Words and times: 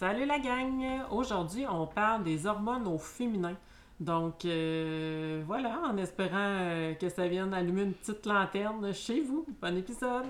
Salut 0.00 0.24
la 0.24 0.38
gang! 0.38 0.82
Aujourd'hui, 1.10 1.66
on 1.70 1.86
parle 1.86 2.24
des 2.24 2.46
hormones 2.46 2.86
au 2.86 2.96
féminin. 2.96 3.54
Donc, 4.00 4.46
euh, 4.46 5.42
voilà, 5.46 5.78
en 5.84 5.98
espérant 5.98 6.38
euh, 6.38 6.94
que 6.94 7.10
ça 7.10 7.28
vienne 7.28 7.52
allumer 7.52 7.82
une 7.82 7.92
petite 7.92 8.24
lanterne 8.24 8.94
chez 8.94 9.20
vous. 9.20 9.44
Bon 9.60 9.76
épisode! 9.76 10.24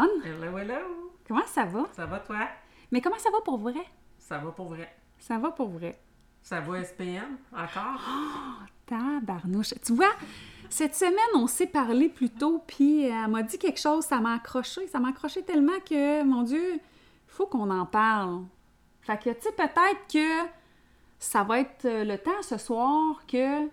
Hello, 0.00 0.56
hello! 0.56 1.10
comment 1.26 1.46
ça 1.46 1.64
va? 1.64 1.88
Ça 1.92 2.06
va 2.06 2.20
toi? 2.20 2.46
Mais 2.92 3.00
comment 3.00 3.18
ça 3.18 3.30
va 3.30 3.40
pour 3.40 3.58
vrai? 3.58 3.84
Ça 4.16 4.38
va 4.38 4.52
pour 4.52 4.68
vrai. 4.68 4.88
Ça 5.18 5.38
va 5.38 5.50
pour 5.50 5.68
vrai. 5.70 5.98
Ça 6.40 6.60
va 6.60 6.84
SPM 6.84 7.36
encore? 7.52 8.00
Tabarnouche. 8.86 9.74
Tu 9.84 9.92
vois, 9.94 10.12
cette 10.70 10.94
semaine, 10.94 11.16
on 11.34 11.48
s'est 11.48 11.66
parlé 11.66 12.08
plus 12.08 12.30
tôt, 12.30 12.62
puis 12.64 13.06
elle 13.06 13.26
m'a 13.28 13.42
dit 13.42 13.58
quelque 13.58 13.80
chose, 13.80 14.04
ça 14.04 14.20
m'a 14.20 14.34
accroché. 14.34 14.86
Ça 14.86 15.00
m'a 15.00 15.08
accroché 15.08 15.42
tellement 15.42 15.80
que, 15.80 16.22
mon 16.22 16.42
Dieu, 16.42 16.78
faut 17.26 17.46
qu'on 17.46 17.68
en 17.68 17.84
parle. 17.84 18.44
Fait 19.00 19.18
que, 19.18 19.30
tu 19.30 19.40
sais, 19.40 19.52
peut-être 19.52 20.06
que 20.12 20.48
ça 21.18 21.42
va 21.42 21.58
être 21.58 21.86
euh, 21.86 22.04
le 22.04 22.18
temps 22.18 22.40
ce 22.42 22.56
soir 22.56 23.26
que 23.26 23.66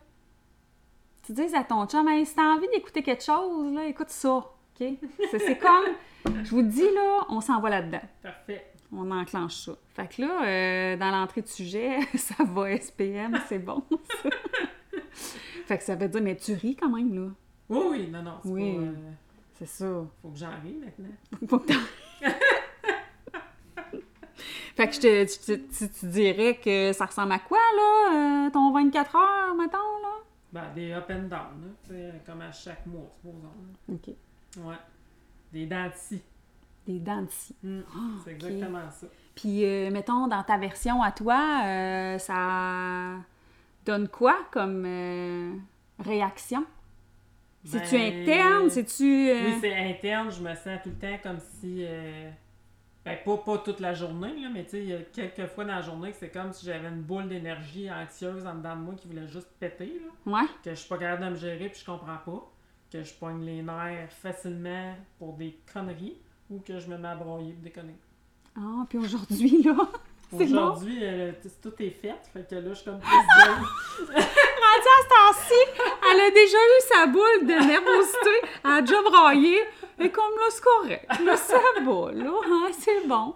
tu 1.22 1.34
dises 1.34 1.54
à 1.54 1.64
ton 1.64 1.86
chum, 1.86 2.08
hey, 2.08 2.26
si 2.26 2.34
t'as 2.34 2.56
envie 2.56 2.68
d'écouter 2.70 3.04
quelque 3.04 3.24
chose, 3.24 3.72
là, 3.76 3.86
écoute 3.86 4.10
ça. 4.10 4.38
OK? 4.38 4.88
C'est 5.30 5.60
comme, 5.60 5.86
je 6.44 6.50
vous 6.52 6.62
dis, 6.64 6.82
là, 6.94 7.26
on 7.30 7.42
s'en 7.42 7.60
va 7.62 7.70
là-dedans. 7.70 8.02
Parfait. 8.22 8.72
On 8.92 9.10
enclenche 9.12 9.56
ça. 9.56 9.74
Fait 9.96 10.08
que 10.08 10.22
là, 10.22 10.46
euh, 10.46 10.98
dans 10.98 11.12
l'entrée 11.12 11.42
de 11.42 11.48
sujet, 11.48 12.00
ça 12.16 12.44
va 12.44 12.76
SPM, 12.78 13.38
c'est 13.48 13.60
bon. 13.60 13.84
ça. 14.24 14.30
fait 15.68 15.78
que 15.78 15.84
ça 15.84 15.96
veut 15.96 16.08
dire, 16.08 16.22
mais 16.22 16.36
tu 16.36 16.54
ris 16.54 16.76
quand 16.76 16.90
même, 16.90 17.14
là. 17.14 17.32
Oui, 17.70 17.80
oui, 17.90 18.08
non, 18.12 18.22
non, 18.22 18.34
c'est 18.44 18.50
Oui. 18.50 18.76
pas... 18.76 18.82
euh, 18.82 18.94
C'est 19.56 19.68
ça. 19.68 19.86
faut 20.22 20.30
que 20.30 20.38
j'en 20.38 20.52
rie 20.64 20.78
maintenant. 20.80 21.16
Faut 21.50 21.60
que 21.60 21.68
t'en- 21.74 22.30
fait 24.76 24.88
que 24.90 24.94
je 24.94 25.00
te, 25.00 25.24
tu, 25.56 25.68
tu- 25.70 25.90
tu 25.90 26.06
dirais 26.08 26.60
que 26.64 26.92
ça 26.92 27.06
ressemble 27.06 27.32
à 27.32 27.40
quoi, 27.40 27.58
là, 27.78 28.48
euh, 28.48 28.50
ton 28.52 28.72
24 28.74 29.16
heures, 29.16 29.56
mettons, 29.56 29.78
là? 29.78 30.16
Ben, 30.52 30.64
des 30.76 30.92
up 30.92 31.06
and 31.10 31.28
down, 31.30 31.74
là, 31.90 31.96
comme 32.26 32.42
à 32.42 32.52
chaque 32.52 32.86
mois, 32.86 33.10
supposons. 33.16 33.42
là. 33.88 33.96
OK. 33.96 34.08
Ouais. 34.66 34.76
Des 35.56 35.66
dents 35.68 35.86
de 35.88 35.94
scie. 35.96 36.22
Des 36.86 37.00
dents 37.00 37.22
de 37.22 37.30
scie. 37.30 37.56
Mm, 37.64 37.80
Ah, 37.96 38.00
c'est 38.26 38.32
exactement 38.32 38.92
ça. 38.92 39.08
Puis, 39.36 39.64
euh, 39.64 39.90
mettons, 39.90 40.28
dans 40.28 40.44
ta 40.44 40.58
version 40.58 41.02
à 41.02 41.14
toi, 41.14 41.62
euh, 41.64 42.18
ça 42.18 43.14
donne 43.86 44.10
quoi 44.10 44.36
comme 44.52 44.84
euh, 44.86 45.54
réaction? 46.00 46.66
C'est-tu 47.64 47.96
Ben, 47.96 48.22
interne? 48.22 48.70
C'est-tu... 48.70 49.32
Oui, 49.32 49.58
c'est 49.62 49.74
interne. 49.76 50.30
Je 50.30 50.42
me 50.42 50.54
sens 50.54 50.78
tout 50.84 50.90
le 50.90 50.96
temps 51.00 51.18
comme 51.24 51.40
si. 51.40 51.86
Ben, 53.06 53.18
pas, 53.24 53.38
pas 53.38 53.58
toute 53.60 53.80
la 53.80 53.94
journée, 53.94 54.36
là, 54.42 54.50
mais 54.52 54.66
tu 54.66 54.72
sais, 54.72 54.80
il 54.84 54.90
y 54.90 54.94
a 54.94 54.98
quelques 54.98 55.46
fois 55.54 55.64
dans 55.64 55.76
la 55.76 55.82
journée 55.82 56.12
que 56.12 56.18
c'est 56.18 56.32
comme 56.32 56.52
si 56.52 56.66
j'avais 56.66 56.88
une 56.90 57.02
boule 57.04 57.30
d'énergie 57.30 57.90
anxieuse 57.90 58.46
en 58.46 58.56
dedans 58.56 58.76
de 58.76 58.82
moi 58.82 58.94
qui 58.96 59.08
voulait 59.08 59.28
juste 59.28 59.48
péter, 59.60 60.02
là. 60.04 60.32
Ouais. 60.34 60.48
Que 60.64 60.72
je 60.72 60.76
suis 60.76 60.90
pas 60.90 60.98
capable 60.98 61.24
de 61.26 61.30
me 61.30 61.36
gérer 61.36 61.70
puis 61.70 61.80
je 61.80 61.86
comprends 61.86 62.18
pas. 62.26 62.52
Que 62.92 63.04
je 63.04 63.14
pogne 63.14 63.44
les 63.44 63.62
nerfs 63.62 64.12
facilement 64.12 64.96
pour 65.20 65.34
des 65.34 65.58
conneries 65.74 66.18
ou 66.50 66.60
que 66.60 66.80
je 66.80 66.88
me 66.88 66.98
mets 66.98 67.08
à 67.08 67.16
broyer 67.16 67.54
pour 67.54 67.64
des 67.64 67.72
conneries. 67.72 67.96
Ah, 68.58 68.86
puis 68.88 68.98
aujourd'hui, 68.98 69.64
là, 69.64 69.74
bon. 70.32 70.44
Aujourd'hui, 70.44 71.00
euh, 71.02 71.32
tout 71.62 71.74
est 71.80 71.90
fait, 71.90 72.16
fait 72.32 72.48
que 72.50 72.56
là, 72.56 72.70
je 72.70 72.74
suis 72.74 72.86
comme 72.86 73.00
plus 73.00 73.10
zen. 73.10 73.54
Rendu 74.08 74.88
à 74.88 75.02
ce 75.02 75.10
temps-ci, 75.10 75.82
elle 76.12 76.22
a 76.22 76.32
déjà 76.32 76.58
eu 76.58 76.82
sa 76.88 77.06
boule 77.08 77.42
de 77.42 77.68
nervosité, 77.68 78.50
elle 78.64 78.72
a 78.72 78.82
déjà 78.82 79.02
braillé, 79.02 79.58
et 80.00 80.10
comme 80.10 80.34
là, 80.38 80.46
c'est 80.50 80.64
correct. 80.64 81.20
Là, 81.24 81.38
ça 81.38 81.60
va, 81.84 82.12
là, 82.14 82.32
hein, 82.46 82.72
c'est 82.80 83.08
bon. 83.08 83.36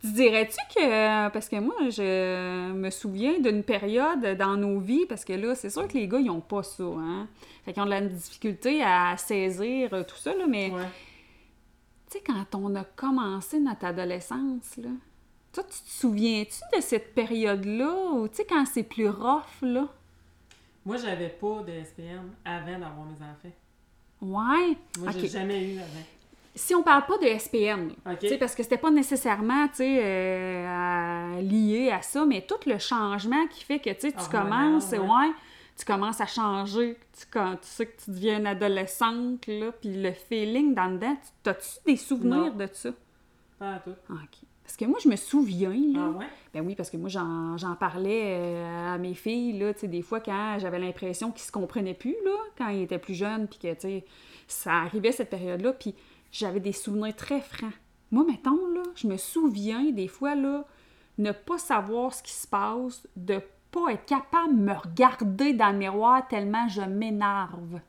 Tu 0.00 0.12
dirais-tu 0.12 0.58
que, 0.76 1.30
parce 1.30 1.48
que 1.48 1.56
moi, 1.56 1.76
je 1.88 2.72
me 2.72 2.90
souviens 2.90 3.38
d'une 3.38 3.62
période 3.62 4.36
dans 4.36 4.56
nos 4.56 4.78
vies, 4.78 5.06
parce 5.06 5.24
que 5.24 5.32
là, 5.32 5.54
c'est 5.54 5.70
sûr 5.70 5.88
que 5.88 5.94
les 5.94 6.06
gars, 6.06 6.18
ils 6.18 6.30
ont 6.30 6.42
pas 6.42 6.62
ça, 6.62 6.84
hein. 6.84 7.26
Fait 7.64 7.72
qu'ils 7.72 7.82
ont 7.82 7.86
de 7.86 7.90
la 7.90 8.00
difficulté 8.02 8.82
à 8.82 9.16
saisir 9.16 9.92
euh, 9.94 10.02
tout 10.04 10.16
ça, 10.16 10.34
là, 10.34 10.44
mais 10.46 10.70
Ouais. 10.70 10.82
tu 12.10 12.18
sais, 12.18 12.24
quand 12.24 12.54
on 12.58 12.74
a 12.74 12.84
commencé 12.84 13.58
notre 13.58 13.86
adolescence, 13.86 14.76
là, 14.76 14.90
toi, 15.52 15.62
tu 15.64 15.78
te 15.82 15.88
souviens-tu 15.90 16.76
de 16.76 16.82
cette 16.82 17.14
période-là, 17.14 17.94
ou 18.12 18.28
tu 18.28 18.36
sais, 18.36 18.44
quand 18.46 18.64
c'est 18.66 18.82
plus 18.82 19.08
rough, 19.08 19.62
là? 19.62 19.86
Moi, 20.84 20.96
j'avais 20.98 21.30
pas 21.30 21.62
de 21.66 21.72
SPM 21.84 22.32
avant 22.44 22.72
d'avoir 22.78 23.06
mes 23.06 23.14
enfants. 23.22 23.54
Ouais? 24.20 24.76
Moi, 24.98 25.10
Ok. 25.10 25.16
j'ai 25.20 25.28
jamais 25.28 25.64
eu 25.74 25.78
avant. 25.78 26.04
Si 26.56 26.74
on 26.74 26.82
parle 26.82 27.04
pas 27.06 27.18
de 27.18 27.26
SPM, 27.26 27.92
parce 28.38 28.54
que 28.54 28.62
c'était 28.62 28.78
pas 28.78 28.90
nécessairement 28.90 29.66
euh, 29.80 30.66
à- 31.36 31.40
lié 31.40 31.90
à 31.90 32.00
ça, 32.02 32.24
mais 32.26 32.42
tout 32.42 32.54
le 32.66 32.78
changement 32.78 33.46
qui 33.48 33.64
fait 33.64 33.78
que 33.80 33.90
tu 33.90 34.12
commences, 34.30 34.90
ouais. 34.92 34.98
ouais, 34.98 35.32
tu 35.76 35.84
commences 35.84 36.20
à 36.20 36.26
changer, 36.26 36.96
tu, 37.18 37.26
quand, 37.30 37.52
tu 37.56 37.66
sais 37.68 37.86
que 37.86 38.00
tu 38.04 38.10
deviens 38.10 38.38
une 38.38 38.46
adolescente, 38.46 39.46
là, 39.46 39.72
puis 39.72 40.00
le 40.02 40.12
feeling 40.12 40.74
dans 40.74 40.92
dedans, 40.94 41.14
tu- 41.16 41.30
t'as-tu 41.42 41.68
des 41.86 41.96
souvenirs 41.96 42.52
Non. 42.52 42.56
de 42.56 42.68
ça? 42.72 42.90
Pas 43.58 43.72
à 43.74 43.78
tout. 43.80 43.94
Ah, 44.08 44.14
OK. 44.14 44.38
Parce 44.62 44.76
que 44.76 44.84
moi, 44.86 44.98
je 45.02 45.08
me 45.08 45.16
souviens, 45.16 45.70
là, 45.70 46.06
Ah 46.14 46.18
ouais? 46.18 46.26
ben 46.54 46.66
oui, 46.66 46.74
parce 46.74 46.88
que 46.90 46.96
moi, 46.96 47.08
j'en 47.10 47.56
j'en 47.58 47.74
parlais 47.76 48.38
euh, 48.40 48.94
à 48.94 48.98
mes 48.98 49.12
filles, 49.14 49.58
là, 49.58 49.74
tu 49.74 49.80
sais, 49.80 49.88
des 49.88 50.00
fois, 50.00 50.20
quand 50.20 50.56
j'avais 50.58 50.78
l'impression 50.78 51.30
qu'ils 51.32 51.42
se 51.42 51.52
comprenaient 51.52 51.92
plus, 51.94 52.16
là, 52.24 52.32
quand 52.56 52.68
ils 52.68 52.82
étaient 52.82 52.98
plus 52.98 53.14
jeunes, 53.14 53.46
puis 53.46 53.58
que, 53.58 53.74
tu 53.74 53.80
sais, 53.80 54.04
ça 54.48 54.72
arrivait 54.74 55.12
cette 55.12 55.28
période-là, 55.30 55.72
puis 55.74 55.94
j'avais 56.32 56.60
des 56.60 56.72
souvenirs 56.72 57.14
très 57.14 57.40
francs. 57.42 57.72
Moi, 58.10 58.24
mettons, 58.26 58.66
là, 58.68 58.82
je 58.94 59.06
me 59.06 59.16
souviens, 59.18 59.90
des 59.90 60.08
fois, 60.08 60.34
là, 60.34 60.64
ne 61.18 61.32
pas 61.32 61.58
savoir 61.58 62.14
ce 62.14 62.22
qui 62.22 62.32
se 62.32 62.46
passe, 62.46 63.06
de 63.16 63.40
pas 63.74 63.92
être 63.92 64.06
capable 64.06 64.56
de 64.56 64.60
me 64.60 64.72
regarder 64.72 65.52
dans 65.52 65.70
le 65.70 65.78
miroir 65.78 66.26
tellement 66.28 66.68
je 66.68 66.82
m'énerve. 66.82 67.80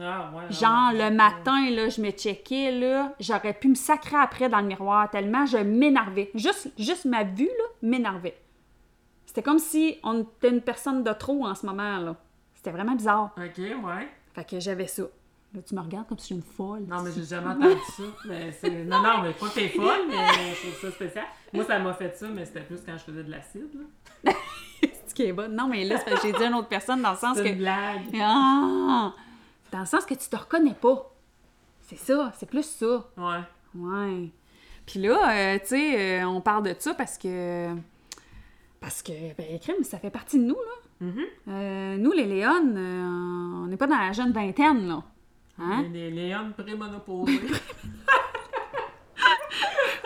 Ah 0.00 0.30
ouais. 0.34 0.52
Genre, 0.52 0.92
ouais. 0.92 1.10
le 1.10 1.16
matin, 1.16 1.70
là, 1.70 1.88
je 1.88 2.00
me 2.00 2.10
checkais, 2.10 2.70
là, 2.72 3.14
j'aurais 3.18 3.54
pu 3.54 3.68
me 3.68 3.74
sacrer 3.74 4.16
après 4.16 4.48
dans 4.48 4.60
le 4.60 4.66
miroir 4.66 5.10
tellement 5.10 5.46
je 5.46 5.58
m'énervais. 5.58 6.30
Juste, 6.34 6.70
juste 6.78 7.04
ma 7.04 7.24
vue, 7.24 7.46
là, 7.46 7.64
m'énervait. 7.82 8.36
C'était 9.26 9.42
comme 9.42 9.58
si 9.58 9.98
on 10.02 10.22
était 10.22 10.50
une 10.50 10.60
personne 10.60 11.02
de 11.02 11.12
trop 11.12 11.46
en 11.46 11.54
ce 11.54 11.66
moment, 11.66 11.98
là. 11.98 12.16
C'était 12.54 12.70
vraiment 12.70 12.94
bizarre. 12.94 13.34
Ok, 13.36 13.58
ouais. 13.58 14.08
Fait 14.34 14.44
que 14.44 14.60
j'avais 14.60 14.86
ça. 14.86 15.02
Là, 15.54 15.62
tu 15.62 15.74
me 15.74 15.80
regardes 15.80 16.06
comme 16.06 16.18
si 16.18 16.34
j'étais 16.34 16.46
une 16.46 16.54
folle. 16.54 16.82
Non, 16.88 17.02
mais 17.02 17.10
j'ai 17.14 17.24
jamais 17.24 17.48
entendu 17.54 17.80
ça. 17.96 18.02
Mais. 18.26 18.84
Non, 18.84 19.02
non, 19.02 19.22
mais 19.22 19.32
pas 19.32 19.48
que 19.48 19.54
t'es 19.54 19.68
folle, 19.68 20.06
mais 20.08 20.16
je 20.54 20.68
trouve 20.68 20.80
ça 20.80 20.90
spécial. 20.94 21.24
Moi, 21.52 21.64
ça 21.64 21.78
m'a 21.78 21.94
fait 21.94 22.16
ça, 22.16 22.28
mais 22.28 22.44
c'était 22.44 22.60
plus 22.60 22.80
quand 22.84 22.96
je 22.98 23.04
faisais 23.04 23.24
de 23.24 23.30
l'acide. 23.30 23.70
là. 24.24 24.32
C'est 25.18 25.24
qui 25.24 25.30
est 25.30 25.32
bonne. 25.32 25.56
Non, 25.56 25.66
mais 25.66 25.84
là, 25.84 25.98
c'est 25.98 26.04
parce 26.04 26.20
que 26.22 26.28
j'ai 26.28 26.32
dit 26.32 26.44
à 26.44 26.46
une 26.46 26.54
autre 26.54 26.68
personne 26.68 27.02
dans 27.02 27.10
le 27.10 27.16
sens 27.16 27.36
que. 27.36 27.48
une 27.48 27.58
blague. 27.58 28.02
Ah! 28.20 29.12
Dans 29.72 29.80
le 29.80 29.86
sens 29.86 30.04
que 30.04 30.14
tu 30.14 30.28
te 30.28 30.36
reconnais 30.36 30.76
pas. 30.80 31.10
C'est 31.82 31.98
ça, 31.98 32.32
c'est 32.38 32.48
plus 32.48 32.62
ça. 32.62 33.04
Ouais. 33.16 33.40
Ouais. 33.74 34.30
Puis 34.86 35.00
là, 35.00 35.18
euh, 35.30 35.58
tu 35.58 35.66
sais, 35.66 36.20
euh, 36.20 36.28
on 36.28 36.40
parle 36.40 36.62
de 36.62 36.74
ça 36.78 36.94
parce 36.94 37.18
que. 37.18 37.74
Parce 38.80 39.02
que, 39.02 39.12
ben, 39.36 39.58
crime, 39.58 39.82
ça 39.82 39.98
fait 39.98 40.10
partie 40.10 40.38
de 40.38 40.44
nous, 40.44 40.54
là. 40.54 41.06
Mhm. 41.06 41.24
Euh, 41.48 41.96
nous, 41.96 42.12
les 42.12 42.24
Léones, 42.24 42.78
on 42.78 43.66
n'est 43.66 43.76
pas 43.76 43.88
dans 43.88 43.98
la 43.98 44.12
jeune 44.12 44.30
vingtaine, 44.30 44.86
là. 44.86 45.02
Hein? 45.58 45.86
Les, 45.92 46.10
les 46.10 46.28
léons 46.28 46.52
prémonopausés. 46.56 47.40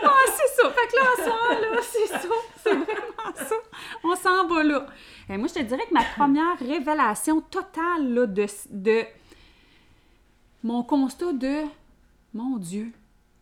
Ah, 0.04 0.24
c'est 0.26 0.62
ça! 0.62 0.70
Fait 0.70 0.88
que 0.88 0.96
là, 0.96 1.24
soi, 1.24 1.60
là, 1.60 1.80
c'est 1.82 2.06
ça. 2.06 2.28
C'est 2.56 2.74
vraiment 2.74 3.34
ça. 3.36 3.54
On 4.04 4.16
s'en 4.16 4.46
va 4.48 4.62
là. 4.64 4.86
Et 5.28 5.36
moi, 5.36 5.48
je 5.48 5.54
te 5.54 5.60
dirais 5.62 5.86
que 5.88 5.94
ma 5.94 6.04
première 6.04 6.58
révélation 6.58 7.40
totale, 7.40 8.12
là, 8.12 8.26
de, 8.26 8.46
de 8.70 9.02
mon 10.62 10.82
constat 10.82 11.32
de 11.32 11.62
mon 12.34 12.56
Dieu, 12.58 12.92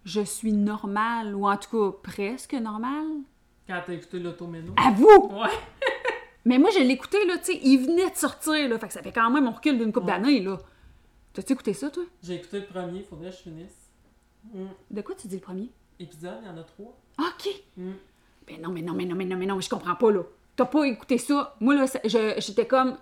je 0.05 0.21
suis 0.23 0.53
normale, 0.53 1.35
ou 1.35 1.47
en 1.49 1.57
tout 1.57 1.93
cas 1.93 1.97
presque 2.03 2.55
normale. 2.55 3.07
Quand 3.67 3.81
t'as 3.87 3.93
écouté 3.93 4.19
l'automéno. 4.19 4.73
À 4.77 4.91
vous! 4.91 5.07
Ouais. 5.33 5.49
Mais 6.45 6.59
moi, 6.59 6.71
je 6.71 6.79
l'ai 6.81 6.91
écouté, 6.95 7.25
là, 7.27 7.39
tu 7.39 7.53
sais, 7.53 7.61
il 7.63 7.79
venait 7.85 8.11
de 8.11 8.17
sortir, 8.17 8.69
là. 8.69 8.79
Fait 8.79 8.89
que 8.89 8.93
ça 8.95 9.03
fait 9.03 9.13
quand 9.13 9.31
même 9.31 9.47
un 9.47 9.51
recul 9.51 9.79
d'une 9.79 9.93
couple 9.93 10.07
Ouais. 10.07 10.13
d'années, 10.13 10.41
là. 10.41 10.59
T'as-tu 11.33 11.53
écouté 11.53 11.75
ça, 11.75 11.91
toi? 11.91 12.03
J'ai 12.23 12.37
écouté 12.37 12.61
le 12.61 12.67
premier, 12.67 13.03
faudrait 13.03 13.31
que 13.31 13.37
je 13.37 13.43
finisse. 13.43 13.77
Mm. 14.53 14.65
De 14.91 15.01
quoi 15.03 15.15
tu 15.15 15.29
dis 15.29 15.37
le 15.37 15.41
premier? 15.43 15.69
Épisode, 15.99 16.39
il 16.43 16.49
y 16.49 16.51
en 16.51 16.57
a 16.57 16.63
trois. 16.65 16.97
OK! 17.19 17.49
Mm. 17.77 17.91
Ben 18.47 18.61
non, 18.63 18.71
mais 18.71 18.83
non, 18.83 18.95
mais 18.95 19.05
non, 19.05 19.15
mais 19.15 19.25
non, 19.27 19.37
mais 19.37 19.47
non, 19.47 19.55
mais 19.57 19.63
je 19.63 19.69
comprends 19.69 19.95
pas, 19.95 20.11
là. 20.11 20.23
T'as 20.61 20.67
pas 20.67 20.85
écouté 20.85 21.17
ça. 21.17 21.57
Moi, 21.61 21.75
là, 21.75 21.87
j'étais 22.39 22.67
comme... 22.67 22.99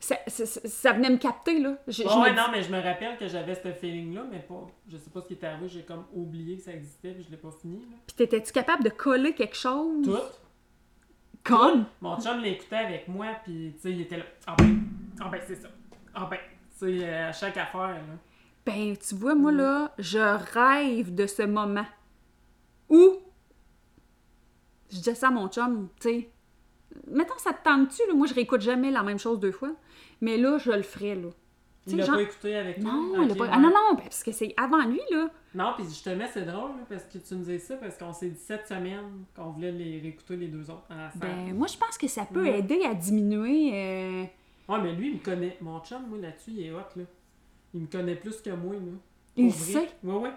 ça, 0.00 0.16
ça- 0.26 0.46
ça- 0.46 0.68
ça 0.68 0.92
venait 0.92 1.10
me 1.10 1.16
capter, 1.16 1.60
là. 1.60 1.76
Je- 1.86 2.02
je 2.02 2.08
Ouais, 2.08 2.32
me 2.32 2.36
non, 2.36 2.46
mais 2.50 2.60
je 2.64 2.72
me 2.72 2.80
rappelle 2.82 3.16
que 3.16 3.28
j'avais 3.28 3.54
ce 3.54 3.72
feeling-là, 3.72 4.24
mais 4.28 4.40
pas. 4.40 4.66
Je 4.88 4.96
sais 4.96 5.08
pas 5.10 5.20
ce 5.22 5.28
qui 5.28 5.34
est 5.34 5.44
arrivé, 5.44 5.68
j'ai 5.68 5.82
comme 5.82 6.04
oublié 6.12 6.56
que 6.56 6.62
ça 6.64 6.72
existait, 6.72 7.12
puis 7.12 7.22
je 7.22 7.30
l'ai 7.30 7.36
pas 7.36 7.52
fini. 7.52 7.76
Là. 7.82 7.96
Puis 8.04 8.16
t'étais-tu 8.16 8.50
capable 8.52 8.82
de 8.82 8.88
coller 8.90 9.32
quelque 9.32 9.54
chose? 9.56 10.04
Tout. 10.04 10.18
Comme? 11.44 11.84
Mon 12.00 12.20
chum 12.20 12.40
l'écoutait 12.40 12.74
avec 12.76 13.06
moi, 13.06 13.28
puis 13.44 13.72
tu 13.76 13.80
sais, 13.80 13.92
il 13.92 14.00
était 14.00 14.16
là. 14.18 14.24
Ah 14.46 14.56
ben, 14.58 14.80
ah 15.20 15.28
ben, 15.30 15.40
c'est 15.46 15.54
ça. 15.54 15.68
Ah 16.14 16.26
ben, 16.28 16.38
tu 16.78 16.98
sais, 16.98 17.04
euh, 17.08 17.28
à 17.28 17.32
chaque 17.32 17.56
affaire, 17.56 17.88
là. 17.94 18.00
Ben, 18.66 18.96
tu 18.96 19.14
vois, 19.14 19.36
moi, 19.36 19.52
là, 19.52 19.94
je 19.98 20.18
rêve 20.18 21.14
de 21.14 21.26
ce 21.28 21.42
moment 21.42 21.86
où 22.88 23.18
je 24.90 24.96
disais 24.96 25.14
ça 25.14 25.28
à 25.28 25.30
mon 25.30 25.46
chum, 25.48 25.88
tu 26.00 26.08
sais. 26.08 26.30
Mettons, 27.06 27.38
ça 27.38 27.52
te 27.52 27.62
tente-tu? 27.64 28.02
Moi, 28.14 28.26
je 28.26 28.34
réécoute 28.34 28.60
jamais 28.60 28.90
la 28.90 29.02
même 29.02 29.18
chose 29.18 29.38
deux 29.40 29.52
fois. 29.52 29.72
Mais 30.20 30.36
là, 30.36 30.58
je 30.58 30.70
le 30.72 30.82
ferais, 30.82 31.14
là. 31.14 31.28
Tu 31.86 31.90
Il 31.90 31.90
sais, 31.92 31.96
l'a 31.98 32.04
genre- 32.04 32.16
pas 32.16 32.22
écouté 32.22 32.56
avec 32.56 32.80
toi? 32.80 32.90
Non, 32.92 33.28
pas- 33.34 33.44
ouais. 33.44 33.48
ah, 33.50 33.58
non, 33.58 33.68
non, 33.68 33.94
ben, 33.94 34.02
parce 34.02 34.22
que 34.22 34.32
c'est 34.32 34.52
avant 34.58 34.84
lui, 34.84 35.00
là. 35.10 35.30
Non, 35.54 35.72
puis 35.76 35.84
justement, 35.84 36.24
c'est 36.30 36.42
drôle, 36.44 36.70
là, 36.72 36.84
parce 36.88 37.04
que 37.04 37.16
tu 37.18 37.34
me 37.34 37.38
disais 37.40 37.58
ça, 37.58 37.76
parce 37.76 37.96
qu'on 37.96 38.12
s'est 38.12 38.28
dit 38.28 38.38
cette 38.38 38.66
semaine 38.66 39.24
qu'on 39.34 39.50
voulait 39.50 39.72
les 39.72 39.98
réécouter 40.00 40.36
les 40.36 40.48
deux 40.48 40.68
autres. 40.70 40.84
Ben, 41.16 41.54
moi, 41.54 41.66
je 41.66 41.78
pense 41.78 41.96
que 41.96 42.06
ça 42.08 42.26
peut 42.26 42.42
Ouais. 42.42 42.58
aider 42.58 42.82
à 42.84 42.94
diminuer. 42.94 43.70
euh, 43.72 44.24
Ouais, 44.68 44.82
mais 44.82 44.92
lui, 44.92 45.08
il 45.08 45.14
me 45.14 45.18
connaît. 45.24 45.56
Mon 45.62 45.80
chum, 45.80 46.02
moi, 46.08 46.18
là-dessus, 46.18 46.50
il 46.50 46.62
est 46.66 46.72
hot, 46.72 46.80
là. 46.96 47.04
Il 47.72 47.80
me 47.82 47.86
connaît 47.86 48.16
plus 48.16 48.40
que 48.42 48.50
moi, 48.50 48.74
là. 48.74 48.80
Il 49.36 49.48
vrai. 49.48 49.58
sait? 49.58 49.88
Ouais, 50.04 50.14
ouais. 50.14 50.30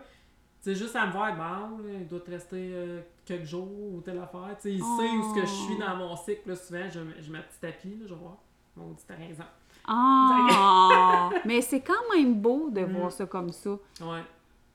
Tu 0.63 0.69
sais, 0.71 0.75
juste 0.75 0.95
à 0.95 1.07
me 1.07 1.11
voir, 1.11 1.35
bon, 1.35 1.83
là, 1.83 1.93
il 1.99 2.07
doit 2.07 2.19
te 2.21 2.31
rester 2.31 2.55
euh, 2.71 3.01
quelques 3.31 3.45
jours 3.45 3.67
ou 3.93 4.01
telle 4.01 4.19
affaire. 4.19 4.55
Tu 4.61 4.61
sais, 4.69 4.73
il 4.73 4.79
sait 4.79 4.83
où 5.17 5.29
ce 5.29 5.39
que 5.41 5.45
je 5.45 5.51
suis 5.51 5.75
Oh. 5.77 5.81
dans 5.81 5.95
mon 5.95 6.15
cycle, 6.15 6.49
là. 6.49 6.55
Souvent, 6.55 6.83
je, 6.89 6.99
je 7.21 7.31
mets 7.31 7.39
un 7.39 7.41
petit 7.41 7.59
tapis, 7.59 7.89
là, 7.99 8.05
je 8.07 8.13
voir. 8.13 8.37
Mon 8.77 8.95
t'as 9.07 9.15
raison. 9.15 9.43
Ah! 9.87 11.29
Mais 11.45 11.61
c'est 11.61 11.81
quand 11.81 11.93
même 12.15 12.35
beau 12.35 12.69
de 12.69 12.81
Mm. 12.81 12.93
voir 12.97 13.11
ça 13.11 13.25
comme 13.25 13.51
ça. 13.51 13.71
Ouais. 13.71 14.23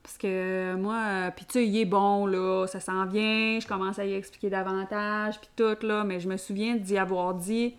Parce 0.02 0.18
que 0.18 0.74
moi, 0.76 1.30
puis 1.34 1.44
tu 1.46 1.52
sais, 1.54 1.66
il 1.66 1.76
est 1.78 1.84
bon, 1.84 2.26
là, 2.26 2.66
ça 2.68 2.78
s'en 2.78 3.06
vient, 3.06 3.58
je 3.58 3.66
commence 3.66 3.98
à 3.98 4.04
y 4.04 4.12
expliquer 4.14 4.50
davantage, 4.50 5.40
puis 5.40 5.50
tout, 5.56 5.84
là, 5.84 6.04
mais 6.04 6.20
je 6.20 6.28
me 6.28 6.36
souviens 6.36 6.76
d'y 6.76 6.96
avoir 6.96 7.34
dit, 7.34 7.74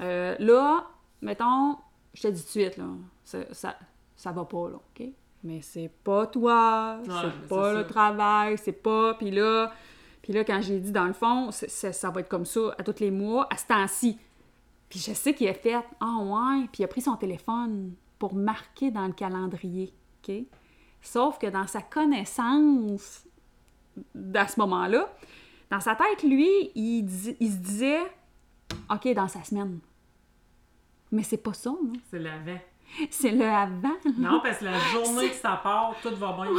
euh, 0.00 0.36
là, 0.38 0.86
mettons, 1.22 1.76
je 2.14 2.22
te 2.22 2.28
dis 2.28 2.40
tout 2.42 2.46
de 2.46 2.50
suite, 2.64 2.76
là, 2.76 2.84
ça, 3.24 3.38
ça, 3.52 3.76
ça 4.14 4.30
va 4.30 4.44
pas, 4.44 4.68
là, 4.68 4.76
OK? 4.76 5.08
Mais 5.42 5.60
c'est 5.60 5.90
pas 6.04 6.26
toi, 6.28 6.98
c'est 7.04 7.10
c'est 7.10 7.48
pas 7.48 7.72
le 7.72 7.78
ça. 7.82 7.84
travail, 7.84 8.58
c'est 8.58 8.72
pas, 8.72 9.14
puis 9.14 9.32
là, 9.32 9.72
puis 10.26 10.34
là, 10.34 10.42
quand 10.42 10.60
j'ai 10.60 10.80
dit, 10.80 10.90
dans 10.90 11.04
le 11.04 11.12
fond, 11.12 11.52
ça 11.52 12.10
va 12.10 12.20
être 12.20 12.28
comme 12.28 12.46
ça 12.46 12.74
à 12.76 12.82
tous 12.82 12.98
les 12.98 13.12
mois, 13.12 13.46
à 13.48 13.56
ce 13.56 13.64
temps-ci. 13.66 14.18
Puis 14.88 14.98
je 14.98 15.12
sais 15.12 15.34
qu'il 15.34 15.46
a 15.46 15.54
fait 15.54 15.76
«Ah 16.00 16.16
ouais», 16.18 16.66
puis 16.72 16.82
il 16.82 16.84
a 16.84 16.88
pris 16.88 17.00
son 17.00 17.14
téléphone 17.14 17.94
pour 18.18 18.34
marquer 18.34 18.90
dans 18.90 19.06
le 19.06 19.12
calendrier, 19.12 19.94
OK? 20.18 20.34
Sauf 21.00 21.38
que 21.38 21.46
dans 21.46 21.68
sa 21.68 21.80
connaissance 21.80 23.24
à 24.34 24.48
ce 24.48 24.58
moment-là, 24.58 25.08
dans 25.70 25.78
sa 25.78 25.94
tête, 25.94 26.24
lui, 26.24 26.72
il, 26.74 27.08
se 27.08 27.58
disait 27.58 28.02
«OK, 28.90 29.06
dans 29.14 29.28
sa 29.28 29.44
semaine». 29.44 29.78
Mais 31.12 31.22
c'est 31.22 31.36
pas 31.36 31.52
ça, 31.52 31.70
là. 31.70 32.00
C'est 32.10 32.18
l'avant. 32.18 32.58
c'est 33.10 33.30
le 33.30 33.46
avant. 33.46 33.94
Non, 34.18 34.40
parce 34.42 34.58
que 34.58 34.64
la 34.64 34.78
journée 34.90 35.28
que 35.28 35.36
ça 35.36 35.60
part, 35.62 35.94
tout 36.02 36.16
va 36.16 36.32
bien. 36.32 36.50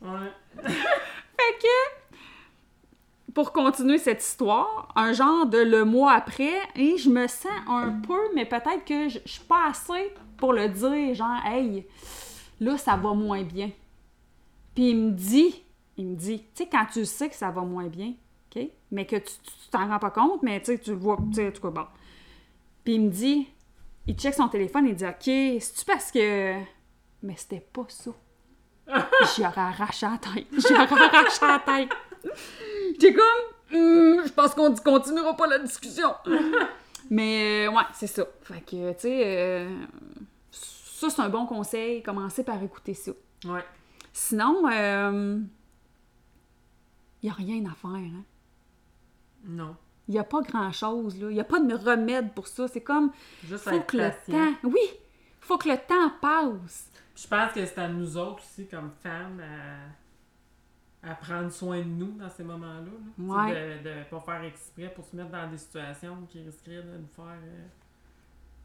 Ouais. 0.00 0.32
Fait 0.62 1.58
que, 1.60 1.99
pour 3.34 3.52
continuer 3.52 3.98
cette 3.98 4.22
histoire, 4.22 4.88
un 4.96 5.12
genre 5.12 5.46
de 5.46 5.58
le 5.58 5.84
mois 5.84 6.12
après, 6.12 6.58
et 6.74 6.96
je 6.96 7.10
me 7.10 7.26
sens 7.26 7.52
un 7.68 8.00
peu, 8.06 8.20
mais 8.34 8.44
peut-être 8.44 8.84
que 8.84 9.08
je, 9.08 9.18
je 9.24 9.32
suis 9.32 9.44
pas 9.44 9.68
assez 9.68 10.12
pour 10.36 10.52
le 10.52 10.68
dire, 10.68 11.14
genre, 11.14 11.44
hey, 11.44 11.86
là, 12.60 12.76
ça 12.76 12.96
va 12.96 13.14
moins 13.14 13.42
bien. 13.42 13.70
Puis 14.74 14.90
il 14.90 14.96
me 14.96 15.10
dit, 15.10 15.62
il 15.96 16.06
me 16.06 16.16
dit, 16.16 16.38
tu 16.54 16.64
sais, 16.64 16.68
quand 16.70 16.86
tu 16.92 17.04
sais 17.04 17.28
que 17.28 17.34
ça 17.34 17.50
va 17.50 17.62
moins 17.62 17.88
bien, 17.88 18.14
OK, 18.54 18.62
mais 18.90 19.06
que 19.06 19.16
tu 19.16 19.32
t'en 19.70 19.88
rends 19.88 19.98
pas 19.98 20.10
compte, 20.10 20.42
mais 20.42 20.60
tu 20.60 20.72
sais, 20.72 20.78
tu 20.78 20.90
le 20.90 20.96
vois, 20.96 21.18
tu 21.28 21.34
sais, 21.34 21.48
en 21.48 21.52
tout 21.52 21.62
cas, 21.62 21.70
bon. 21.70 21.86
Puis 22.84 22.94
il 22.94 23.02
me 23.02 23.10
dit, 23.10 23.48
il 24.06 24.14
check 24.14 24.34
son 24.34 24.48
téléphone 24.48 24.86
et 24.86 24.90
il 24.90 24.96
dit, 24.96 25.04
OK, 25.04 25.24
c'est-tu 25.24 25.84
parce 25.86 26.10
que. 26.10 26.58
Mais 27.22 27.34
c'était 27.36 27.60
pas 27.60 27.84
ça. 27.88 28.10
J'y 29.34 29.42
aurais 29.42 29.60
arraché 29.60 30.06
la 30.06 30.18
tête. 30.18 30.46
J'y 30.52 30.72
aurais 30.72 31.04
arraché 31.04 31.46
la 31.46 31.58
tête. 31.58 31.90
J'étais 33.00 33.14
comme, 33.14 33.50
Hum, 33.72 34.22
je 34.26 34.32
pense 34.32 34.54
qu'on 34.54 34.74
continuera 34.74 35.36
pas 35.36 35.46
la 35.46 35.58
discussion. 35.58 36.14
Mais 37.10 37.66
euh, 37.66 37.70
ouais, 37.70 37.84
c'est 37.92 38.06
ça. 38.06 38.24
Fait 38.42 38.60
que, 38.60 38.92
tu 38.92 39.00
sais, 39.00 39.22
euh, 39.24 39.84
ça, 40.50 41.10
c'est 41.10 41.22
un 41.22 41.28
bon 41.28 41.46
conseil. 41.46 42.02
Commencez 42.02 42.44
par 42.44 42.62
écouter 42.62 42.94
ça. 42.94 43.12
Ouais. 43.44 43.64
Sinon, 44.12 44.68
il 44.68 45.46
n'y 47.22 47.30
a 47.30 47.32
rien 47.32 47.64
à 47.66 47.74
faire. 47.74 47.90
Hein? 47.90 48.24
Non. 49.44 49.76
Il 50.08 50.14
n'y 50.14 50.18
a 50.18 50.24
pas 50.24 50.40
grand-chose. 50.42 51.16
Il 51.20 51.28
n'y 51.28 51.40
a 51.40 51.44
pas 51.44 51.60
de 51.60 51.74
remède 51.74 52.32
pour 52.34 52.48
ça. 52.48 52.66
C'est 52.66 52.80
comme, 52.80 53.12
Juste 53.44 53.68
faut 53.68 53.80
que 53.80 53.96
le 53.96 54.10
temps... 54.10 54.54
Oui, 54.64 54.80
faut 55.40 55.58
que 55.58 55.68
le 55.68 55.76
temps 55.76 56.10
passe. 56.20 56.90
Puis 57.14 57.24
Je 57.24 57.28
pense 57.28 57.52
que 57.52 57.64
c'est 57.64 57.78
à 57.78 57.88
nous 57.88 58.16
autres 58.16 58.42
aussi, 58.42 58.66
comme 58.66 58.90
femmes, 59.02 59.40
à, 59.40 59.99
à 61.02 61.14
prendre 61.14 61.50
soin 61.50 61.78
de 61.78 61.84
nous 61.84 62.12
dans 62.18 62.28
ces 62.28 62.42
moments-là. 62.44 62.90
Ouais. 63.18 63.80
De 63.82 63.88
ne 63.88 64.04
pas 64.04 64.20
faire 64.20 64.44
exprès 64.44 64.92
pour 64.94 65.04
se 65.04 65.16
mettre 65.16 65.30
dans 65.30 65.50
des 65.50 65.56
situations 65.58 66.16
qui 66.28 66.42
risqueraient 66.42 66.82
de 66.82 66.98
nous 66.98 67.08
faire 67.16 67.24
euh, 67.42 67.62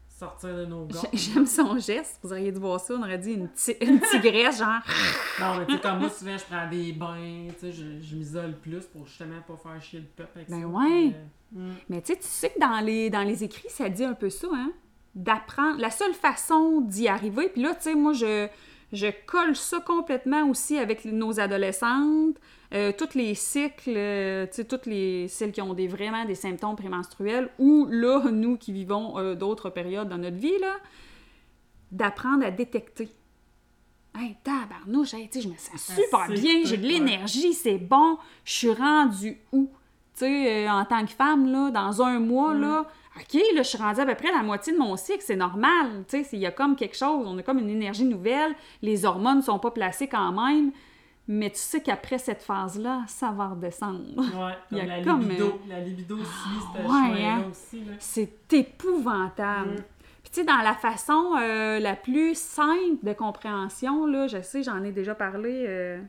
sortir 0.08 0.54
de 0.56 0.66
nos. 0.66 0.86
J'ai- 1.12 1.16
J'aime 1.18 1.46
son 1.46 1.78
geste. 1.78 2.18
Vous 2.22 2.32
auriez 2.32 2.52
dû 2.52 2.58
voir 2.58 2.80
ça. 2.80 2.94
On 2.94 3.02
aurait 3.02 3.18
dit 3.18 3.32
une, 3.32 3.48
une 3.80 4.00
tigresse, 4.00 4.58
genre. 4.58 4.80
Non, 5.40 5.58
mais 5.58 5.66
tu 5.66 5.72
sais, 5.74 5.80
comme 5.80 5.98
moi, 6.00 6.08
souvent, 6.10 6.36
je 6.38 6.44
prends 6.44 6.68
des 6.70 6.92
bains, 6.92 7.48
tu 7.54 7.60
sais, 7.60 7.72
je, 7.72 8.00
je 8.00 8.16
m'isole 8.16 8.56
plus 8.58 8.84
pour 8.86 9.06
justement 9.06 9.40
pas 9.46 9.56
faire 9.56 9.82
chier 9.82 10.00
le 10.00 10.06
peuple 10.06 10.30
avec 10.36 10.48
Ben 10.50 10.62
ça. 10.62 10.66
ouais. 10.66 11.10
puis, 11.10 11.14
euh, 11.58 11.68
mm. 11.70 11.74
Mais 11.90 12.00
tu 12.02 12.12
sais, 12.14 12.18
tu 12.18 12.26
sais 12.26 12.50
que 12.50 12.58
dans 12.60 12.80
les, 12.80 13.10
dans 13.10 13.22
les 13.22 13.44
écrits, 13.44 13.68
ça 13.68 13.88
dit 13.90 14.04
un 14.04 14.14
peu 14.14 14.30
ça, 14.30 14.48
hein? 14.52 14.72
D'apprendre. 15.14 15.78
La 15.80 15.90
seule 15.90 16.14
façon 16.14 16.80
d'y 16.82 17.08
arriver, 17.08 17.48
puis 17.50 17.62
là, 17.62 17.74
tu 17.74 17.82
sais, 17.82 17.94
moi, 17.94 18.12
je, 18.14 18.48
je 18.92 19.08
colle 19.26 19.56
ça 19.56 19.80
complètement 19.80 20.48
aussi 20.48 20.78
avec 20.78 21.04
nos 21.04 21.40
adolescentes, 21.40 22.36
euh, 22.74 22.92
tous 22.96 23.14
les 23.14 23.34
cycles, 23.34 23.94
euh, 23.96 24.46
toutes 24.68 24.86
les, 24.86 25.28
celles 25.28 25.52
qui 25.52 25.60
ont 25.62 25.74
des, 25.74 25.88
vraiment 25.88 26.24
des 26.24 26.34
symptômes 26.34 26.76
prémenstruels, 26.76 27.50
ou 27.58 27.86
là, 27.90 28.22
nous 28.30 28.56
qui 28.56 28.72
vivons 28.72 29.18
euh, 29.18 29.34
d'autres 29.34 29.70
périodes 29.70 30.08
dans 30.08 30.18
notre 30.18 30.36
vie, 30.36 30.58
là, 30.60 30.76
d'apprendre 31.92 32.44
à 32.44 32.50
détecter. 32.50 33.08
Hey, 34.18 34.36
tabarnouche, 34.42 35.14
hey, 35.14 35.28
je 35.32 35.48
me 35.48 35.56
sens 35.56 35.92
super 35.94 36.20
Assez 36.20 36.34
bien, 36.34 36.64
j'ai 36.64 36.78
de 36.78 36.86
l'énergie, 36.86 37.52
c'est 37.52 37.78
bon, 37.78 38.18
je 38.44 38.52
suis 38.52 38.72
rendue 38.72 39.36
où? 39.52 39.70
Euh, 40.22 40.68
en 40.68 40.84
tant 40.86 41.04
que 41.04 41.12
femme, 41.12 41.52
là, 41.52 41.70
dans 41.70 42.00
un 42.00 42.18
mois, 42.18 42.54
Mm. 42.54 42.60
là, 42.62 42.86
OK, 43.18 43.34
là, 43.54 43.62
je 43.62 43.68
suis 43.68 43.78
rendue 43.78 44.00
à 44.00 44.06
peu 44.06 44.14
près 44.14 44.30
la 44.30 44.42
moitié 44.42 44.72
de 44.74 44.78
mon 44.78 44.96
cycle, 44.96 45.22
c'est 45.22 45.36
normal. 45.36 46.04
Tu 46.08 46.18
sais, 46.18 46.24
c'est- 46.24 46.36
il 46.36 46.40
y 46.42 46.46
a 46.46 46.50
comme 46.50 46.76
quelque 46.76 46.96
chose, 46.96 47.24
on 47.26 47.38
a 47.38 47.42
comme 47.42 47.58
une 47.58 47.70
énergie 47.70 48.04
nouvelle, 48.04 48.54
les 48.82 49.04
hormones 49.06 49.40
sont 49.42 49.58
pas 49.58 49.70
placées 49.70 50.06
quand 50.06 50.32
même, 50.32 50.70
mais 51.28 51.48
tu 51.50 51.58
sais 51.58 51.80
qu'après 51.80 52.18
cette 52.18 52.42
phase-là, 52.42 53.02
ça 53.08 53.30
va 53.30 53.48
redescendre. 53.48 54.00
Ouais, 54.16 54.52
Il 54.70 54.78
y 54.78 54.80
comme 54.80 54.90
a 54.90 54.96
la 54.98 55.02
comme, 55.04 55.20
libido. 55.22 55.60
La 55.68 55.80
libido 55.80 56.16
suit 56.18 56.24
ce 56.74 56.78
ouais, 56.78 56.84
chemin-là 56.84 57.34
hein. 57.36 57.44
aussi. 57.50 57.82
C'est 57.98 58.52
épouvantable. 58.52 59.70
Mm. 59.72 59.84
Puis 60.22 60.30
tu 60.32 60.40
sais, 60.40 60.44
dans 60.44 60.58
la 60.58 60.74
façon 60.74 61.34
euh, 61.40 61.78
la 61.78 61.94
plus 61.96 62.36
simple 62.36 63.02
de 63.04 63.12
compréhension, 63.12 64.06
là, 64.06 64.26
je 64.26 64.42
sais, 64.42 64.62
j'en 64.62 64.82
ai 64.82 64.92
déjà 64.92 65.14
parlé 65.14 65.64
euh, 65.68 66.00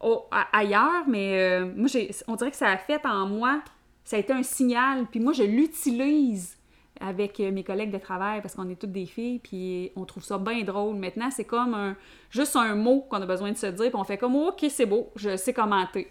au- 0.00 0.24
ailleurs, 0.52 1.04
mais 1.06 1.38
euh, 1.38 1.70
moi, 1.76 1.88
on 2.26 2.34
dirait 2.36 2.50
que 2.50 2.56
ça 2.56 2.68
a 2.70 2.76
fait 2.78 3.04
en 3.04 3.26
moi, 3.26 3.60
ça 4.04 4.16
a 4.16 4.18
été 4.18 4.32
un 4.32 4.42
signal, 4.42 5.06
puis 5.10 5.20
moi, 5.20 5.32
je 5.32 5.42
l'utilise 5.42 6.56
avec 7.00 7.40
euh, 7.40 7.50
mes 7.50 7.64
collègues 7.64 7.90
de 7.92 7.98
travail 7.98 8.42
parce 8.42 8.54
qu'on 8.54 8.68
est 8.68 8.74
toutes 8.74 8.92
des 8.92 9.06
filles, 9.06 9.38
puis 9.38 9.90
on 9.96 10.04
trouve 10.04 10.22
ça 10.24 10.36
bien 10.38 10.62
drôle. 10.64 10.96
Maintenant, 10.96 11.30
c'est 11.30 11.44
comme 11.44 11.72
un, 11.74 11.96
juste 12.30 12.56
un 12.56 12.74
mot 12.74 13.06
qu'on 13.08 13.22
a 13.22 13.26
besoin 13.26 13.52
de 13.52 13.56
se 13.56 13.66
dire, 13.66 13.86
puis 13.90 13.94
on 13.94 14.04
fait 14.04 14.18
comme, 14.18 14.36
OK, 14.36 14.64
c'est 14.68 14.86
beau, 14.86 15.10
je 15.16 15.36
sais 15.36 15.52
commenter. 15.54 16.08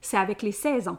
C'est 0.00 0.16
avec 0.16 0.42
les 0.42 0.50
saisons. 0.52 0.98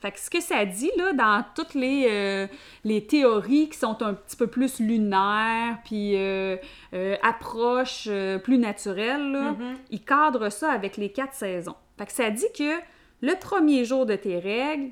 Fait 0.00 0.12
que 0.12 0.20
ce 0.20 0.30
que 0.30 0.40
ça 0.40 0.64
dit, 0.64 0.90
là, 0.96 1.12
dans 1.12 1.44
toutes 1.56 1.74
les, 1.74 2.06
euh, 2.08 2.46
les 2.84 3.04
théories 3.06 3.68
qui 3.68 3.78
sont 3.78 4.00
un 4.02 4.14
petit 4.14 4.36
peu 4.36 4.46
plus 4.46 4.78
lunaires, 4.78 5.78
puis 5.84 6.14
euh, 6.16 6.56
euh, 6.94 7.16
approches 7.22 8.06
euh, 8.08 8.38
plus 8.38 8.58
naturelles, 8.58 9.32
là, 9.32 9.52
Mhm. 9.52 9.76
il 9.90 10.04
cadre 10.04 10.50
ça 10.50 10.70
avec 10.70 10.96
les 10.98 11.10
quatre 11.10 11.34
saisons. 11.34 11.74
Fait 11.96 12.06
que 12.06 12.12
ça 12.12 12.30
dit 12.30 12.46
que 12.56 12.76
le 13.20 13.34
premier 13.38 13.84
jour 13.84 14.06
de 14.06 14.16
tes 14.16 14.38
règles, 14.38 14.90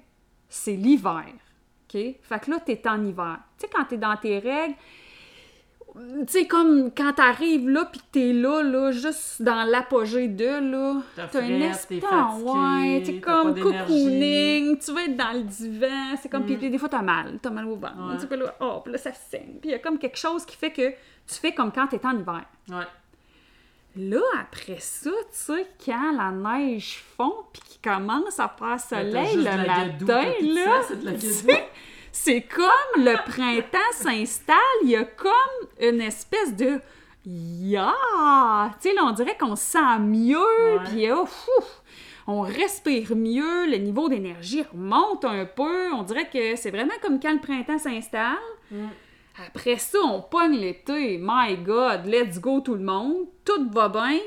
c'est 0.49 0.75
l'hiver. 0.75 1.25
OK? 1.89 2.01
Fait 2.23 2.41
que 2.41 2.51
là, 2.51 2.59
t'es 2.65 2.81
en 2.89 3.05
hiver. 3.05 3.39
Tu 3.59 3.67
sais, 3.67 3.71
quand 3.73 3.85
t'es 3.85 3.97
dans 3.97 4.17
tes 4.17 4.39
règles, 4.39 4.75
tu 5.95 6.25
sais, 6.27 6.47
comme 6.47 6.91
quand 6.95 7.15
t'arrives 7.15 7.71
là, 7.71 7.87
puis 7.87 8.01
que 8.01 8.05
t'es 8.13 8.33
là, 8.35 8.63
là, 8.63 8.91
juste 8.91 9.41
dans 9.41 9.65
l'apogée 9.65 10.29
de, 10.29 10.45
là, 10.45 11.01
T'as 11.15 11.23
un 11.25 11.73
fatigué, 11.73 12.01
ouais, 12.45 13.03
t'es 13.03 13.21
comme 13.21 13.59
cocooning, 13.59 14.79
tu 14.79 14.93
vas 14.93 15.05
être 15.05 15.17
dans 15.17 15.33
le 15.33 15.43
divan, 15.45 16.17
c'est 16.21 16.29
comme, 16.29 16.43
Mm. 16.43 16.59
puis 16.59 16.71
des 16.71 16.77
fois 16.79 16.91
t'as 16.91 17.01
mal, 17.01 17.39
t'as 17.41 17.49
mal 17.49 17.65
au 17.67 17.77
ventre, 17.77 18.11
Ouais. 18.11 18.19
tu 18.21 18.27
peux 18.27 18.37
là, 18.37 18.55
oh, 18.61 18.81
puis 18.85 18.93
là, 18.93 18.99
ça 18.99 19.13
saigne, 19.15 19.59
puis 19.61 19.71
il 19.71 19.71
y 19.71 19.75
a 19.75 19.79
comme 19.79 19.99
quelque 19.99 20.19
chose 20.19 20.45
qui 20.45 20.57
fait 20.57 20.71
que 20.71 20.91
tu 20.91 21.35
fais 21.41 21.53
comme 21.55 21.73
quand 21.73 21.87
t'es 21.87 22.05
en 22.05 22.13
hiver. 22.19 22.45
Ouais. 22.69 22.85
Là, 23.97 24.21
après 24.39 24.79
ça, 24.79 25.11
tu 25.11 25.55
sais, 25.55 25.67
quand 25.85 26.13
la 26.13 26.31
neige 26.31 27.03
fond, 27.17 27.35
puis 27.51 27.63
qu'il 27.63 27.91
commence 27.91 28.39
à 28.39 28.49
faire 28.49 28.77
T'as 28.77 29.03
soleil 29.03 29.37
le 29.37 29.45
matin, 29.45 30.33
là, 30.43 30.83
c'est 32.13 32.43
comme 32.43 33.05
le 33.05 33.15
printemps 33.31 33.93
s'installe, 33.93 34.57
il 34.85 34.91
y 34.91 34.97
a 34.97 35.05
comme 35.05 35.31
une 35.81 36.03
espèce 36.03 36.55
de 36.55 36.79
ya, 37.25 37.95
tu 38.81 38.91
sais, 38.91 38.95
là, 38.95 39.03
on 39.05 39.13
dirait 39.13 39.37
qu'on 39.39 39.57
se 39.57 39.65
sent 39.65 39.99
mieux, 40.01 40.79
puis 40.85 41.11
oh, 41.11 41.27
on 42.27 42.43
respire 42.43 43.17
mieux, 43.17 43.67
le 43.67 43.79
niveau 43.79 44.11
d'énergie 44.11 44.63
remonte 44.63 45.25
un 45.25 45.47
peu, 45.47 45.93
on 45.93 46.03
dirait 46.03 46.29
que 46.29 46.57
c'est 46.57 46.71
vraiment 46.71 46.95
comme 47.03 47.19
quand 47.19 47.33
le 47.33 47.41
printemps 47.41 47.79
s'installe. 47.79 48.37
Mm. 48.71 48.89
Après 49.49 49.77
ça, 49.77 49.99
on 50.05 50.23
pogne 50.23 50.57
l'été. 50.57 51.19
My 51.21 51.57
God, 51.57 52.07
let's 52.07 52.41
go 52.41 52.61
tout 52.61 52.75
le 52.75 52.83
monde. 52.85 53.27
Tout 53.45 53.71
va 53.71 53.89
bien. 53.89 54.19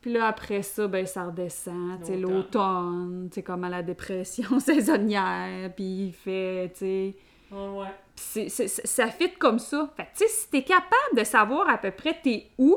Puis 0.00 0.12
là, 0.12 0.26
après 0.26 0.62
ça, 0.62 0.86
ben, 0.86 1.06
ça 1.06 1.24
redescend. 1.24 2.04
Sais, 2.04 2.16
L'automne. 2.16 3.30
sais, 3.32 3.42
comme 3.42 3.64
à 3.64 3.70
la 3.70 3.82
dépression 3.82 4.58
saisonnière. 4.60 5.72
Puis 5.74 6.06
il 6.08 6.12
fait, 6.12 6.70
tu 6.74 6.78
sais... 6.80 7.16
Ouais, 7.50 7.68
ouais. 7.78 7.86
Puis 8.14 8.24
c'est- 8.24 8.48
c'est- 8.48 8.68
c'est- 8.68 8.86
ça 8.86 9.06
fit 9.08 9.32
comme 9.38 9.58
ça. 9.58 9.90
Fait 9.96 10.04
que, 10.04 10.08
tu 10.18 10.24
sais, 10.24 10.28
si 10.28 10.50
t'es 10.50 10.62
capable 10.62 11.16
de 11.16 11.24
savoir 11.24 11.68
à 11.70 11.78
peu 11.78 11.90
près 11.90 12.18
t'es 12.22 12.48
où, 12.58 12.76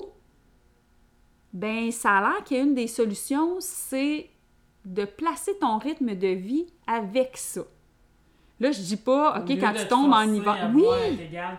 ben, 1.53 1.91
ça 1.91 2.17
a 2.17 2.21
l'air 2.21 2.43
qu'une 2.43 2.73
des 2.75 2.87
solutions, 2.87 3.57
c'est 3.59 4.29
de 4.85 5.05
placer 5.05 5.57
ton 5.59 5.77
rythme 5.79 6.15
de 6.15 6.27
vie 6.27 6.67
avec 6.85 7.35
ça. 7.35 7.61
Là, 8.59 8.71
je 8.71 8.81
dis 8.81 8.97
pas, 8.97 9.39
OK, 9.39 9.49
quand 9.59 9.73
tu 9.73 9.87
tombes 9.87 10.13
en 10.13 10.33
hiver. 10.33 10.71
Oui! 10.73 10.83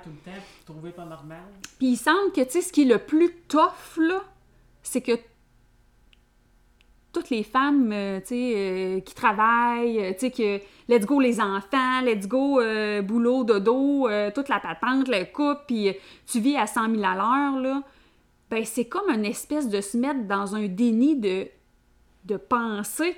tout 0.02 0.10
le 0.10 0.16
temps, 0.16 0.32
puis 0.32 0.60
te 0.60 0.66
trouver 0.66 0.90
pas 0.90 1.04
normal. 1.04 1.42
Puis 1.78 1.88
il 1.88 1.96
semble 1.96 2.32
que, 2.32 2.40
tu 2.42 2.50
sais, 2.50 2.60
ce 2.60 2.72
qui 2.72 2.82
est 2.82 2.92
le 2.92 2.98
plus 2.98 3.32
tough, 3.46 3.98
là, 3.98 4.20
c'est 4.82 5.00
que 5.00 5.12
toutes 7.12 7.30
les 7.30 7.42
femmes, 7.42 7.90
euh, 7.92 8.20
tu 8.20 8.26
sais, 8.28 8.52
euh, 8.56 9.00
qui 9.00 9.14
travaillent, 9.14 10.04
euh, 10.04 10.12
tu 10.12 10.18
sais, 10.18 10.30
que 10.30 10.60
let's 10.88 11.06
go 11.06 11.20
les 11.20 11.40
enfants, 11.40 12.00
let's 12.02 12.26
go 12.26 12.60
euh, 12.60 13.00
boulot, 13.02 13.44
dodo, 13.44 14.08
euh, 14.08 14.30
toute 14.34 14.48
la 14.48 14.60
patente, 14.60 15.08
le 15.08 15.24
couple, 15.24 15.62
puis 15.66 15.92
tu 16.26 16.40
vis 16.40 16.56
à 16.56 16.66
100 16.66 16.90
000 16.96 17.04
à 17.04 17.14
l'heure, 17.14 17.60
là, 17.60 17.82
ben 18.50 18.64
c'est 18.64 18.86
comme 18.86 19.10
une 19.10 19.24
espèce 19.24 19.68
de 19.68 19.80
se 19.80 19.96
mettre 19.96 20.26
dans 20.26 20.54
un 20.54 20.66
déni 20.66 21.16
de, 21.16 21.46
de 22.24 22.36
pensée. 22.36 23.16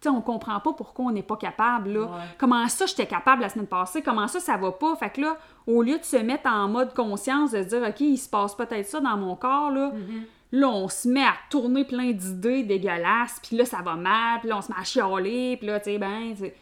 Tu 0.00 0.08
sais, 0.08 0.14
on 0.14 0.20
comprend 0.20 0.60
pas 0.60 0.72
pourquoi 0.74 1.06
on 1.06 1.10
n'est 1.10 1.22
pas 1.24 1.36
capable, 1.36 1.90
là. 1.94 2.00
Ouais. 2.02 2.08
Comment 2.38 2.68
ça, 2.68 2.86
j'étais 2.86 3.06
capable 3.06 3.42
la 3.42 3.48
semaine 3.48 3.66
passée? 3.66 4.00
Comment 4.00 4.28
ça, 4.28 4.38
ça 4.38 4.56
va 4.56 4.70
pas? 4.70 4.94
Fait 4.94 5.10
que 5.10 5.20
là, 5.22 5.36
au 5.66 5.82
lieu 5.82 5.98
de 5.98 6.04
se 6.04 6.16
mettre 6.16 6.48
en 6.48 6.68
mode 6.68 6.94
conscience, 6.94 7.50
de 7.50 7.62
se 7.64 7.68
dire, 7.68 7.82
OK, 7.82 8.00
il 8.00 8.16
se 8.16 8.28
passe 8.28 8.54
peut-être 8.54 8.86
ça 8.86 9.00
dans 9.00 9.16
mon 9.16 9.34
corps, 9.34 9.70
là, 9.72 9.92
là, 10.52 10.68
on 10.68 10.88
se 10.88 11.08
met 11.08 11.24
à 11.24 11.34
tourner 11.50 11.84
plein 11.84 12.12
d'idées 12.12 12.62
dégueulasses, 12.62 13.40
puis 13.46 13.56
là, 13.56 13.64
ça 13.64 13.82
va 13.82 13.96
mal, 13.96 14.38
puis 14.40 14.48
là, 14.50 14.58
on 14.58 14.62
se 14.62 14.70
met 14.70 14.78
à 14.80 14.84
chialer, 14.84 15.56
puis 15.56 15.66
là, 15.66 15.80
tu 15.80 15.90
sais, 15.90 15.98
ben... 15.98 16.34
c'est- 16.36 16.54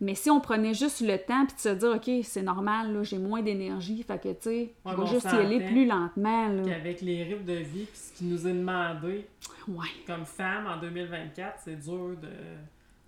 Mais 0.00 0.14
si 0.14 0.30
on 0.30 0.40
prenait 0.40 0.74
juste 0.74 1.00
le 1.00 1.16
temps, 1.18 1.44
puis 1.46 1.56
de 1.56 1.60
se 1.60 1.68
dire, 1.70 1.90
OK, 1.96 2.10
c'est 2.22 2.42
normal, 2.42 2.92
là, 2.94 3.02
j'ai 3.02 3.18
moins 3.18 3.40
d'énergie, 3.42 4.02
fait 4.02 4.18
que, 4.22 4.28
tu 4.28 4.36
sais, 4.42 4.74
Ouais, 4.84 4.92
on 4.96 5.06
juste 5.06 5.24
y 5.24 5.36
aller 5.36 5.58
plus 5.60 5.86
lentement, 5.86 6.48
là. 6.48 6.62
Qu'avec 6.66 7.00
les 7.00 7.24
rythmes 7.24 7.44
de 7.46 7.54
vie, 7.54 7.84
puis 7.86 7.96
ce 7.98 8.12
qui 8.12 8.24
nous 8.26 8.46
est 8.46 8.52
demandé 8.52 9.26
Ouais. 9.68 9.86
comme 10.06 10.24
femme 10.24 10.66
en 10.68 10.76
2024, 10.80 11.60
c'est 11.64 11.76
dur 11.82 12.10
de, 12.22 12.28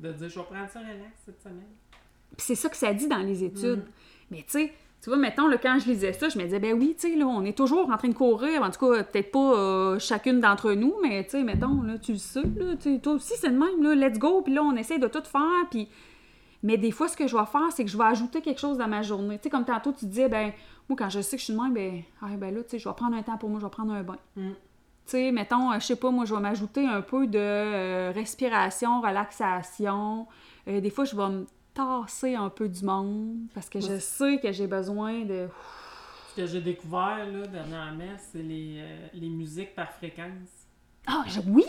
de 0.00 0.12
dire 0.12 0.28
je 0.28 0.38
vais 0.38 0.44
prendre 0.44 0.68
ça 0.68 0.80
relax 0.80 1.12
cette 1.24 1.42
semaine. 1.42 1.74
Puis 2.36 2.46
c'est 2.46 2.54
ça 2.54 2.68
que 2.68 2.76
ça 2.76 2.92
dit 2.92 3.08
dans 3.08 3.18
les 3.18 3.44
études. 3.44 3.80
Mm. 3.80 3.92
Mais 4.30 4.38
tu 4.38 4.44
sais, 4.48 4.72
tu 5.02 5.10
vois, 5.10 5.18
mettons, 5.18 5.46
là, 5.46 5.58
quand 5.58 5.78
je 5.78 5.88
lisais 5.88 6.12
ça, 6.12 6.28
je 6.28 6.38
me 6.38 6.44
disais, 6.44 6.58
ben 6.58 6.74
oui, 6.74 6.94
tu 6.98 7.08
sais, 7.08 7.16
là, 7.16 7.26
on 7.26 7.44
est 7.44 7.56
toujours 7.56 7.88
en 7.88 7.96
train 7.96 8.08
de 8.08 8.14
courir. 8.14 8.62
En 8.62 8.70
tout 8.70 8.80
cas, 8.80 9.04
peut-être 9.04 9.30
pas 9.30 9.54
euh, 9.56 9.98
chacune 9.98 10.40
d'entre 10.40 10.72
nous, 10.72 10.94
mais 11.02 11.24
tu 11.24 11.30
sais, 11.30 11.44
mettons, 11.44 11.82
là, 11.82 11.98
tu 11.98 12.12
le 12.12 12.18
sais, 12.18 12.42
là, 12.42 12.98
toi 12.98 13.12
aussi, 13.12 13.34
c'est 13.36 13.48
le 13.48 13.58
même, 13.58 13.82
là, 13.82 13.94
let's 13.94 14.18
go, 14.18 14.42
puis 14.42 14.54
là, 14.54 14.62
on 14.62 14.76
essaie 14.76 14.98
de 14.98 15.08
tout 15.08 15.22
faire, 15.22 15.68
puis... 15.70 15.88
Mais 16.64 16.76
des 16.76 16.90
fois, 16.90 17.06
ce 17.06 17.16
que 17.16 17.28
je 17.28 17.36
vais 17.36 17.46
faire, 17.46 17.70
c'est 17.70 17.84
que 17.84 17.90
je 17.90 17.96
vais 17.96 18.02
ajouter 18.02 18.40
quelque 18.40 18.58
chose 18.58 18.78
dans 18.78 18.88
ma 18.88 19.02
journée. 19.02 19.36
Tu 19.36 19.44
sais, 19.44 19.50
comme 19.50 19.64
tantôt, 19.64 19.92
tu 19.92 20.06
disais, 20.06 20.28
ben, 20.28 20.50
moi, 20.88 20.96
quand 20.98 21.08
je 21.08 21.20
sais 21.20 21.36
que 21.36 21.40
je 21.40 21.44
suis 21.44 21.54
de 21.54 21.60
même, 21.60 21.72
ben, 21.72 22.02
ah, 22.20 22.36
ben 22.36 22.52
là, 22.52 22.64
tu 22.64 22.70
sais, 22.70 22.78
je 22.80 22.88
vais 22.88 22.94
prendre 22.96 23.16
un 23.16 23.22
temps 23.22 23.38
pour 23.38 23.48
moi, 23.48 23.60
je 23.60 23.64
vais 23.64 23.70
prendre 23.70 23.92
un 23.92 24.02
bain. 24.02 24.18
Mm. 24.34 24.50
Tu 25.08 25.12
sais, 25.12 25.32
mettons, 25.32 25.72
euh, 25.72 25.78
je 25.80 25.86
sais 25.86 25.96
pas, 25.96 26.10
moi, 26.10 26.26
je 26.26 26.34
vais 26.34 26.40
m'ajouter 26.40 26.86
un 26.86 27.00
peu 27.00 27.26
de 27.26 27.38
euh, 27.38 28.12
respiration, 28.14 29.00
relaxation. 29.00 30.26
Euh, 30.68 30.80
des 30.82 30.90
fois, 30.90 31.06
je 31.06 31.16
vais 31.16 31.28
me 31.28 31.46
tasser 31.72 32.34
un 32.34 32.50
peu 32.50 32.68
du 32.68 32.84
monde 32.84 33.38
parce 33.54 33.70
que 33.70 33.80
je 33.80 33.98
sais 33.98 34.38
que 34.38 34.52
j'ai 34.52 34.66
besoin 34.66 35.24
de... 35.24 35.48
Ce 36.30 36.36
que 36.36 36.46
j'ai 36.46 36.60
découvert 36.60 37.24
là, 37.26 37.46
dernièrement, 37.46 38.16
c'est 38.18 38.42
les, 38.42 38.76
euh, 38.80 39.06
les 39.14 39.30
musiques 39.30 39.74
par 39.74 39.90
fréquence. 39.92 40.66
Ah, 41.06 41.24
je- 41.26 41.40
oui! 41.48 41.64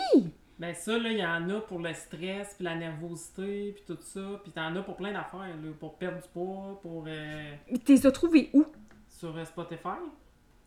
Ben 0.59 0.73
ça, 0.75 0.97
là, 0.97 1.09
il 1.09 1.17
y 1.19 1.25
en 1.25 1.49
a 1.49 1.61
pour 1.61 1.79
le 1.79 1.93
stress, 1.93 2.53
puis 2.55 2.65
la 2.65 2.75
nervosité, 2.75 3.71
puis 3.73 3.83
tout 3.87 4.01
ça. 4.01 4.19
Puis 4.43 4.51
t'en 4.51 4.75
as 4.75 4.81
pour 4.81 4.97
plein 4.97 5.13
d'affaires, 5.13 5.39
là, 5.39 5.71
pour 5.79 5.95
perdre 5.95 6.21
du 6.21 6.27
poids, 6.27 6.77
pour... 6.81 7.05
euh, 7.07 7.53
Tu 7.85 7.93
les 7.93 8.05
as 8.05 8.11
trouvés 8.11 8.49
où? 8.53 8.65
sur 9.07 9.35
euh, 9.37 9.45
Spotify. 9.45 9.97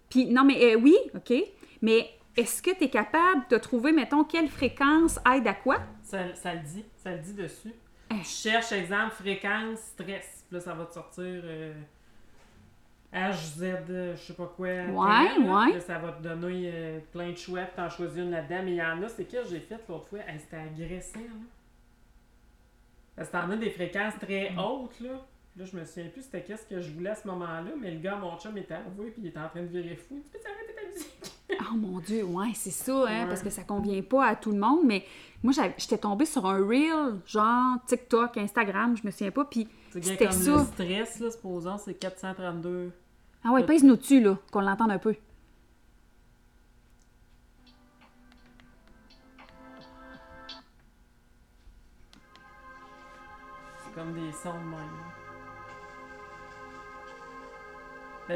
Puis, 0.08 0.26
non, 0.26 0.44
mais 0.44 0.74
euh, 0.74 0.78
oui, 0.80 0.96
OK. 1.14 1.34
Mais 1.82 2.08
est-ce 2.36 2.62
que 2.62 2.70
tu 2.76 2.84
es 2.84 2.90
capable 2.90 3.46
de 3.50 3.56
trouver, 3.58 3.92
mettons, 3.92 4.24
quelle 4.24 4.48
fréquence 4.48 5.18
aide 5.32 5.46
à 5.46 5.54
quoi? 5.54 5.78
Ça, 6.02 6.34
ça 6.34 6.54
le 6.54 6.60
dit, 6.60 6.84
ça 6.96 7.12
le 7.12 7.18
dit 7.18 7.34
dessus. 7.34 7.72
Eh. 8.10 8.18
Tu 8.20 8.24
cherches, 8.24 8.72
exemple, 8.72 9.12
fréquence, 9.14 9.78
stress. 9.80 10.44
Puis 10.48 10.56
là, 10.56 10.60
ça 10.60 10.74
va 10.74 10.84
te 10.86 10.92
sortir 10.94 11.24
euh, 11.24 11.72
HZ, 13.12 13.62
euh, 13.62 14.16
je 14.16 14.20
sais 14.22 14.32
pas 14.34 14.52
quoi. 14.56 14.68
ouais. 14.68 15.28
Puis 15.34 15.72
là, 15.74 15.80
ça 15.80 15.98
va 15.98 16.12
te 16.12 16.22
donner 16.22 16.70
euh, 16.72 16.98
plein 17.12 17.30
de 17.30 17.36
choix, 17.36 17.62
t'en 17.64 17.88
choisis 17.90 18.18
une 18.18 18.30
là-dedans. 18.30 18.60
Mais 18.64 18.70
il 18.72 18.76
y 18.76 18.82
en 18.82 19.02
a, 19.02 19.08
c'est 19.08 19.24
que 19.24 19.44
j'ai 19.48 19.60
fait 19.60 19.80
l'autre 19.88 20.08
fois. 20.08 20.20
Hey, 20.26 20.38
C'était 20.38 20.56
agressant, 20.56 21.20
là. 21.20 21.26
Parce 23.16 23.28
que 23.28 23.32
t'en 23.32 23.50
as 23.50 23.56
des 23.56 23.70
fréquences 23.70 24.14
très 24.18 24.50
Mm. 24.50 24.58
hautes, 24.58 25.00
là. 25.00 25.10
Là, 25.56 25.64
je 25.66 25.76
me 25.76 25.84
souviens 25.84 26.08
plus 26.08 26.22
c'était 26.22 26.42
qu'est-ce 26.42 26.64
que 26.66 26.80
je 26.80 26.90
voulais 26.92 27.10
à 27.10 27.14
ce 27.14 27.26
moment-là, 27.28 27.70
mais 27.78 27.90
le 27.90 28.00
gars, 28.00 28.16
mon 28.16 28.38
chum, 28.38 28.56
était 28.56 28.72
arrivé, 28.74 29.10
puis 29.10 29.20
il 29.22 29.26
était 29.26 29.38
en 29.38 29.48
train 29.48 29.60
de 29.60 29.66
virer 29.66 29.96
fou. 29.96 30.22
Tu 30.24 30.30
peux 30.30 30.38
arrêter 30.48 30.74
ta 30.74 30.88
musique? 30.88 31.32
Oh 31.70 31.76
mon 31.76 31.98
Dieu, 32.00 32.24
ouais, 32.24 32.52
c'est 32.54 32.70
ça, 32.70 32.92
hein, 32.92 33.04
Ouais. 33.22 33.26
parce 33.28 33.42
que 33.42 33.50
ça 33.50 33.62
convient 33.62 34.00
pas 34.02 34.26
à 34.26 34.34
tout 34.36 34.50
le 34.52 34.58
monde. 34.58 34.80
Mais 34.84 35.04
moi, 35.42 35.52
j'étais 35.76 35.98
tombée 35.98 36.24
sur 36.24 36.46
un 36.46 36.56
reel, 36.66 37.20
genre 37.26 37.76
TikTok, 37.86 38.38
Instagram, 38.38 38.96
je 38.96 39.06
me 39.06 39.10
souviens 39.10 39.30
pas, 39.30 39.44
puis 39.44 39.68
C'était 39.92 40.16
comme 40.26 40.32
ça. 40.32 40.56
le 40.56 40.64
stress, 40.64 41.20
là, 41.20 41.30
supposons, 41.30 41.76
c'est 41.78 41.94
432. 41.94 42.90
Ah 43.44 43.52
ouais, 43.52 43.64
pèse-nous 43.66 43.96
dessus, 43.96 44.20
là, 44.22 44.38
qu'on 44.50 44.62
l'entende 44.62 44.90
un 44.92 44.98
peu. 44.98 45.14
C'est 53.84 53.92
comme 53.94 54.12
des 54.14 54.32
sons 54.32 54.54
de 54.54 54.70
même. 54.70 55.11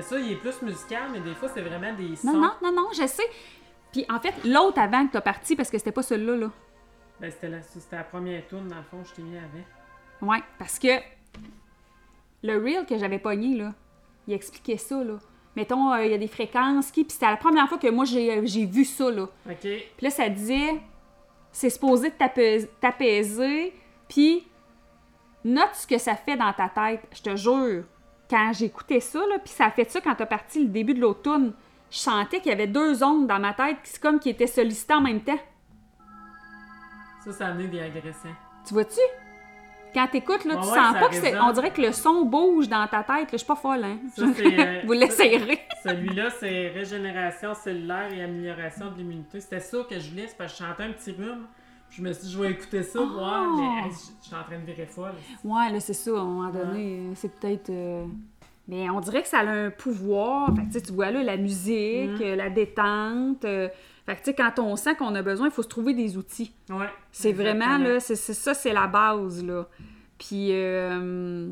Ça, 0.02 0.18
il 0.18 0.32
est 0.32 0.36
plus 0.36 0.60
musical, 0.62 1.10
mais 1.12 1.20
des 1.20 1.34
fois, 1.34 1.48
c'est 1.52 1.62
vraiment 1.62 1.92
des 1.94 2.16
sons. 2.16 2.32
Non, 2.32 2.40
non, 2.40 2.52
non, 2.62 2.72
non, 2.72 2.88
je 2.92 3.06
sais. 3.06 3.22
Puis 3.92 4.04
en 4.10 4.18
fait, 4.20 4.34
l'autre 4.44 4.78
avant 4.78 5.06
que 5.06 5.12
t'as 5.12 5.20
parti, 5.20 5.56
parce 5.56 5.70
que 5.70 5.78
c'était 5.78 5.92
pas 5.92 6.02
celui-là, 6.02 6.36
là. 6.36 6.50
Ben 7.20 7.30
c'était 7.30 7.48
la, 7.48 7.62
c'était 7.62 7.96
la 7.96 8.04
première 8.04 8.46
tune 8.46 8.68
dans 8.68 8.76
le 8.76 8.82
fond, 8.82 9.02
je 9.04 9.12
t'ai 9.14 9.22
mis 9.22 9.38
avec. 9.38 9.64
Ouais, 10.20 10.42
parce 10.58 10.78
que 10.78 10.88
le 12.42 12.58
reel 12.62 12.84
que 12.86 12.98
j'avais 12.98 13.18
pogné, 13.18 13.56
là, 13.56 13.72
il 14.26 14.34
expliquait 14.34 14.76
ça, 14.76 15.02
là. 15.02 15.18
Mettons, 15.54 15.92
euh, 15.94 16.04
il 16.04 16.10
y 16.10 16.14
a 16.14 16.18
des 16.18 16.28
fréquences 16.28 16.90
qui... 16.90 17.04
Puis 17.04 17.14
c'était 17.14 17.30
la 17.30 17.38
première 17.38 17.66
fois 17.68 17.78
que 17.78 17.88
moi, 17.88 18.04
j'ai 18.04 18.36
euh, 18.38 18.42
j'ai 18.44 18.66
vu 18.66 18.84
ça, 18.84 19.10
là. 19.10 19.22
OK. 19.22 19.56
Puis 19.60 19.80
là, 20.02 20.10
ça 20.10 20.28
disait, 20.28 20.74
c'est 21.50 21.70
supposé 21.70 22.10
t'apais- 22.10 22.68
t'apaiser, 22.80 23.72
puis 24.08 24.46
note 25.44 25.70
ce 25.74 25.86
que 25.86 25.96
ça 25.96 26.14
fait 26.14 26.36
dans 26.36 26.52
ta 26.52 26.68
tête. 26.68 27.00
Je 27.14 27.22
te 27.22 27.36
jure, 27.36 27.84
quand 28.28 28.52
j'écoutais 28.52 29.00
ça, 29.00 29.20
là, 29.20 29.38
puis 29.38 29.52
ça 29.52 29.66
a 29.66 29.70
fait 29.70 29.90
ça 29.90 30.00
quand 30.00 30.14
t'as 30.14 30.26
parti 30.26 30.62
le 30.62 30.68
début 30.68 30.94
de 30.94 31.00
l'automne, 31.00 31.52
je 31.90 31.98
sentais 31.98 32.40
qu'il 32.40 32.50
y 32.50 32.54
avait 32.54 32.66
deux 32.66 33.02
ondes 33.02 33.26
dans 33.26 33.38
ma 33.38 33.54
tête, 33.54 33.76
qui 33.84 33.98
comme 34.00 34.18
qui 34.18 34.30
étaient 34.30 34.46
sollicitées 34.46 34.94
en 34.94 35.00
même 35.00 35.20
temps. 35.20 35.38
Ça, 37.24 37.32
ça 37.32 37.46
a 37.46 37.50
amené 37.50 37.68
des 37.68 37.80
agressants. 37.80 38.34
Tu 38.66 38.74
vois-tu? 38.74 39.00
Quand 39.94 40.08
t'écoutes, 40.08 40.44
là, 40.44 40.56
tu 40.56 40.68
ouais, 40.68 40.74
sens 40.74 40.92
pas 40.92 41.08
que 41.08 41.14
c'est... 41.14 41.38
On 41.40 41.52
dirait 41.52 41.70
que 41.70 41.80
le 41.80 41.92
son 41.92 42.24
bouge 42.26 42.68
dans 42.68 42.86
ta 42.86 42.98
tête. 42.98 43.08
là. 43.08 43.26
Je 43.32 43.38
suis 43.38 43.46
pas 43.46 43.56
folle, 43.56 43.82
hein? 43.84 43.98
Ça, 44.14 44.26
c'est, 44.36 44.44
euh, 44.60 44.82
Vous 44.84 44.92
l'essayerez. 44.92 45.58
Celui-là, 45.82 46.28
c'est 46.38 46.68
régénération 46.68 47.54
cellulaire 47.54 48.12
et 48.12 48.22
amélioration 48.22 48.90
de 48.90 48.98
l'immunité. 48.98 49.40
C'était 49.40 49.60
ça 49.60 49.78
que 49.88 49.98
je 49.98 50.10
voulais, 50.10 50.26
c'est 50.26 50.36
parce 50.36 50.52
que 50.52 50.58
je 50.58 50.68
chantais 50.68 50.82
un 50.82 50.92
petit 50.92 51.12
rhume. 51.12 51.46
Je 51.96 52.02
me 52.02 52.12
suis 52.12 52.24
dit, 52.26 52.32
je 52.32 52.38
vais 52.42 52.50
écouter 52.50 52.82
ça, 52.82 52.98
Oh! 53.02 53.06
voir, 53.06 53.56
mais 53.56 53.86
hey, 53.86 53.90
je 53.92 54.26
suis 54.26 54.34
en 54.36 54.42
train 54.44 54.58
de 54.58 54.64
virer 54.66 54.86
folle. 54.86 55.12
Ouais, 55.44 55.70
là, 55.72 55.80
c'est 55.80 55.94
ça. 55.94 56.10
À 56.10 56.20
un 56.20 56.24
moment 56.24 56.50
donné, 56.50 56.98
euh, 56.98 57.12
c'est 57.14 57.32
peut-être... 57.34 57.70
euh, 57.70 58.04
Mais 58.68 58.90
on 58.90 59.00
dirait 59.00 59.22
que 59.22 59.28
ça 59.28 59.38
a 59.40 59.44
un 59.46 59.70
pouvoir. 59.70 60.50
Fait 60.54 60.80
que, 60.80 60.86
tu 60.86 60.92
vois 60.92 61.10
là, 61.10 61.22
la 61.22 61.36
musique, 61.36 62.20
Mm. 62.20 62.34
la 62.34 62.50
détente. 62.50 63.44
euh, 63.44 63.68
fait 64.04 64.14
que, 64.14 64.18
tu 64.20 64.24
sais, 64.26 64.34
quand 64.34 64.58
on 64.58 64.76
sent 64.76 64.94
qu'on 64.96 65.14
a 65.14 65.22
besoin, 65.22 65.46
il 65.46 65.52
faut 65.52 65.62
se 65.62 65.68
trouver 65.68 65.94
des 65.94 66.16
outils. 66.16 66.52
Ouais. 66.70 66.88
C'est 67.12 67.32
vraiment, 67.32 67.78
là, 67.78 67.98
c'est 68.00 68.14
ça, 68.16 68.54
c'est 68.54 68.72
la 68.72 68.86
base, 68.88 69.42
là. 69.44 69.66
Puis, 70.18 70.48
euh, 70.52 71.50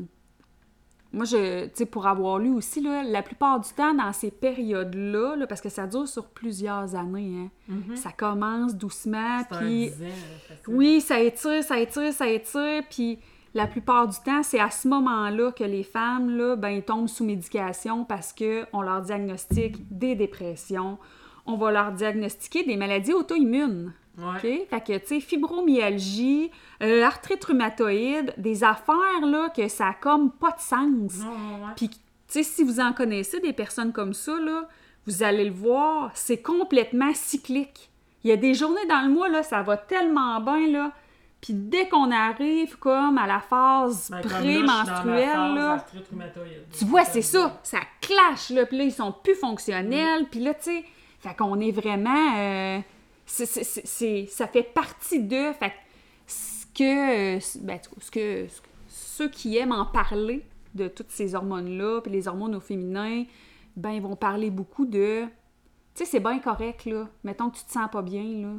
moi, 1.15 1.25
je, 1.25 1.63
tu 1.65 1.71
sais, 1.73 1.85
pour 1.85 2.05
avoir 2.07 2.37
lu 2.39 2.49
aussi, 2.49 2.81
là, 2.81 3.01
la 3.03 3.21
plupart 3.23 3.59
du 3.59 3.69
temps, 3.69 3.93
dans 3.93 4.11
ces 4.13 4.29
périodes-là, 4.31 5.35
là, 5.37 5.47
parce 5.47 5.61
que 5.61 5.69
ça 5.69 5.87
dure 5.87 6.07
sur 6.07 6.25
plusieurs 6.27 6.93
années, 6.95 7.33
hein, 7.39 7.49
Mhm. 7.69 7.95
ça 7.95 8.11
commence 8.11 8.75
doucement, 8.75 9.43
puis... 9.49 9.89
10 9.89 9.93
ans, 9.93 10.05
là, 10.07 10.11
facile. 10.47 10.63
Oui, 10.75 11.01
ça 11.01 11.19
étire, 11.21 11.63
ça 11.63 11.79
étire, 11.79 12.13
ça 12.13 12.27
étire, 12.27 12.83
puis 12.89 13.19
la 13.53 13.67
plupart 13.67 14.07
du 14.07 14.17
temps, 14.25 14.43
c'est 14.43 14.59
à 14.59 14.69
ce 14.69 14.87
moment-là 14.89 15.51
que 15.53 15.63
les 15.63 15.83
femmes, 15.83 16.35
là, 16.37 16.55
ben, 16.57 16.81
tombent 16.81 17.07
sous 17.07 17.23
médication 17.23 18.03
parce 18.03 18.33
qu'on 18.33 18.81
leur 18.81 19.01
diagnostique 19.01 19.77
des 19.89 20.15
dépressions, 20.15 20.97
on 21.45 21.55
va 21.55 21.71
leur 21.71 21.91
diagnostiquer 21.93 22.63
des 22.63 22.75
maladies 22.75 23.13
auto-immunes. 23.13 23.93
Ouais. 24.17 24.35
OK? 24.35 24.69
Fait 24.69 24.81
que, 24.81 24.97
tu 24.99 25.07
sais, 25.07 25.19
fibromyalgie, 25.19 26.51
euh, 26.81 27.03
arthrite 27.03 27.43
rhumatoïde, 27.43 28.33
des 28.37 28.63
affaires, 28.63 29.21
là, 29.23 29.49
que 29.49 29.67
ça 29.67 29.89
a 29.89 29.93
comme 29.93 30.31
pas 30.31 30.51
de 30.51 30.61
sens. 30.61 31.19
Ouais. 31.21 31.73
Puis, 31.75 31.89
tu 31.89 31.97
sais, 32.27 32.43
si 32.43 32.63
vous 32.63 32.79
en 32.79 32.93
connaissez 32.93 33.39
des 33.39 33.53
personnes 33.53 33.91
comme 33.91 34.13
ça, 34.13 34.37
là, 34.39 34.67
vous 35.05 35.21
allez 35.23 35.45
le 35.45 35.51
voir, 35.51 36.11
c'est 36.13 36.41
complètement 36.41 37.13
cyclique. 37.13 37.89
Il 38.23 38.29
y 38.29 38.33
a 38.33 38.37
des 38.37 38.53
journées 38.53 38.85
dans 38.89 39.01
le 39.05 39.13
mois, 39.13 39.29
là, 39.29 39.43
ça 39.43 39.61
va 39.61 39.77
tellement 39.77 40.39
bien, 40.39 40.67
là. 40.67 40.91
Puis 41.41 41.53
dès 41.53 41.87
qu'on 41.87 42.09
arrive 42.09 42.77
comme 42.79 43.19
à 43.19 43.27
la 43.27 43.39
phase 43.39 44.09
Ben, 44.09 44.21
pré-menstruelle, 44.21 45.77
tu 46.75 46.85
vois, 46.85 47.05
c'est 47.05 47.21
ça, 47.21 47.59
ça 47.61 47.79
clash, 48.01 48.49
là, 48.49 48.65
puis 48.65 48.77
là, 48.77 48.83
ils 48.85 48.91
sont 48.91 49.11
plus 49.11 49.35
fonctionnels, 49.35 50.25
puis 50.31 50.39
là, 50.39 50.55
tu 50.55 50.63
sais, 50.63 50.85
fait 51.19 51.35
qu'on 51.35 51.59
est 51.59 51.71
vraiment... 51.71 52.37
euh, 52.37 52.79
c'est- 53.25 54.25
ça 54.27 54.47
fait 54.47 54.63
partie 54.63 55.19
d'eux, 55.21 55.51
fait 55.53 55.73
ce 56.27 56.65
que, 56.67 57.37
euh, 57.37 57.39
ben, 57.61 57.79
ce 57.81 57.89
que, 57.89 58.47
ce 58.47 58.61
que- 58.61 58.67
ceux 58.87 59.29
qui 59.29 59.57
aiment 59.57 59.71
en 59.71 59.85
parler 59.85 60.45
de 60.73 60.87
toutes 60.87 61.11
ces 61.11 61.35
hormones-là, 61.35 62.01
puis 62.01 62.11
les 62.11 62.27
hormones 62.27 62.55
au 62.55 62.59
féminin, 62.59 63.23
ben, 63.75 63.91
ils 63.91 64.01
vont 64.01 64.15
parler 64.15 64.49
beaucoup 64.49 64.85
de... 64.85 65.23
Tu 65.93 66.03
sais, 66.03 66.05
c'est 66.05 66.19
bien 66.19 66.39
correct, 66.39 66.85
là, 66.85 67.07
mettons 67.23 67.49
que 67.49 67.57
tu 67.57 67.63
te 67.63 67.71
sens 67.71 67.89
pas 67.91 68.01
bien, 68.01 68.23
là. 68.23 68.53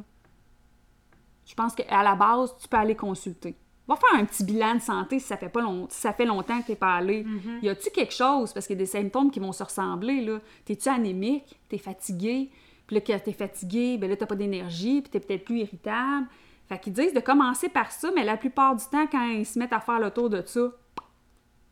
Je 1.45 1.53
pense 1.53 1.75
qu'à 1.75 2.03
la 2.03 2.15
base, 2.15 2.55
tu 2.59 2.67
peux 2.67 2.77
aller 2.77 2.95
consulter. 2.95 3.55
Va 3.87 3.95
faire 3.95 4.19
un 4.19 4.25
petit 4.25 4.43
bilan 4.43 4.75
de 4.75 4.81
santé 4.81 5.17
si 5.19 5.27
ça 5.27 5.37
fait 5.37 5.47
pas 5.47 5.61
long... 5.61 5.87
si 5.89 6.01
ça 6.01 6.11
fait 6.11 6.25
longtemps 6.25 6.59
que 6.61 6.65
tu 6.67 6.75
pas 6.75 6.95
allé. 6.95 7.23
Mhm. 7.23 7.59
Y 7.61 7.69
a-tu 7.69 7.89
quelque 7.91 8.13
chose? 8.13 8.51
Parce 8.51 8.67
qu'il 8.67 8.75
y 8.75 8.79
a 8.79 8.83
des 8.83 8.85
symptômes 8.85 9.31
qui 9.31 9.39
vont 9.39 9.53
se 9.53 9.63
ressembler, 9.63 10.21
là. 10.25 10.39
T'es-tu 10.65 10.89
anémique? 10.89 11.57
T'es 11.69 11.77
fatigué? 11.77 12.49
Puis 12.87 12.95
là, 12.95 13.01
quand 13.05 13.19
t'es 13.23 13.33
fatigué, 13.33 13.97
ben 13.97 14.09
là, 14.09 14.15
t'as 14.15 14.25
pas 14.25 14.35
d'énergie, 14.35 15.01
puis 15.01 15.11
t'es 15.11 15.19
peut-être 15.19 15.43
plus 15.43 15.59
irritable. 15.59 16.27
Fait 16.67 16.79
qu'ils 16.79 16.93
disent 16.93 17.13
de 17.13 17.19
commencer 17.19 17.69
par 17.69 17.91
ça, 17.91 18.09
mais 18.15 18.23
la 18.23 18.37
plupart 18.37 18.75
du 18.75 18.83
temps, 18.85 19.07
quand 19.07 19.27
ils 19.27 19.45
se 19.45 19.59
mettent 19.59 19.73
à 19.73 19.79
faire 19.79 19.99
le 19.99 20.09
tour 20.09 20.29
de 20.29 20.41
ça, 20.45 20.71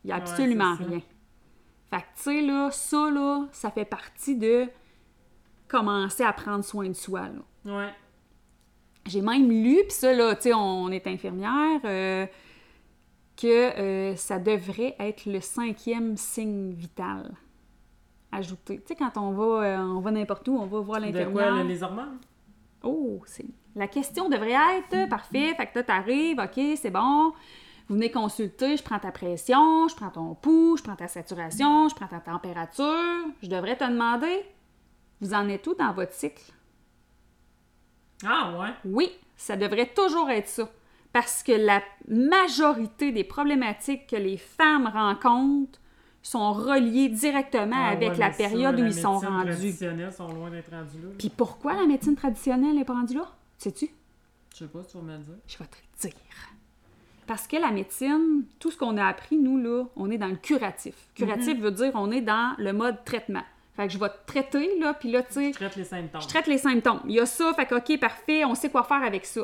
il 0.04 0.10
y 0.10 0.12
a 0.12 0.16
absolument 0.16 0.74
rien. 0.76 1.00
Fait 1.90 1.98
que, 1.98 2.02
tu 2.16 2.22
sais, 2.22 2.40
là, 2.42 2.70
ça, 2.70 3.10
là, 3.10 3.46
ça 3.52 3.70
fait 3.70 3.84
partie 3.84 4.36
de 4.36 4.66
commencer 5.68 6.22
à 6.22 6.32
prendre 6.32 6.64
soin 6.64 6.88
de 6.88 6.94
soi, 6.94 7.22
là. 7.22 7.78
Ouais. 7.78 7.94
J'ai 9.06 9.20
même 9.20 9.48
lu, 9.50 9.78
puis 9.82 9.92
ça, 9.92 10.12
là, 10.12 10.34
tu 10.34 10.42
sais, 10.42 10.54
on 10.54 10.90
est 10.90 11.06
infirmière, 11.06 11.80
euh, 11.84 12.26
que 13.36 13.46
euh, 13.46 14.16
ça 14.16 14.38
devrait 14.38 14.96
être 14.98 15.26
le 15.26 15.40
cinquième 15.40 16.16
signe 16.16 16.72
vital 16.72 17.34
ajouté. 18.32 18.78
Tu 18.80 18.88
sais, 18.88 18.94
quand 18.96 19.16
on 19.16 19.32
va, 19.32 19.64
euh, 19.64 19.78
on 19.78 20.00
va 20.00 20.10
n'importe 20.10 20.46
où, 20.48 20.56
on 20.58 20.66
va 20.66 20.80
voir 20.80 21.00
De 21.00 21.10
quoi, 21.10 21.20
l'infirmière. 21.20 21.64
les 21.64 21.82
hormones? 21.82 22.18
Oh, 22.82 23.22
c'est... 23.26 23.46
La 23.74 23.88
question 23.88 24.28
devrait 24.28 24.52
être, 24.52 24.94
euh, 24.94 25.06
parfait, 25.06 25.54
fait 25.54 25.66
que 25.66 25.78
là, 25.78 25.82
t'arrives, 25.82 26.38
OK, 26.38 26.60
c'est 26.76 26.90
bon, 26.90 27.32
vous 27.88 27.94
venez 27.94 28.10
consulter, 28.10 28.76
je 28.76 28.82
prends 28.82 28.98
ta 28.98 29.12
pression, 29.12 29.86
je 29.88 29.94
prends 29.94 30.10
ton 30.10 30.34
pouls, 30.34 30.76
je 30.78 30.82
prends 30.82 30.96
ta 30.96 31.08
saturation, 31.08 31.88
je 31.88 31.94
prends 31.94 32.08
ta 32.08 32.20
température. 32.20 33.26
Je 33.42 33.48
devrais 33.48 33.76
te 33.76 33.84
demander, 33.84 34.44
vous 35.20 35.34
en 35.34 35.48
êtes 35.48 35.66
où 35.66 35.74
dans 35.74 35.92
votre 35.92 36.12
cycle? 36.12 36.42
Ah, 38.24 38.52
ouais. 38.58 38.70
Oui, 38.84 39.10
ça 39.36 39.56
devrait 39.56 39.92
toujours 39.94 40.30
être 40.30 40.48
ça. 40.48 40.68
Parce 41.12 41.42
que 41.42 41.52
la 41.52 41.82
majorité 42.08 43.12
des 43.12 43.24
problématiques 43.24 44.06
que 44.06 44.16
les 44.16 44.36
femmes 44.36 44.90
rencontrent 44.92 45.78
sont 46.28 46.52
reliées 46.52 47.08
directement 47.08 47.76
Ah, 47.78 47.88
avec 47.90 48.10
ouais, 48.10 48.16
la 48.18 48.32
ça, 48.32 48.36
période 48.38 48.74
où 48.78 48.82
la 48.82 48.88
ils 48.88 48.94
sont 48.94 49.18
rendus. 49.18 49.50
traditionnelle 49.52 50.12
sont 50.12 50.28
loin 50.32 50.50
d'être 50.50 50.70
rendus 50.70 51.00
là. 51.02 51.08
Puis 51.18 51.28
pourquoi 51.30 51.74
la 51.74 51.86
médecine 51.86 52.16
traditionnelle 52.16 52.74
n'est 52.74 52.84
pas 52.84 52.94
rendue 52.94 53.14
là? 53.14 53.28
Sais-tu? 53.58 53.90
Je 54.52 54.58
sais 54.58 54.66
pas 54.66 54.82
si 54.82 54.90
tu 54.90 54.96
vas 54.98 55.02
me 55.04 55.12
le 55.12 55.18
dire. 55.22 55.34
Je 55.46 55.58
vais 55.58 55.64
te 55.66 55.76
le 55.76 56.08
dire. 56.10 56.18
Parce 57.26 57.46
que 57.46 57.56
la 57.56 57.70
médecine, 57.70 58.44
tout 58.60 58.70
ce 58.70 58.76
qu'on 58.76 58.96
a 58.96 59.04
appris, 59.06 59.36
nous, 59.36 59.58
là, 59.58 59.84
on 59.96 60.10
est 60.10 60.18
dans 60.18 60.28
le 60.28 60.36
curatif. 60.36 60.94
Curatif 61.14 61.58
veut 61.60 61.72
dire 61.72 61.90
on 61.94 62.10
est 62.12 62.20
dans 62.20 62.54
le 62.58 62.72
mode 62.72 63.04
traitement. 63.04 63.42
Fait 63.74 63.86
que 63.88 63.92
je 63.92 63.98
vais 63.98 64.08
te 64.08 64.26
traiter, 64.26 64.78
là, 64.78 64.94
puis 64.94 65.10
là, 65.10 65.22
tu 65.22 65.32
sais, 65.34 65.52
Je 65.52 65.56
traite 65.58 65.76
les 65.76 65.84
symptômes. 65.84 66.20
je 66.22 66.28
traite 66.28 66.46
les 66.46 66.58
symptômes. 66.58 67.00
Il 67.06 67.12
y 67.14 67.20
a 67.20 67.26
ça, 67.26 67.52
fait 67.54 67.66
que, 67.66 67.74
OK, 67.74 68.00
parfait, 68.00 68.44
on 68.44 68.54
sait 68.54 68.70
quoi 68.70 68.84
faire 68.84 69.02
avec 69.02 69.26
ça. 69.26 69.42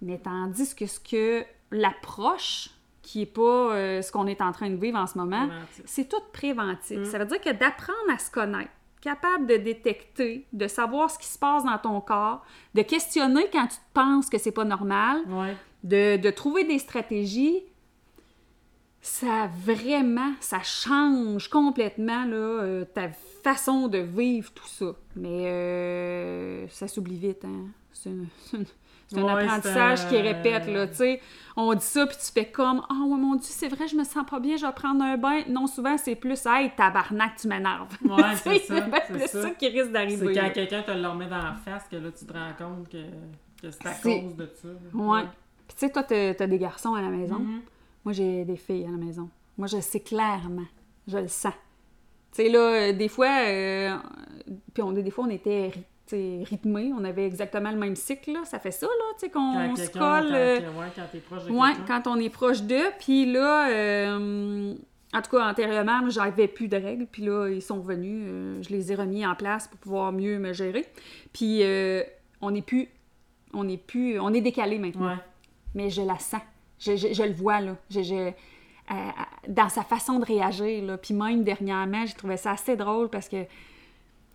Mais 0.00 0.18
tandis 0.18 0.74
que 0.74 0.86
ce 0.86 0.98
que 0.98 1.44
l'approche, 1.70 2.70
qui 3.02 3.22
est 3.22 3.26
pas 3.26 3.74
euh, 3.74 4.00
ce 4.02 4.10
qu'on 4.12 4.26
est 4.26 4.40
en 4.40 4.52
train 4.52 4.70
de 4.70 4.76
vivre 4.76 4.96
en 4.98 5.06
ce 5.06 5.18
moment, 5.18 5.48
c'est 5.84 6.08
tout 6.08 6.22
préventif. 6.32 6.98
Mm. 7.00 7.04
Ça 7.04 7.18
veut 7.18 7.26
dire 7.26 7.40
que 7.40 7.50
d'apprendre 7.50 7.98
à 8.14 8.18
se 8.18 8.30
connaître, 8.30 8.70
capable 9.00 9.46
de 9.46 9.56
détecter, 9.56 10.46
de 10.52 10.68
savoir 10.68 11.10
ce 11.10 11.18
qui 11.18 11.26
se 11.26 11.38
passe 11.38 11.64
dans 11.64 11.78
ton 11.78 12.00
corps, 12.00 12.44
de 12.74 12.82
questionner 12.82 13.46
quand 13.52 13.66
tu 13.66 13.78
penses 13.92 14.30
que 14.30 14.38
c'est 14.38 14.52
pas 14.52 14.64
normal, 14.64 15.20
Ouais. 15.28 15.56
de, 15.82 16.16
de 16.16 16.30
trouver 16.30 16.62
des 16.64 16.78
stratégies, 16.78 17.64
ça 19.00 19.50
vraiment, 19.64 20.32
ça 20.40 20.60
change 20.62 21.48
complètement 21.48 22.24
là, 22.24 22.36
euh, 22.36 22.84
ta 22.84 23.08
façon 23.42 23.88
de 23.88 23.98
vivre 23.98 24.52
tout 24.52 24.68
ça. 24.68 24.94
Mais 25.16 25.46
euh, 25.48 26.68
ça 26.68 26.86
s'oublie 26.86 27.18
vite, 27.18 27.44
hein. 27.44 27.66
C'est 27.92 28.10
une- 28.10 28.28
c'est 28.44 28.56
une- 28.58 28.66
c'est 29.14 29.20
un 29.20 29.34
Ouais, 29.34 29.42
apprentissage 29.44 29.98
c'est 29.98 30.08
qui 30.08 30.16
répète, 30.20 30.66
là, 30.66 30.86
tu 30.88 30.94
sais. 30.96 31.20
On 31.56 31.74
dit 31.74 31.84
ça, 31.84 32.06
puis 32.06 32.16
tu 32.16 32.32
fais 32.32 32.46
comme 32.50 32.80
«Ah, 32.88 32.94
ouais, 33.06 33.16
mon 33.18 33.34
Dieu, 33.34 33.44
c'est 33.50 33.68
vrai, 33.68 33.86
je 33.86 33.94
me 33.94 34.04
sens 34.04 34.24
pas 34.28 34.40
bien, 34.40 34.56
je 34.56 34.64
vais 34.64 34.72
prendre 34.72 35.04
un 35.04 35.18
bain.» 35.18 35.40
Non, 35.48 35.66
souvent, 35.66 35.98
c'est 35.98 36.14
plus 36.14 36.46
«Hey, 36.46 36.70
tabarnak, 36.76 37.36
tu 37.36 37.46
m'énerves. 37.48 37.94
Ouais, 38.04 38.22
c'est 38.36 38.58
ça, 38.60 38.74
c'est 39.06 39.12
plus 39.12 39.20
ça. 39.28 39.42
ça 39.42 39.50
qui 39.50 39.68
risque 39.68 39.86
C'est 39.86 39.92
d'arriver. 39.92 40.32
quand 40.34 40.42
là. 40.42 40.50
quelqu'un 40.50 40.82
te 40.82 40.90
le 40.92 41.06
remet 41.06 41.26
dans 41.28 41.36
la 41.42 41.54
face 41.62 41.86
que 41.90 41.96
là, 41.96 42.08
tu 42.10 42.24
te 42.24 42.32
rends 42.32 42.52
compte 42.58 42.88
que, 42.88 42.96
que 43.60 43.70
c'est 43.70 43.86
à 43.86 43.92
C'est- 43.92 44.22
cause 44.22 44.34
de 44.36 44.50
ça. 44.54 44.68
Ouais. 44.94 45.22
Puis 45.68 45.76
tu 45.76 45.86
sais, 45.86 45.90
toi, 45.92 46.02
t'as 46.04 46.46
des 46.46 46.58
garçons 46.58 46.94
à 46.94 47.02
la 47.02 47.08
maison. 47.08 47.38
Mhm. 47.38 47.60
Moi, 48.04 48.12
j'ai 48.14 48.44
des 48.46 48.56
filles 48.56 48.86
à 48.86 48.90
la 48.90 48.96
maison. 48.96 49.28
Moi, 49.58 49.66
je 49.66 49.78
sais 49.80 50.00
clairement. 50.00 50.64
Je 51.06 51.18
le 51.18 51.28
sens. 51.28 51.52
Tu 52.34 52.42
sais, 52.44 52.48
là, 52.48 52.58
euh, 52.58 52.92
des 52.94 53.08
fois, 53.08 53.28
euh, 53.46 53.94
puis 54.72 54.82
on, 54.82 54.92
des 54.92 55.10
fois, 55.10 55.24
on 55.26 55.30
était 55.30 55.70
ry- 56.12 56.38
tu 56.42 56.46
sais, 56.46 56.50
rythmés. 56.50 56.92
On 56.98 57.04
avait 57.04 57.26
exactement 57.26 57.70
le 57.70 57.78
même 57.78 57.96
cycle, 57.96 58.32
là. 58.32 58.40
Ça 58.44 58.58
fait 58.58 58.70
ça, 58.70 58.86
là, 58.86 58.92
tu 59.14 59.26
sais, 59.26 59.30
Quand 59.30 59.68
qu'on 59.68 59.76
se 59.76 59.90
colle. 59.90 60.00
quand, 60.00 60.32
euh, 60.34 60.56
ouais, 60.58 60.86
quand 60.94 61.02
t'es 61.10 61.18
proche 61.18 61.44
de 61.44 61.50
Ouais, 61.52 61.72
quelqu'un. 61.76 62.00
quand 62.02 62.10
on 62.10 62.20
est 62.20 62.30
proche 62.30 62.62
d'eux. 62.62 62.90
Puis 62.98 63.32
là, 63.32 63.68
euh, 63.70 64.74
en 65.14 65.22
tout 65.22 65.30
cas, 65.36 65.48
antérieurement, 65.50 66.08
j'avais 66.10 66.48
plus 66.48 66.68
de 66.68 66.76
règles. 66.76 67.06
Puis 67.06 67.22
là, 67.24 67.48
ils 67.48 67.62
sont 67.62 67.80
venus. 67.80 68.24
euh, 68.28 68.62
je 68.62 68.68
les 68.70 68.92
ai 68.92 68.94
remis 68.94 69.26
en 69.26 69.34
place 69.34 69.68
pour 69.68 69.78
pouvoir 69.80 70.12
mieux 70.12 70.38
me 70.38 70.52
gérer. 70.52 70.86
Puis 71.32 71.62
on 72.40 72.50
n'est 72.50 72.62
plus... 72.62 72.88
On 73.54 73.68
est 73.68 73.76
plus... 73.76 74.18
On 74.18 74.32
est 74.32 74.40
décalé 74.40 74.78
maintenant 74.78 75.08
Ouais. 75.08 75.16
mais 75.74 75.90
je 75.90 76.00
la 76.02 76.18
sens. 76.18 76.40
Je, 76.78 76.96
je- 76.96 77.12
je 77.12 77.22
le 77.22 77.32
vois, 77.34 77.60
là. 77.60 77.76
Je, 77.90 78.02
je- 78.02 78.14
euh, 78.90 78.94
dans 79.46 79.68
sa 79.68 79.82
façon 79.82 80.18
de 80.18 80.24
réagir, 80.24 80.82
là. 80.84 80.96
Puis 80.98 81.14
même, 81.14 81.44
dernièrement, 81.44 82.04
j'ai 82.06 82.14
trouvé 82.14 82.36
ça 82.36 82.52
assez 82.52 82.76
drôle 82.76 83.08
parce 83.10 83.28
que 83.28 83.44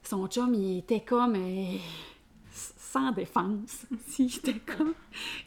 son 0.07 0.27
chum, 0.27 0.53
il 0.53 0.79
était 0.79 1.01
comme... 1.01 1.35
euh, 1.35 1.77
sans 2.51 3.11
défense. 3.11 3.85
Si, 4.07 4.29
j'étais 4.29 4.55
comme... 4.59 4.93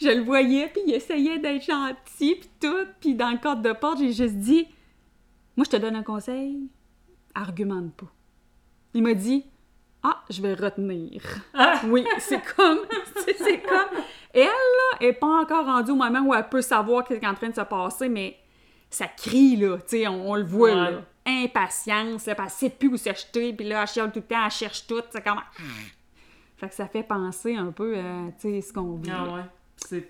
Je 0.00 0.08
le 0.08 0.22
voyais, 0.22 0.68
puis 0.68 0.82
il 0.86 0.94
essayait 0.94 1.38
d'être 1.38 1.64
gentil, 1.64 2.36
puis 2.36 2.50
tout. 2.60 2.86
Puis 3.00 3.14
dans 3.14 3.30
le 3.30 3.38
cadre 3.38 3.62
de 3.62 3.72
porte, 3.72 3.98
j'ai 3.98 4.12
juste 4.12 4.36
dit... 4.36 4.66
Moi, 5.56 5.64
je 5.64 5.70
te 5.70 5.76
donne 5.76 5.96
un 5.96 6.02
conseil. 6.02 6.58
Argumente 7.34 7.92
pas. 7.94 8.06
Il 8.94 9.02
m'a 9.02 9.14
dit... 9.14 9.44
Ah, 10.02 10.22
je 10.30 10.40
vais 10.40 10.54
retenir. 10.54 11.22
Ah! 11.54 11.80
Oui, 11.86 12.04
c'est 12.18 12.40
comme... 12.56 12.80
c'est- 13.16 13.62
comme... 13.62 13.98
Elle, 14.32 14.44
là, 14.44 14.98
est 15.06 15.12
pas 15.12 15.40
encore 15.42 15.64
rendue 15.66 15.90
au 15.90 15.96
moment 15.96 16.20
où 16.20 16.32
elle 16.34 16.48
peut 16.48 16.62
savoir 16.62 17.04
ce 17.08 17.14
qui 17.14 17.24
est 17.24 17.28
en 17.28 17.34
train 17.34 17.48
de 17.50 17.54
se 17.54 17.60
passer, 17.62 18.08
mais 18.08 18.36
ça 18.88 19.08
crie, 19.08 19.56
là, 19.56 19.76
tu 19.78 19.82
sais, 19.98 20.08
on, 20.08 20.30
on 20.30 20.34
le 20.36 20.44
voit, 20.44 20.70
Ouais. 20.70 20.90
là. 20.92 21.02
Impatience, 21.26 22.26
là, 22.26 22.34
puis 22.34 22.44
elle 22.44 22.50
sait 22.50 22.70
plus 22.70 22.88
où 22.88 22.96
s'acheter, 22.96 23.52
puis 23.52 23.68
là, 23.68 23.82
elle 23.82 23.88
chiale 23.88 24.10
tout 24.12 24.20
le 24.20 24.24
temps, 24.24 24.44
elle 24.44 24.50
cherche 24.50 24.86
tout, 24.86 25.02
c'est 25.10 25.22
comme... 25.22 25.40
Fait 26.56 26.68
que 26.68 26.74
ça 26.74 26.86
fait 26.86 27.02
penser 27.02 27.56
un 27.56 27.72
peu 27.72 27.96
à, 27.98 28.30
tu 28.38 28.50
sais, 28.50 28.60
ce 28.60 28.72
qu'on 28.72 28.96
vit. 28.96 29.10
Ah 29.10 29.24
ouais. 29.34 29.42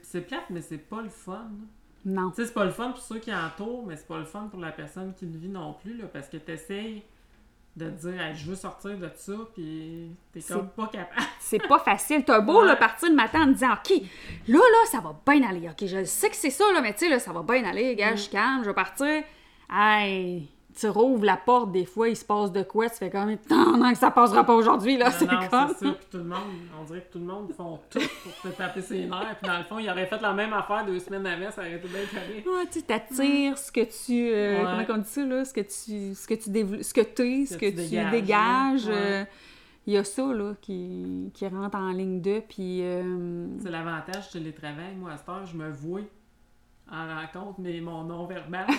C'est 0.02 0.20
plate, 0.26 0.46
mais 0.50 0.60
c'est 0.62 0.78
pas 0.78 1.00
le 1.00 1.08
fun. 1.08 1.48
Non. 2.04 2.30
Tu 2.30 2.36
sais, 2.36 2.46
c'est 2.48 2.54
pas 2.54 2.64
le 2.64 2.72
fun 2.72 2.90
pour 2.90 3.02
ceux 3.02 3.18
qui 3.18 3.32
entourent, 3.32 3.86
mais 3.86 3.96
c'est 3.96 4.08
pas 4.08 4.18
le 4.18 4.24
fun 4.24 4.48
pour 4.50 4.58
la 4.60 4.72
personne 4.72 5.14
qui 5.14 5.26
le 5.26 5.38
vit 5.38 5.48
non 5.48 5.74
plus, 5.74 5.96
là, 5.96 6.06
parce 6.12 6.28
que 6.28 6.38
t'essayes 6.38 7.02
de 7.76 7.88
te 7.88 8.08
dire, 8.08 8.20
Hey, 8.20 8.34
je 8.34 8.46
veux 8.50 8.56
sortir 8.56 8.98
de 8.98 9.08
ça, 9.14 9.32
puis 9.54 10.10
t'es 10.32 10.40
comme 10.40 10.68
pas 10.70 10.88
capable. 10.88 11.22
C'est 11.38 11.66
pas 11.68 11.78
facile. 11.78 12.24
T'as 12.24 12.40
beau 12.40 12.62
Ouais. 12.62 12.66
là, 12.66 12.74
partir 12.76 13.10
le 13.10 13.14
matin 13.14 13.42
en 13.42 13.46
te 13.46 13.52
disant 13.52 13.74
OK, 13.74 14.02
là, 14.48 14.58
là, 14.58 14.86
ça 14.90 14.98
va 15.00 15.14
bien 15.24 15.48
aller. 15.48 15.68
OK, 15.68 15.86
je 15.86 16.02
sais 16.04 16.30
que 16.30 16.36
c'est 16.36 16.50
ça, 16.50 16.64
là, 16.74 16.80
mais 16.80 16.92
tu 16.94 17.00
sais, 17.00 17.08
là, 17.08 17.18
ça 17.20 17.32
va 17.32 17.42
bien 17.42 17.62
aller. 17.64 17.94
Gars, 17.94 18.16
je 18.16 18.22
suis 18.22 18.30
calme, 18.30 18.62
je 18.64 18.68
vais 18.68 18.74
partir. 18.74 19.22
Hey, 19.72 20.48
tu 20.78 20.88
rouvres 20.88 21.24
la 21.24 21.36
porte, 21.36 21.72
des 21.72 21.84
fois, 21.84 22.08
il 22.08 22.16
se 22.16 22.24
passe 22.24 22.52
de 22.52 22.62
quoi? 22.62 22.88
Tu 22.88 22.96
fais 22.96 23.10
comme 23.10 23.30
non, 23.50 23.76
non, 23.76 23.92
que 23.92 23.98
ça 23.98 24.10
passera 24.10 24.44
pas 24.44 24.54
aujourd'hui, 24.54 24.96
là. 24.96 25.10
C'est 25.10 25.24
non, 25.30 25.38
comme. 25.50 25.68
c'est 25.78 25.86
ça, 25.86 25.92
puis 25.92 26.06
tout 26.10 26.18
le 26.18 26.24
monde, 26.24 26.38
on 26.80 26.84
dirait 26.84 27.00
que 27.02 27.12
tout 27.12 27.18
le 27.18 27.24
monde 27.24 27.52
font 27.56 27.78
tout 27.90 27.98
pour 28.22 28.50
te 28.52 28.56
taper 28.56 28.80
ses 28.82 29.06
nerfs, 29.06 29.36
puis 29.40 29.50
dans 29.50 29.58
le 29.58 29.64
fond, 29.64 29.78
ils 29.78 29.90
auraient 29.90 30.06
fait 30.06 30.20
la 30.20 30.32
même 30.32 30.52
affaire 30.52 30.84
deux 30.86 30.98
semaines 31.00 31.26
avant, 31.26 31.50
ça 31.50 31.62
aurait 31.62 31.74
été 31.74 31.88
bien 31.88 32.00
carré. 32.12 32.44
Ouais, 32.46 32.66
tu 32.70 32.82
t'attires 32.82 33.58
ce 33.58 33.72
que 33.72 33.80
tu. 33.80 34.30
euh, 34.32 34.76
Ouais. 34.76 34.84
Comment 34.86 34.98
on 34.98 35.02
dit 35.02 35.08
ça, 35.08 35.24
là? 35.24 35.44
Ce 35.44 35.52
que 35.52 35.60
tu, 35.60 36.14
ce 36.14 36.26
que 36.26 36.34
tu 36.34 36.50
développes, 36.50 36.82
ce 36.82 36.94
que 36.94 37.00
t'es, 37.00 37.46
ce 37.46 37.54
Que 37.56 37.66
que, 37.66 37.70
tu 37.70 37.76
dégages, 37.88 38.10
dégages. 38.12 38.86
Ouais. 38.86 38.92
euh, 38.94 39.24
Il 39.86 39.94
y 39.94 39.96
a 39.96 40.04
ça, 40.04 40.22
là, 40.32 40.54
qui, 40.60 41.30
qui 41.34 41.46
rentre 41.48 41.76
en 41.76 41.90
ligne 41.90 42.20
de, 42.20 42.40
puis. 42.48 42.80
euh, 42.82 43.46
C'est 43.62 43.70
l'avantage 43.70 44.26
du 44.26 44.32
télétravail. 44.38 44.94
Moi, 44.96 45.10
à 45.12 45.16
cette 45.16 45.28
heure, 45.28 45.46
je 45.46 45.56
me 45.56 45.70
vois 45.70 46.00
en 46.92 47.06
rencontre, 47.20 47.58
mais 47.60 47.80
mon 47.80 48.04
non-verbal. 48.04 48.66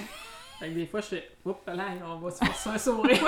fait 0.61 0.69
que 0.69 0.75
des 0.75 0.85
fois, 0.85 1.01
je 1.01 1.07
fais 1.07 1.29
Oups, 1.43 1.57
là, 1.67 1.85
on 2.05 2.19
va 2.19 2.31
se 2.31 2.45
forcer 2.45 2.69
un 2.69 2.77
sourire. 2.77 3.27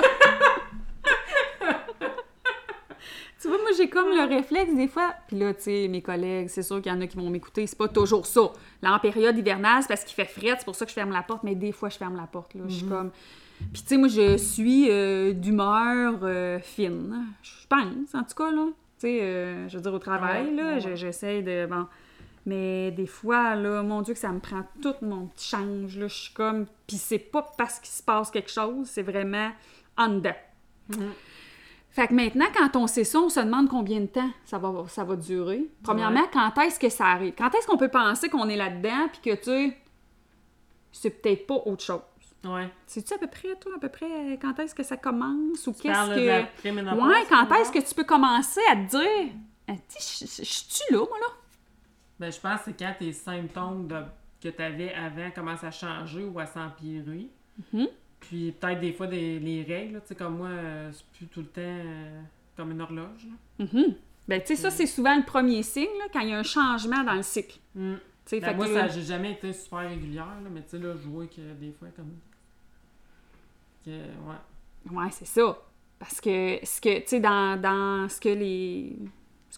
Tu 3.40 3.48
vois, 3.50 3.58
moi, 3.58 3.72
j'ai 3.76 3.90
comme 3.90 4.08
le 4.08 4.26
réflexe 4.26 4.74
des 4.74 4.88
fois. 4.88 5.14
Puis 5.28 5.38
là, 5.38 5.52
tu 5.52 5.64
sais, 5.64 5.86
mes 5.88 6.00
collègues, 6.00 6.48
c'est 6.48 6.62
sûr 6.62 6.80
qu'il 6.80 6.90
y 6.90 6.94
en 6.94 7.00
a 7.02 7.06
qui 7.06 7.18
vont 7.18 7.28
m'écouter. 7.28 7.66
C'est 7.66 7.76
pas 7.76 7.88
toujours 7.88 8.24
ça. 8.24 8.40
Là, 8.80 8.94
en 8.94 8.98
période 8.98 9.36
hivernale, 9.36 9.82
c'est 9.82 9.88
parce 9.88 10.02
qu'il 10.02 10.14
fait 10.14 10.24
frais, 10.24 10.54
c'est 10.58 10.64
pour 10.64 10.74
ça 10.74 10.86
que 10.86 10.90
je 10.90 10.94
ferme 10.94 11.12
la 11.12 11.22
porte. 11.22 11.42
Mais 11.42 11.54
des 11.54 11.70
fois, 11.70 11.90
je 11.90 11.98
ferme 11.98 12.16
la 12.16 12.26
porte. 12.26 12.54
Là. 12.54 12.62
Je 12.68 12.76
suis 12.76 12.86
comme. 12.86 13.10
Puis, 13.70 13.82
tu 13.82 13.88
sais, 13.88 13.96
moi, 13.98 14.08
je 14.08 14.38
suis 14.38 14.88
euh, 14.90 15.34
d'humeur 15.34 16.20
euh, 16.22 16.58
fine. 16.60 17.26
Je 17.42 17.66
pense, 17.68 18.14
en 18.14 18.22
tout 18.22 18.34
cas, 18.34 18.50
là. 18.50 18.64
Tu 18.98 19.08
sais, 19.08 19.18
euh, 19.20 19.68
je 19.68 19.76
veux 19.76 19.82
dire, 19.82 19.92
au 19.92 19.98
travail, 19.98 20.46
Ouais, 20.46 20.50
là, 20.54 20.74
ouais. 20.78 20.96
j'essaie 20.96 21.42
de. 21.42 21.66
Bon. 21.66 21.86
Mais 22.46 22.90
des 22.90 23.06
fois, 23.06 23.54
là, 23.54 23.82
mon 23.82 24.02
Dieu, 24.02 24.12
que 24.14 24.20
ça 24.20 24.28
me 24.30 24.40
prend 24.40 24.64
tout 24.82 24.94
mon 25.00 25.26
petit 25.28 25.48
change. 25.48 25.96
Là, 25.96 26.08
je 26.08 26.14
suis 26.14 26.34
comme. 26.34 26.66
Puis 26.86 26.96
c'est 26.98 27.18
pas 27.18 27.42
parce 27.56 27.78
qu'il 27.80 27.90
se 27.90 28.02
passe 28.02 28.30
quelque 28.30 28.50
chose, 28.50 28.86
c'est 28.88 29.02
vraiment 29.02 29.50
en 29.96 30.08
dedans. 30.08 30.34
Fait 31.90 32.08
que 32.08 32.12
maintenant, 32.14 32.46
quand 32.54 32.74
on 32.76 32.86
sait 32.88 33.04
ça, 33.04 33.20
on 33.20 33.28
se 33.28 33.38
demande 33.40 33.68
combien 33.68 34.00
de 34.00 34.06
temps 34.06 34.28
ça 34.44 34.58
va, 34.58 34.72
ça 34.88 35.04
va 35.04 35.14
durer. 35.16 35.64
Premièrement, 35.84 36.24
quand 36.32 36.58
est-ce 36.62 36.78
que 36.80 36.88
ça 36.88 37.06
arrive? 37.06 37.34
Quand 37.38 37.54
est-ce 37.54 37.66
qu'on 37.68 37.76
peut 37.78 37.88
penser 37.88 38.28
qu'on 38.28 38.48
est 38.48 38.56
là-dedans 38.56 39.08
puis 39.12 39.20
que, 39.32 39.36
tu 39.38 39.44
sais, 39.44 39.78
c'est 40.90 41.10
peut-être 41.10 41.46
pas 41.46 41.54
autre 41.66 41.84
chose? 41.84 42.00
Ouais. 42.44 42.68
Sais-tu 42.86 43.14
à 43.14 43.18
peu 43.18 43.28
près, 43.28 43.54
toi, 43.60 43.72
à 43.76 43.78
peu 43.78 43.88
près, 43.88 44.38
quand 44.42 44.58
est-ce 44.58 44.74
que 44.74 44.82
ça 44.82 44.96
commence 44.96 45.66
ou 45.66 45.72
qu'est-ce 45.72 45.88
que... 46.16 46.20
Ouais, 47.08 47.24
quand 47.28 47.46
est-ce 47.54 47.70
que 47.72 47.78
tu 47.88 47.94
peux 47.94 48.04
commencer 48.04 48.60
à 48.70 48.76
te 48.76 48.90
dire... 48.90 49.32
Ah, 49.68 49.72
je- 49.88 50.26
je 50.26 50.42
je 50.42 50.42
suis 50.44 50.84
là, 50.94 50.98
moi, 50.98 51.18
là? 51.20 51.26
Ben, 52.18 52.30
je 52.32 52.40
pense 52.40 52.60
que 52.60 52.64
c'est 52.66 52.78
quand 52.78 52.94
tes 52.98 53.12
symptômes 53.12 53.88
de... 53.88 53.96
que 54.42 54.48
tu 54.48 54.62
avais 54.62 54.92
avant 54.94 55.30
commencent 55.32 55.64
à 55.64 55.70
changer 55.70 56.24
ou 56.24 56.38
à 56.38 56.46
s'empirer. 56.46 57.28
Mhm. 57.72 57.88
Puis 58.20 58.52
peut-être 58.52 58.80
des 58.80 58.92
fois 58.92 59.06
des, 59.06 59.38
les 59.38 59.62
règles, 59.62 60.00
tu 60.00 60.08
sais, 60.08 60.14
comme 60.14 60.38
moi, 60.38 60.48
euh, 60.48 60.90
c'est 60.92 61.04
plus 61.12 61.26
tout 61.26 61.40
le 61.40 61.46
temps 61.46 61.60
euh, 61.60 62.22
comme 62.56 62.70
une 62.70 62.80
horloge. 62.80 63.26
là. 63.58 63.66
Mhm. 63.66 63.94
Ben, 64.26 64.40
tu 64.40 64.46
sais, 64.48 64.56
ça, 64.56 64.70
c'est 64.70 64.86
souvent 64.86 65.14
le 65.16 65.24
premier 65.24 65.62
signe, 65.62 65.98
là, 65.98 66.06
quand 66.12 66.20
il 66.20 66.30
y 66.30 66.32
a 66.32 66.38
un 66.38 66.42
changement 66.42 67.02
dans 67.04 67.12
le 67.14 67.22
cycle. 67.22 67.58
Mm. 67.74 67.94
Ben, 68.30 68.40
fait 68.40 68.54
moi, 68.54 68.66
que- 68.66 68.72
ça, 68.72 68.88
j'ai 68.88 69.02
jamais 69.02 69.32
été 69.32 69.52
super 69.52 69.80
régulière, 69.80 70.24
là, 70.42 70.48
mais 70.50 70.62
tu 70.62 70.70
sais, 70.70 70.78
là, 70.78 70.94
je 70.96 71.06
vois 71.06 71.26
que 71.26 71.52
des 71.60 71.72
fois, 71.72 71.88
comme. 71.94 72.14
Que, 73.84 73.90
ouais. 73.90 74.90
Ouais, 74.96 75.10
c'est 75.10 75.26
ça. 75.26 75.58
Parce 75.98 76.20
que 76.22 76.58
ce 76.62 76.80
que, 76.80 77.00
tu 77.00 77.08
sais, 77.08 77.20
dans, 77.20 77.60
dans 77.60 78.08
ce 78.08 78.18
que 78.20 78.30
les 78.30 78.96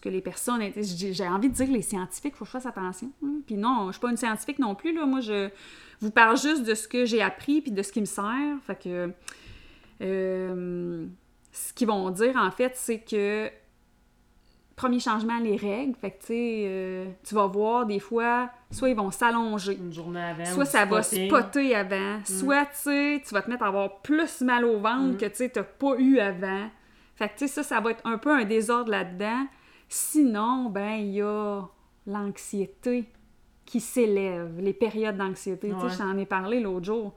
que 0.01 0.09
les 0.09 0.21
personnes, 0.21 0.61
j'ai 0.75 1.27
envie 1.27 1.49
de 1.49 1.53
dire 1.53 1.71
les 1.71 1.81
scientifiques, 1.81 2.33
il 2.35 2.37
faut 2.37 2.45
que 2.45 2.49
je 2.49 2.51
fasse 2.51 2.65
attention. 2.65 3.11
hein. 3.23 3.39
Puis 3.45 3.55
non, 3.55 3.87
je 3.87 3.93
suis 3.93 4.01
pas 4.01 4.09
une 4.09 4.17
scientifique 4.17 4.59
non 4.59 4.75
plus, 4.75 4.93
là. 4.93 5.05
Moi, 5.05 5.21
je 5.21 5.49
vous 6.01 6.11
parle 6.11 6.37
juste 6.37 6.63
de 6.63 6.75
ce 6.75 6.87
que 6.87 7.05
j'ai 7.05 7.21
appris 7.21 7.61
puis 7.61 7.71
de 7.71 7.81
ce 7.81 7.91
qui 7.91 8.01
me 8.01 8.05
sert. 8.05 8.57
Fait 8.65 8.79
que 8.81 9.11
euh, 10.01 11.05
ce 11.51 11.73
qu'ils 11.73 11.87
vont 11.87 12.09
dire, 12.11 12.35
en 12.37 12.51
fait, 12.51 12.73
c'est 12.75 12.99
que 12.99 13.49
premier 14.75 14.99
changement, 14.99 15.39
les 15.39 15.55
règles. 15.55 15.95
Fait 15.99 16.11
que, 16.11 16.19
tu 16.19 16.25
sais, 16.27 16.63
euh, 16.67 17.05
tu 17.27 17.33
vas 17.33 17.47
voir 17.47 17.85
des 17.87 17.99
fois, 17.99 18.51
soit 18.69 18.89
ils 18.89 18.95
vont 18.95 19.09
s'allonger, 19.09 19.75
Une 19.75 19.91
journée 19.91 20.21
avant. 20.21 20.45
Soit 20.45 20.65
ça 20.65 20.85
va 20.85 21.01
spotting. 21.01 21.29
spotter 21.29 21.75
avant, 21.75 22.19
soit 22.25 22.65
tu 22.65 22.71
sais, 22.75 23.21
tu 23.27 23.33
vas 23.33 23.41
te 23.41 23.49
mettre 23.49 23.63
à 23.63 23.67
avoir 23.69 24.01
plus 24.03 24.41
mal 24.41 24.65
au 24.65 24.77
ventre 24.79 25.13
Mm. 25.13 25.17
que 25.17 25.25
tu 25.25 25.35
sais, 25.35 25.49
t'as 25.49 25.63
pas 25.63 25.95
eu 25.97 26.19
avant. 26.19 26.69
Fait 27.15 27.29
que 27.29 27.33
tu 27.39 27.47
sais, 27.47 27.47
ça, 27.47 27.63
ça 27.63 27.79
va 27.79 27.89
être 27.91 28.05
un 28.05 28.19
peu 28.19 28.29
un 28.31 28.43
désordre 28.45 28.91
là-dedans. 28.91 29.47
Sinon, 29.89 30.69
ben, 30.69 30.95
il 30.95 31.13
y 31.13 31.21
a 31.21 31.61
l'anxiété 32.05 33.05
qui 33.65 33.79
s'élève, 33.79 34.59
les 34.59 34.73
périodes 34.73 35.17
d'anxiété. 35.17 35.69
Tu 35.69 35.73
Ouais. 35.75 35.89
sais, 35.89 35.95
je 35.95 35.97
t'en 35.99 36.17
ai 36.17 36.25
parlé 36.25 36.59
l'autre 36.59 36.85
jour. 36.85 37.13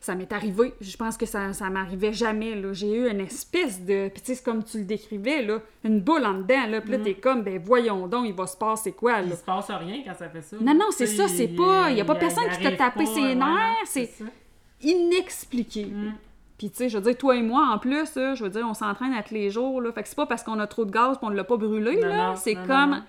Ça 0.00 0.14
m'est 0.14 0.30
arrivé. 0.32 0.74
Je 0.82 0.96
pense 0.98 1.16
que 1.16 1.24
ça, 1.24 1.52
ça 1.54 1.70
m'arrivait 1.70 2.12
jamais, 2.12 2.54
là. 2.56 2.72
J'ai 2.74 2.92
eu 2.94 3.08
une 3.10 3.20
espèce 3.20 3.80
de... 3.80 4.08
Puis 4.08 4.20
tu 4.20 4.26
sais, 4.26 4.34
c'est 4.34 4.44
comme 4.44 4.62
tu 4.62 4.78
le 4.78 4.84
décrivais, 4.84 5.40
là, 5.42 5.60
une 5.82 6.00
boule 6.00 6.26
en 6.26 6.34
dedans, 6.34 6.66
là. 6.68 6.80
Puis 6.82 6.90
là, 6.90 6.98
Mm. 6.98 7.02
t'es 7.04 7.14
comme, 7.14 7.42
ben 7.42 7.58
voyons 7.64 8.06
donc, 8.06 8.26
il 8.26 8.34
va 8.34 8.46
se 8.46 8.56
passer 8.56 8.92
quoi, 8.92 9.20
Il 9.22 9.30
là? 9.30 9.36
se 9.36 9.42
passe 9.44 9.70
rien 9.70 10.02
quand 10.04 10.14
ça 10.14 10.28
fait 10.28 10.42
ça. 10.42 10.56
Non, 10.60 10.74
non, 10.74 10.86
c'est 10.90 11.06
ça, 11.06 11.26
c'est 11.26 11.44
il- 11.46 11.56
pas- 11.56 11.90
il 11.90 11.96
y 11.96 12.00
a 12.02 12.04
pas 12.04 12.14
il- 12.14 12.18
personne 12.18 12.44
il 12.50 12.56
qui 12.58 12.62
t'a 12.64 12.72
tapé 12.72 13.04
pas, 13.04 13.14
ses 13.14 13.34
nerfs, 13.34 13.86
c'est-. 13.86 14.10
Inexpliqué. 14.82 15.86
Mm. 15.86 16.12
Puis, 16.64 16.70
tu 16.70 16.78
sais, 16.78 16.88
je 16.88 16.96
veux 16.96 17.04
dire, 17.04 17.18
toi 17.18 17.36
et 17.36 17.42
moi, 17.42 17.68
en 17.74 17.78
plus, 17.78 18.14
là, 18.14 18.34
je 18.34 18.42
veux 18.42 18.48
dire, 18.48 18.66
on 18.66 18.72
s'entraîne 18.72 19.12
à 19.12 19.22
tous 19.22 19.34
les 19.34 19.50
jours, 19.50 19.82
là. 19.82 19.92
Fait 19.92 20.02
que 20.02 20.08
c'est 20.08 20.16
pas 20.16 20.24
parce 20.24 20.42
qu'on 20.42 20.58
a 20.60 20.66
trop 20.66 20.86
de 20.86 20.90
gaz 20.90 21.18
qu'on 21.18 21.28
ne 21.28 21.36
l'a 21.36 21.44
pas 21.44 21.58
brûlé, 21.58 21.96
Non, 22.00 22.08
là. 22.08 22.36
C'est 22.36 22.54
non, 22.54 22.66
comme... 22.66 22.90
non. 22.92 23.02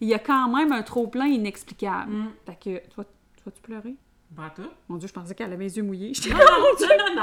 Il 0.00 0.06
y 0.06 0.14
a 0.14 0.20
quand 0.20 0.48
même 0.48 0.70
un 0.70 0.82
trop-plein 0.82 1.26
inexplicable. 1.26 2.12
Mm. 2.12 2.30
Fait 2.46 2.54
que... 2.54 2.78
Tu 2.88 2.94
vas- 2.96 3.02
tu 3.04 3.42
vas-tu 3.44 3.60
pleurer? 3.62 3.96
Mon 4.88 4.96
Dieu, 4.98 5.08
je 5.08 5.12
pensais 5.12 5.34
qu'elle 5.34 5.52
avait 5.52 5.64
les 5.64 5.76
yeux 5.76 5.82
mouillés. 5.82 6.12
Non, 6.30 6.36
non, 6.38 7.16
non, 7.16 7.16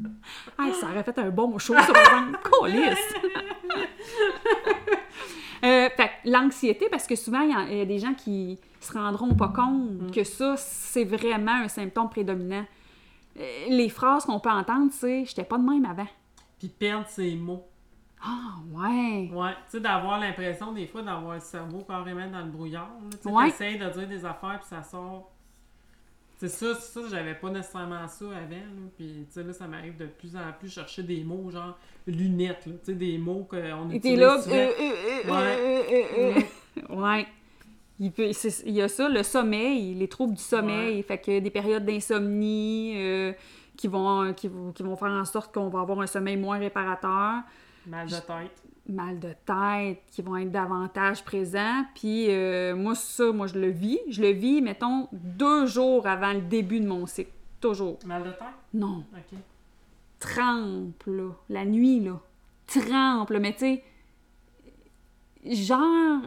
non. 0.00 0.10
Ah, 0.56 0.72
ça 0.80 0.86
aurait 0.86 1.02
fait 1.02 1.18
un 1.18 1.28
bon 1.28 1.58
show, 1.58 1.74
par 1.74 1.90
exemple. 1.90 2.38
Câlisse! 2.62 3.14
Euh, 5.64 5.88
fait 5.96 6.10
que 6.24 6.30
l'anxiété, 6.30 6.88
parce 6.90 7.06
que 7.06 7.14
souvent, 7.16 7.40
il 7.40 7.50
y, 7.50 7.54
a- 7.54 7.66
il 7.70 7.76
y 7.78 7.82
a 7.82 7.84
des 7.84 7.98
gens 7.98 8.14
qui 8.14 8.58
se 8.80 8.92
rendront 8.94 9.34
pas 9.34 9.48
compte 9.48 10.10
que 10.14 10.24
ça, 10.24 10.54
c'est 10.56 11.04
vraiment 11.04 11.56
un 11.62 11.68
symptôme 11.68 12.08
prédominant. 12.08 12.64
Euh, 13.38 13.66
les 13.68 13.88
phrases 13.88 14.24
qu'on 14.24 14.40
peut 14.40 14.50
entendre, 14.50 14.90
c'est 14.92 15.24
«j'étais 15.26 15.44
pas 15.44 15.58
de 15.58 15.62
même 15.64 15.84
avant 15.84 16.06
Puis 16.58 16.68
perdre 16.68 17.06
ses 17.08 17.34
mots.». 17.34 17.66
Ah, 18.22 18.54
ouais! 18.72 19.30
Ouais, 19.32 19.50
tu 19.66 19.72
sais, 19.72 19.80
d'avoir 19.80 20.18
l'impression 20.18 20.72
des 20.72 20.86
fois 20.86 21.02
d'avoir 21.02 21.34
le 21.34 21.40
cerveau 21.40 21.80
carrément 21.86 22.26
dans 22.30 22.40
le 22.40 22.50
brouillard. 22.50 22.90
Tu 23.22 23.28
Ouais. 23.28 23.50
t'essayes 23.50 23.78
de 23.78 23.88
dire 23.90 24.08
des 24.08 24.24
affaires 24.24 24.58
puis 24.58 24.68
ça 24.68 24.82
sort. 24.82 25.30
C'est 26.38 26.48
ça, 26.48 26.74
ça, 26.74 27.00
j'avais 27.10 27.34
pas 27.34 27.48
nécessairement 27.50 28.06
ça 28.08 28.24
avant. 28.26 28.50
Là. 28.50 28.88
Puis, 28.96 29.24
tu 29.26 29.32
sais, 29.32 29.42
là, 29.42 29.52
ça 29.54 29.66
m'arrive 29.66 29.96
de 29.96 30.06
plus 30.06 30.36
en 30.36 30.52
plus 30.58 30.68
chercher 30.70 31.02
des 31.02 31.24
mots, 31.24 31.50
genre 31.50 31.78
lunettes. 32.06 32.60
Tu 32.64 32.72
sais, 32.82 32.94
des 32.94 33.16
mots 33.16 33.46
qu'on 33.48 33.90
Et 33.90 33.96
utilise 33.96 34.02
t'es 34.02 34.16
là... 34.16 34.36
euh, 34.46 34.70
euh, 34.80 34.92
euh, 35.26 35.32
Ouais. 35.32 36.42
euh. 36.90 36.94
Ouais. 36.94 37.26
Il, 37.98 38.12
peut, 38.12 38.32
c'est- 38.32 38.62
il 38.66 38.74
y 38.74 38.82
a 38.82 38.88
ça, 38.88 39.08
le 39.08 39.22
sommeil, 39.22 39.94
les 39.94 40.08
troubles 40.08 40.34
du 40.34 40.42
sommeil. 40.42 41.02
Fait 41.02 41.18
que 41.18 41.38
des 41.40 41.50
périodes 41.50 41.84
d'insomnie 41.86 42.94
euh, 42.96 43.32
qui, 43.76 43.88
vont, 43.88 44.32
qui, 44.34 44.50
qui 44.74 44.82
vont 44.82 44.96
faire 44.96 45.08
en 45.12 45.24
sorte 45.24 45.52
qu'on 45.54 45.68
va 45.68 45.80
avoir 45.80 46.00
un 46.00 46.06
sommeil 46.06 46.36
moins 46.36 46.58
réparateur. 46.58 47.40
Mal 47.86 48.06
de 48.08 48.14
tête. 48.16 48.62
mal 48.88 49.18
de 49.18 49.32
tête 49.46 50.02
qui 50.10 50.20
vont 50.22 50.36
être 50.36 50.50
davantage 50.50 51.24
présents. 51.24 51.84
Puis 51.94 52.26
euh, 52.30 52.74
moi, 52.76 52.94
ça, 52.94 53.32
moi, 53.32 53.46
je 53.46 53.58
le 53.58 53.68
vis. 53.70 53.98
Je 54.10 54.20
le 54.20 54.30
vis, 54.30 54.60
mettons, 54.60 55.08
deux 55.12 55.66
jours 55.66 56.06
avant 56.06 56.32
le 56.32 56.40
début 56.42 56.80
de 56.80 56.86
mon 56.86 57.06
cycle. 57.06 57.30
Toujours. 57.60 57.98
Mal 58.04 58.22
de 58.24 58.30
tête? 58.30 58.42
Non. 58.74 59.04
Ok. 59.14 59.38
Trempe, 60.18 61.02
là. 61.06 61.30
La 61.48 61.64
nuit, 61.64 62.00
là. 62.00 62.20
Trempe, 62.66 63.30
là. 63.30 63.38
Mais 63.40 63.52
tu 63.52 63.58
sais, 63.60 63.84
genre, 65.54 66.20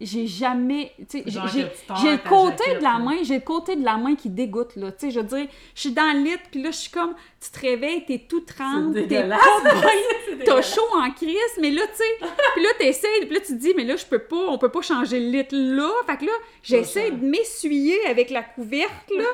j'ai 0.00 0.26
jamais... 0.26 0.92
Tu 1.08 1.22
sais, 1.22 1.24
j'ai- 1.26 2.10
le 2.12 2.28
côté 2.28 2.74
de 2.74 2.82
la 2.82 2.98
main, 2.98 3.16
j'ai 3.22 3.34
le 3.36 3.40
côté 3.40 3.76
de 3.76 3.84
la 3.84 3.96
main 3.96 4.14
qui 4.14 4.28
dégoûte, 4.28 4.76
là. 4.76 4.92
Tu 4.92 4.98
sais, 5.06 5.10
je 5.10 5.20
veux 5.20 5.26
dire, 5.26 5.46
je 5.74 5.80
suis 5.80 5.92
dans 5.92 6.12
le 6.16 6.22
lit, 6.24 6.36
puis 6.50 6.62
là, 6.62 6.70
je 6.70 6.76
suis 6.76 6.90
comme... 6.90 7.14
Tu 7.40 7.50
te 7.50 7.60
réveilles, 7.66 8.04
t'es 8.04 8.26
tout 8.28 8.40
trempe, 8.40 8.92
C'est 8.94 9.02
t'es 9.02 9.06
dégueulasse. 9.06 9.40
pas 9.62 9.72
bien. 9.74 10.36
T'as 10.44 10.62
chaud 10.62 10.80
en 10.96 11.10
crise, 11.12 11.36
mais 11.60 11.70
là, 11.70 11.82
tu 11.86 11.96
sais, 11.96 12.28
puis 12.54 12.62
là, 12.62 12.68
t'essayes, 12.78 13.20
puis 13.26 13.34
là, 13.34 13.40
tu 13.40 13.46
te 13.48 13.52
dis, 13.58 13.72
mais 13.76 13.84
là, 13.84 13.96
je 13.96 14.04
peux 14.04 14.18
pas, 14.18 14.36
on 14.48 14.58
peut 14.58 14.68
pas 14.70 14.82
changer 14.82 15.20
le 15.20 15.30
lit 15.30 15.46
là. 15.76 15.90
Fait 16.06 16.16
que 16.18 16.24
là, 16.26 16.32
j'essaie 16.62 17.10
de 17.10 17.24
m'essuyer 17.24 18.04
avec 18.06 18.30
la 18.30 18.42
couverte, 18.42 19.10
là, 19.16 19.24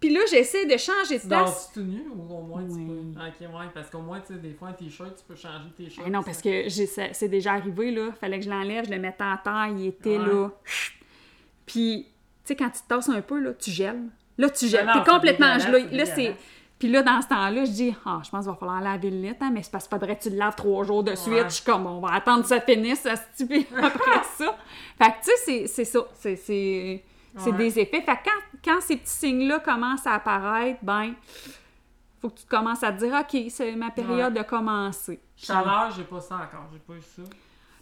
puis 0.00 0.10
là, 0.12 0.20
j'essaie 0.30 0.64
de 0.66 0.76
changer 0.78 1.16
de 1.16 1.20
Tu 1.22 1.28
place. 1.28 1.50
dors 1.50 1.72
tout 1.74 1.80
nu 1.82 2.02
ou 2.16 2.34
au 2.34 2.40
moins 2.42 2.64
tu 2.64 2.72
Oui. 2.74 2.86
peux. 2.86 3.20
Ok, 3.20 3.52
ouais, 3.54 3.66
parce 3.74 3.90
qu'au 3.90 4.00
moins, 4.00 4.20
tu 4.20 4.32
sais, 4.34 4.38
des 4.40 4.52
fois, 4.54 4.68
un 4.68 4.72
t-shirt, 4.72 5.14
tu 5.16 5.24
peux 5.28 5.36
changer 5.36 5.64
de 5.78 5.84
t-shirt. 5.84 6.06
Eh 6.06 6.10
non, 6.10 6.22
parce 6.22 6.40
que 6.40 6.68
c'est 6.70 7.28
déjà 7.28 7.52
arrivé, 7.52 7.90
là, 7.90 8.10
fallait 8.18 8.38
que 8.38 8.44
je 8.46 8.50
l'enlève, 8.50 8.86
je 8.86 8.90
le 8.90 8.98
mettais 8.98 9.24
en 9.24 9.36
terre, 9.36 9.68
il 9.76 9.86
était 9.86 10.18
Ouais. 10.18 10.26
là. 10.26 10.48
Puis, 11.66 12.06
tu 12.08 12.12
sais, 12.44 12.56
quand 12.56 12.70
tu 12.70 12.80
te 12.82 12.88
tasses 12.88 13.08
un 13.08 13.20
peu, 13.20 13.38
là, 13.38 13.52
tu 13.54 13.70
gèles. 13.70 14.02
Là, 14.38 14.50
tu 14.50 14.66
gèles. 14.66 14.86
Ah 14.88 15.02
T'es 15.04 15.10
complètement 15.10 15.58
gelé. 15.58 15.84
Là, 15.92 16.06
c'est. 16.06 16.34
Puis 16.78 16.88
là, 16.88 17.02
dans 17.02 17.20
ce 17.20 17.28
temps-là, 17.28 17.66
je 17.66 17.70
dis, 17.72 17.94
ah, 18.06 18.22
je 18.24 18.30
pense 18.30 18.44
qu'il 18.46 18.52
va 18.52 18.56
falloir 18.56 18.80
laver 18.80 19.10
le 19.10 19.18
lit, 19.20 19.34
hein, 19.38 19.50
mais 19.52 19.62
c'est 19.62 19.70
parce 19.70 19.86
qu'il 19.86 19.98
faudrait 19.98 20.16
que 20.16 20.22
tu 20.22 20.30
le 20.30 20.36
laves 20.36 20.54
trois 20.56 20.82
jours 20.82 21.04
de 21.04 21.14
suite. 21.14 21.34
Ouais. 21.34 21.44
Je 21.44 21.54
suis 21.56 21.64
comme, 21.64 21.84
on 21.86 22.00
va 22.00 22.14
attendre 22.14 22.40
que 22.42 22.48
ça 22.48 22.58
finisse, 22.62 23.00
ça 23.00 23.16
se 23.16 23.44
tue 23.44 23.66
après 23.76 24.22
ça. 24.38 24.56
Fait 24.96 25.10
que, 25.10 25.16
tu 25.22 25.24
sais, 25.24 25.32
c'est- 25.44 25.66
c'est 25.66 25.84
ça. 25.84 26.00
C'est, 26.14 26.36
c'est, 26.36 27.04
c'est 27.36 27.50
Ouais. 27.50 27.56
des 27.58 27.78
effets. 27.80 28.00
Fait 28.00 28.16
que 28.16 28.24
quand, 28.24 28.49
quand 28.64 28.80
ces 28.80 28.96
petits 28.96 29.10
signes-là 29.12 29.60
commencent 29.60 30.06
à 30.06 30.14
apparaître, 30.14 30.78
ben, 30.82 31.12
faut 32.20 32.28
que 32.30 32.38
tu 32.40 32.46
commences 32.46 32.82
à 32.82 32.92
te 32.92 32.98
dire, 32.98 33.14
OK, 33.14 33.44
c'est 33.50 33.74
ma 33.76 33.90
période 33.90 34.34
de 34.34 34.42
commencer. 34.42 35.20
Chaleur, 35.36 35.90
j'ai 35.96 36.04
pas 36.04 36.20
ça 36.20 36.36
encore. 36.36 36.66
J'ai 36.72 36.78
pas 36.78 36.94
eu 36.94 37.00
ça. 37.02 37.22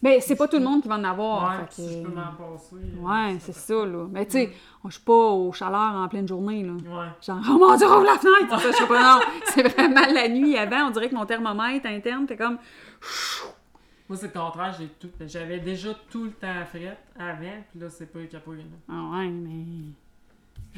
Mais 0.01 0.21
c'est 0.21 0.37
pas 0.37 0.47
tout 0.47 0.59
le 0.59 0.63
monde 0.65 0.81
qui 0.81 0.87
va 0.89 0.95
en 0.95 1.03
avoir. 1.03 1.59
ouais, 1.59 1.67
que- 1.67 1.83
je 1.83 2.03
peux 2.05 2.13
m'en 2.15 2.33
passer. 2.35 2.77
Ouais, 3.01 3.37
c'est 3.41 3.53
ça, 3.53 3.85
là. 3.85 4.07
Mais 4.13 4.27
tu 4.27 4.33
sais, 4.33 4.53
je 4.85 4.91
suis 4.93 5.03
pas 5.03 5.13
aux 5.13 5.53
chaleurs 5.53 5.95
en 5.97 6.07
pleine 6.07 6.29
journée, 6.29 6.63
là. 6.63 6.73
Ouais. 6.75 7.09
Genre, 7.21 7.41
oh 7.51 7.59
mon 7.59 7.77
dieu, 7.77 7.87
ouvre 7.87 8.05
la 8.05 8.17
fenêtre! 8.17 8.61
Ça, 8.61 8.71
je 8.71 8.77
sais 8.77 8.87
pas, 8.87 9.17
non. 9.17 9.21
C'est 9.47 9.67
vraiment 9.67 10.07
la 10.13 10.29
nuit 10.29 10.57
avant, 10.57 10.87
on 10.87 10.91
dirait 10.91 11.09
que 11.09 11.17
mon 11.17 11.27
thermomètre 11.27 11.87
interne 11.87 12.29
fait 12.29 12.37
comme. 12.37 12.59
Moi, 14.09 14.17
c'est 14.17 14.33
le 14.35 14.41
contraire. 14.41 14.75
j'ai 14.79 14.87
tout... 14.89 15.11
J'avais 15.27 15.59
déjà 15.59 15.91
tout 16.11 16.25
le 16.25 16.31
temps 16.31 16.65
fret 16.65 16.97
avant, 17.19 17.63
puis 17.71 17.79
là, 17.81 17.91
c'est 17.91 18.11
pas 18.11 18.21
eu 18.21 18.29
capable. 18.29 18.63
Ah 18.89 19.03
ouais, 19.19 19.29
mais. 19.29 19.93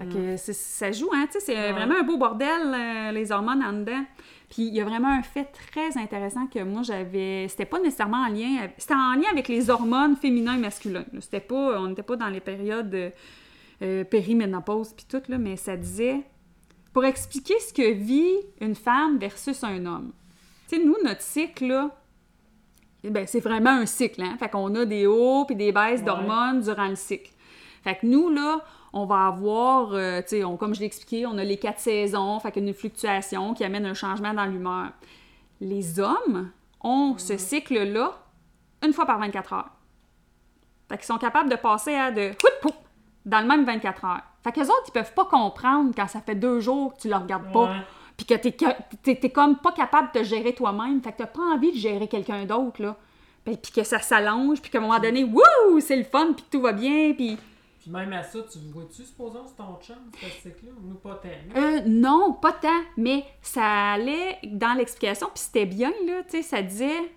Fait 0.00 0.06
que 0.08 0.36
c'est- 0.36 0.52
ça 0.52 0.90
joue, 0.92 1.10
hein, 1.12 1.26
tu 1.26 1.32
sais, 1.38 1.40
c'est 1.40 1.54
Ouais. 1.56 1.72
vraiment 1.72 1.94
un 2.00 2.02
beau 2.02 2.16
bordel, 2.16 2.48
euh, 2.74 3.12
les 3.12 3.30
hormones 3.32 3.62
en 3.62 3.72
dedans. 3.72 4.04
Puis 4.48 4.62
il 4.62 4.74
y 4.74 4.80
a 4.80 4.84
vraiment 4.84 5.08
un 5.08 5.22
fait 5.22 5.44
très 5.44 5.96
intéressant 5.98 6.46
que 6.46 6.58
moi 6.64 6.82
j'avais. 6.82 7.46
C'était 7.48 7.66
pas 7.66 7.78
nécessairement 7.78 8.24
en 8.24 8.28
lien. 8.28 8.56
avec- 8.60 8.74
C'était 8.78 8.94
en 8.94 9.14
lien 9.14 9.28
avec 9.30 9.46
les 9.48 9.70
hormones 9.70 10.16
féminins 10.16 10.54
et 10.56 10.60
masculins. 10.60 11.04
C'était 11.20 11.38
pas. 11.40 11.80
On 11.80 11.88
n'était 11.88 12.02
pas 12.02 12.16
dans 12.16 12.28
les 12.28 12.40
périodes 12.40 13.12
euh, 13.82 14.04
périménopause 14.04 14.92
puis 14.92 15.06
tout, 15.08 15.22
là, 15.28 15.38
mais 15.38 15.56
ça 15.56 15.76
disait. 15.76 16.22
Pour 16.92 17.04
expliquer 17.04 17.54
ce 17.60 17.72
que 17.72 17.92
vit 17.92 18.34
une 18.60 18.74
femme 18.74 19.16
versus 19.18 19.62
un 19.62 19.86
homme. 19.86 20.10
Tu 20.68 20.76
sais, 20.76 20.84
nous, 20.84 20.96
notre 21.04 21.22
cycle, 21.22 21.66
là, 21.68 21.96
eh 23.04 23.10
ben, 23.10 23.26
c'est 23.28 23.38
vraiment 23.40 23.70
un 23.70 23.86
cycle, 23.86 24.20
hein? 24.22 24.36
Fait 24.40 24.48
qu'on 24.48 24.74
a 24.74 24.84
des 24.84 25.06
hauts 25.06 25.44
puis 25.44 25.54
des 25.54 25.70
baisses 25.70 26.00
Ouais. 26.00 26.06
d'hormones 26.06 26.60
durant 26.62 26.88
le 26.88 26.96
cycle. 26.96 27.30
Fait 27.84 27.94
que 27.94 28.06
nous, 28.06 28.28
là, 28.28 28.60
on 28.92 29.06
va 29.06 29.26
avoir, 29.26 29.92
euh, 29.92 30.20
tu 30.22 30.28
sais, 30.28 30.44
on- 30.44 30.56
comme 30.56 30.74
je 30.74 30.80
l'ai 30.80 30.86
expliqué, 30.86 31.26
on 31.26 31.38
a 31.38 31.44
les 31.44 31.56
quatre 31.56 31.78
saisons, 31.78 32.38
fait 32.40 32.52
qu'une 32.52 32.72
fluctuation 32.74 33.54
qui 33.54 33.64
amène 33.64 33.86
un 33.86 33.94
changement 33.94 34.34
dans 34.34 34.46
l'humeur. 34.46 34.88
Les 35.60 36.00
hommes 36.00 36.50
ont 36.82 37.14
ce 37.18 37.36
cycle-là 37.36 38.12
une 38.84 38.92
fois 38.92 39.06
par 39.06 39.18
24 39.18 39.52
heures. 39.52 39.70
Fait 40.88 40.96
qu'ils 40.96 41.06
sont 41.06 41.18
capables 41.18 41.50
de 41.50 41.56
passer 41.56 41.94
à 41.94 42.10
de 42.10 42.32
dans 43.26 43.40
le 43.40 43.46
même 43.46 43.64
24 43.64 44.04
heures. 44.06 44.22
Fait 44.42 44.50
qu'eux 44.52 44.62
autres, 44.62 44.84
ils 44.88 44.92
peuvent 44.92 45.12
pas 45.14 45.26
comprendre 45.26 45.92
quand 45.94 46.08
ça 46.08 46.20
fait 46.20 46.34
deux 46.34 46.60
jours 46.60 46.94
que 46.96 47.02
tu 47.02 47.08
le 47.08 47.16
regardes 47.16 47.52
pas. 47.52 47.66
Puis 48.16 48.26
que 48.26 48.34
t'es, 48.34 48.56
t'es, 49.02 49.14
t'es 49.16 49.30
comme 49.30 49.56
pas 49.58 49.72
capable 49.72 50.08
de 50.12 50.20
te 50.20 50.24
gérer 50.24 50.54
toi-même. 50.54 51.00
Fait 51.02 51.12
que 51.12 51.18
t'as 51.18 51.26
pas 51.26 51.42
envie 51.42 51.72
de 51.72 51.76
gérer 51.76 52.08
quelqu'un 52.08 52.44
d'autre, 52.46 52.82
là. 52.82 52.96
Puis, 53.44 53.56
que 53.74 53.82
ça 53.84 53.98
s'allonge, 53.98 54.60
puis 54.60 54.70
qu'à 54.70 54.78
un 54.78 54.82
moment 54.82 54.98
donné, 54.98 55.24
wouh, 55.24 55.80
c'est 55.80 55.96
le 55.96 56.04
fun, 56.04 56.32
puis 56.34 56.44
que 56.44 56.50
tout 56.50 56.60
va 56.60 56.72
bien, 56.72 57.12
puis... 57.14 57.38
Puis 57.90 58.00
même 58.00 58.12
à 58.12 58.22
ça, 58.22 58.38
tu 58.50 58.58
vois-tu, 58.72 59.02
supposons, 59.02 59.44
c'est 59.46 59.56
ton 59.56 59.76
chum, 59.82 59.96
ce 60.20 60.26
cycle-là? 60.26 60.72
Nous, 60.80 60.94
pas 60.94 61.16
tant? 61.16 61.60
Euh, 61.60 61.80
non, 61.86 62.34
pas 62.34 62.52
tant, 62.52 62.68
mais 62.96 63.24
ça 63.42 63.92
allait 63.92 64.38
dans 64.44 64.74
l'explication, 64.74 65.26
puis 65.34 65.42
c'était 65.42 65.66
bien, 65.66 65.90
là, 66.06 66.22
tu 66.22 66.30
sais, 66.30 66.42
ça 66.42 66.62
disait... 66.62 67.12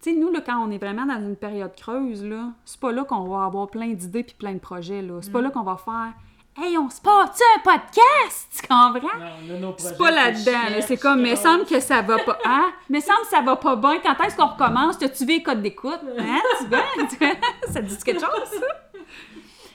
Tu 0.00 0.12
sais, 0.12 0.16
nous, 0.16 0.30
là, 0.30 0.40
quand 0.40 0.64
on 0.64 0.70
est 0.70 0.78
vraiment 0.78 1.04
dans 1.04 1.20
une 1.20 1.36
période 1.36 1.74
creuse, 1.76 2.24
là, 2.24 2.52
c'est 2.64 2.80
pas 2.80 2.92
là 2.92 3.04
qu'on 3.04 3.24
va 3.24 3.44
avoir 3.44 3.68
plein 3.68 3.88
d'idées 3.88 4.22
puis 4.22 4.34
plein 4.38 4.54
de 4.54 4.60
projets, 4.60 5.02
là. 5.02 5.18
C'est 5.20 5.32
pas 5.32 5.42
là 5.42 5.50
qu'on 5.50 5.64
va 5.64 5.76
faire 5.76 6.14
«Hey, 6.60 6.76
on 6.76 6.88
se 6.88 7.00
passe 7.00 7.40
un 7.56 7.60
podcast?» 7.60 8.48
Tu 8.56 8.66
comprends? 8.66 9.18
Non, 9.18 9.26
on 9.46 9.54
a 9.54 9.58
nos 9.58 9.72
projets. 9.72 9.90
C'est 9.90 9.98
pas 9.98 10.10
là-dedans, 10.10 10.70
là. 10.70 10.80
C'est 10.82 10.96
comme, 10.96 11.20
mais 11.20 11.36
semble 11.36 11.66
que 11.66 11.78
ça 11.78 12.02
va 12.02 12.18
pas. 12.18 12.38
Hein? 12.44 12.72
Mais 12.88 13.00
semble 13.00 13.20
que 13.20 13.28
ça 13.28 13.42
va 13.42 13.56
pas 13.56 13.76
bien. 13.76 14.00
Quand 14.00 14.24
est-ce 14.24 14.36
qu'on 14.36 14.46
recommence? 14.46 14.98
T'as-tu 14.98 15.24
vu 15.24 15.34
les 15.34 15.42
codes 15.42 15.62
d'écoute? 15.62 16.00
Hein? 16.18 16.40
Tu 16.58 16.66
vois? 16.66 17.34
ça 17.68 17.80
te 17.80 17.86
dit 17.86 17.96
quelque 17.98 18.20
chose, 18.20 18.48
ça? 18.50 18.66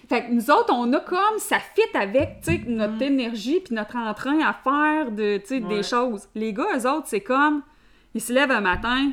Fait 0.10 0.26
que 0.26 0.32
nous 0.32 0.52
autres, 0.52 0.74
on 0.74 0.92
a 0.94 1.00
comme, 1.00 1.38
ça 1.40 1.58
fit 1.60 1.82
avec, 1.98 2.42
tu 2.44 2.52
sais, 2.52 2.62
notre 2.68 3.02
énergie 3.02 3.60
puis 3.62 3.74
notre 3.74 3.96
entrain 3.96 4.40
à 4.42 4.54
faire 4.54 5.12
de, 5.12 5.38
tu 5.38 5.46
sais, 5.46 5.62
Ouais. 5.64 5.76
des 5.78 5.84
choses. 5.84 6.28
Les 6.36 6.54
gars, 6.54 6.68
eux 6.78 6.88
autres, 6.90 7.08
c'est 7.08 7.22
comme, 7.22 7.62
ils 8.14 8.22
se 8.22 8.34
lèvent 8.34 8.52
un 8.52 8.62
matin, 8.62 9.12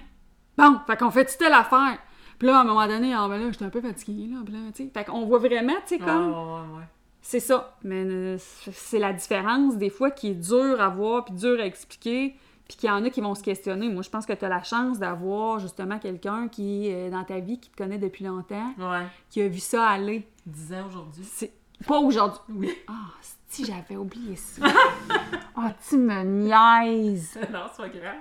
bon, 0.59 0.77
fait 0.87 0.97
qu'on 0.97 1.11
fait 1.11 1.25
telle 1.39 1.53
affaire. 1.53 1.99
Puis 2.39 2.49
là, 2.49 2.59
à 2.59 2.61
un 2.63 2.65
moment 2.65 2.87
donné, 2.87 3.13
ah 3.15 3.27
ben 3.29 3.39
là, 3.39 3.51
j'étais 3.51 3.65
un 3.67 3.71
peu 3.71 3.81
fatiguée, 3.81 4.29
là, 4.33 4.39
puis 4.45 4.53
là, 4.55 4.61
tu 4.75 4.85
sais. 4.85 4.91
Fait 4.93 5.05
qu'on 5.05 5.25
voit 5.27 5.39
vraiment, 5.39 5.75
tu 5.87 5.97
sais, 5.97 5.99
comme... 5.99 6.29
ouais, 6.33 6.35
ouais, 6.35 6.79
ouais. 6.79 6.85
C'est 7.23 7.41
ça. 7.41 7.77
Mais 7.85 8.03
euh, 8.07 8.37
c'est 8.73 8.99
la 8.99 9.13
différence 9.13 9.77
des 9.77 9.91
fois 9.91 10.11
qui 10.11 10.29
est 10.31 10.35
dure 10.35 10.81
à 10.81 10.89
voir 10.89 11.27
puis 11.27 11.35
dure 11.35 11.61
à 11.61 11.67
expliquer. 11.67 12.35
Puis 12.67 12.77
qu'il 12.79 12.89
y 12.89 12.93
en 12.93 13.05
a 13.05 13.11
qui 13.11 13.21
vont 13.21 13.35
se 13.35 13.43
questionner. 13.43 13.89
Moi, 13.89 14.03
je 14.03 14.09
pense 14.11 14.25
que 14.27 14.33
tu 14.33 14.45
as 14.45 14.49
la 14.49 14.63
chance 14.63 14.99
d'avoir 15.01 15.59
justement 15.59 15.99
quelqu'un 15.99 16.47
qui 16.49 16.87
est 16.87 17.11
dans 17.11 17.25
ta 17.25 17.41
vie, 17.41 17.59
qui 17.59 17.69
te 17.69 17.77
connaît 17.77 17.99
depuis 17.99 18.25
longtemps, 18.25 18.73
Ouais. 18.79 19.03
qui 19.29 19.43
a 19.43 19.49
vu 19.49 19.59
ça 19.59 19.87
aller. 19.89 20.27
10 20.51 20.73
ans 20.75 20.87
aujourd'hui. 20.89 21.25
C'est 21.25 21.53
pas 21.87 21.99
aujourd'hui. 21.99 22.41
Oui. 22.51 22.79
Ah, 22.89 23.13
si 23.49 23.65
j'avais 23.65 23.97
oublié 23.97 24.37
ça. 24.37 24.65
Ah, 25.57 25.73
tu 25.89 25.97
me 25.99 26.23
niaises. 26.23 27.37
non, 27.53 27.61
c'est 27.73 27.83
pas 27.83 27.89
grave. 27.89 28.17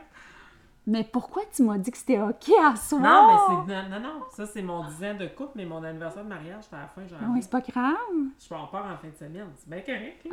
Mais 0.87 1.03
pourquoi 1.03 1.43
tu 1.53 1.61
m'as 1.63 1.77
dit 1.77 1.91
que 1.91 1.97
c'était 1.97 2.19
OK 2.19 2.49
à 2.61 2.75
soir? 2.75 2.99
Non, 3.01 3.27
mais 3.27 3.63
c'est. 3.73 3.73
Non, 3.73 3.89
non, 3.89 3.99
non. 3.99 4.23
Ça, 4.35 4.45
c'est 4.47 4.61
mon 4.63 4.83
10 4.83 5.03
ans 5.05 5.13
de 5.13 5.27
couple, 5.27 5.51
mais 5.55 5.65
mon 5.65 5.83
anniversaire 5.83 6.23
de 6.23 6.29
mariage, 6.29 6.63
c'était 6.63 6.77
à 6.77 6.79
la 6.81 6.87
fin 6.87 7.01
janvier. 7.07 7.27
Oui, 7.31 7.39
c'est 7.41 7.51
pas 7.51 7.61
grave. 7.61 7.95
Je 8.43 8.47
pars 8.49 8.69
pas 8.71 8.79
en 8.81 8.97
fin 8.97 9.07
de 9.09 9.15
semaine. 9.15 9.47
C'est 9.57 9.69
bien 9.69 9.81
correct. 9.81 10.27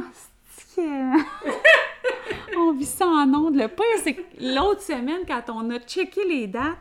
C'est 0.49 0.83
que- 0.83 2.57
on 2.59 2.73
vit 2.73 2.87
ça 2.87 3.07
en 3.07 3.33
ondes. 3.35 3.55
Le 3.57 3.69
pire, 3.69 3.85
c'est 4.03 4.15
que 4.15 4.23
l'autre 4.41 4.81
semaine, 4.81 5.21
quand 5.29 5.43
on 5.51 5.69
a 5.71 5.79
checké 5.81 6.25
les 6.27 6.47
dates, 6.47 6.79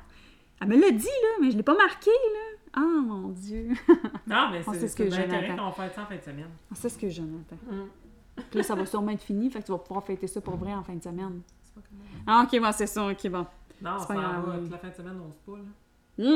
elle 0.62 0.67
me 0.69 0.80
l'a 0.80 0.91
dit, 0.91 1.06
là, 1.06 1.30
mais 1.41 1.51
je 1.51 1.58
l'ai 1.58 1.63
pas 1.63 1.75
marqué, 1.75 2.10
là. 2.10 2.39
Ah, 2.75 2.79
mon 2.81 3.29
Dieu. 3.29 3.69
Non, 4.27 4.49
mais 4.51 4.61
Ah, 4.67 4.71
c'est 4.73 4.88
ce 4.88 4.95
que 4.95 5.09
Jonathan. 5.09 5.55
qu'on 5.67 5.71
fait 5.71 5.89
ça 5.93 6.01
en 6.03 6.05
fin 6.07 6.15
de 6.17 6.21
semaine. 6.21 6.49
C'est 6.73 6.89
ce 6.89 6.97
que 6.97 7.09
je 7.09 7.21
n'entends. 7.21 7.57
Hum. 7.71 7.88
Puis 8.35 8.57
là, 8.57 8.63
ça 8.63 8.75
va 8.75 8.85
sûrement 8.85 9.11
être 9.11 9.21
fini, 9.23 9.49
fait 9.49 9.61
que 9.61 9.65
tu 9.65 9.71
vas 9.71 9.77
pouvoir 9.77 10.03
fêter 10.03 10.27
ça 10.27 10.41
pour 10.41 10.57
vrai 10.57 10.73
en 10.73 10.83
fin 10.83 10.93
de 10.95 11.01
semaine. 11.03 11.41
C'est 11.63 11.73
pas 11.73 11.81
comme 11.88 11.99
ça. 11.99 12.19
Ah, 12.27 12.43
ok, 12.43 12.59
bon, 12.61 12.71
c'est 12.73 12.88
ça, 12.88 13.07
ok, 13.07 13.29
bon. 13.29 13.45
Non, 13.81 13.91
on 13.95 13.99
C'est 13.99 14.07
s'en 14.07 14.13
pas 14.13 14.15
va. 14.15 14.21
grave. 14.41 14.69
La 14.71 14.77
fin 14.77 14.89
de 14.89 14.93
semaine, 14.93 15.21
on 15.21 15.31
se 15.53 15.57
là. 15.57 15.63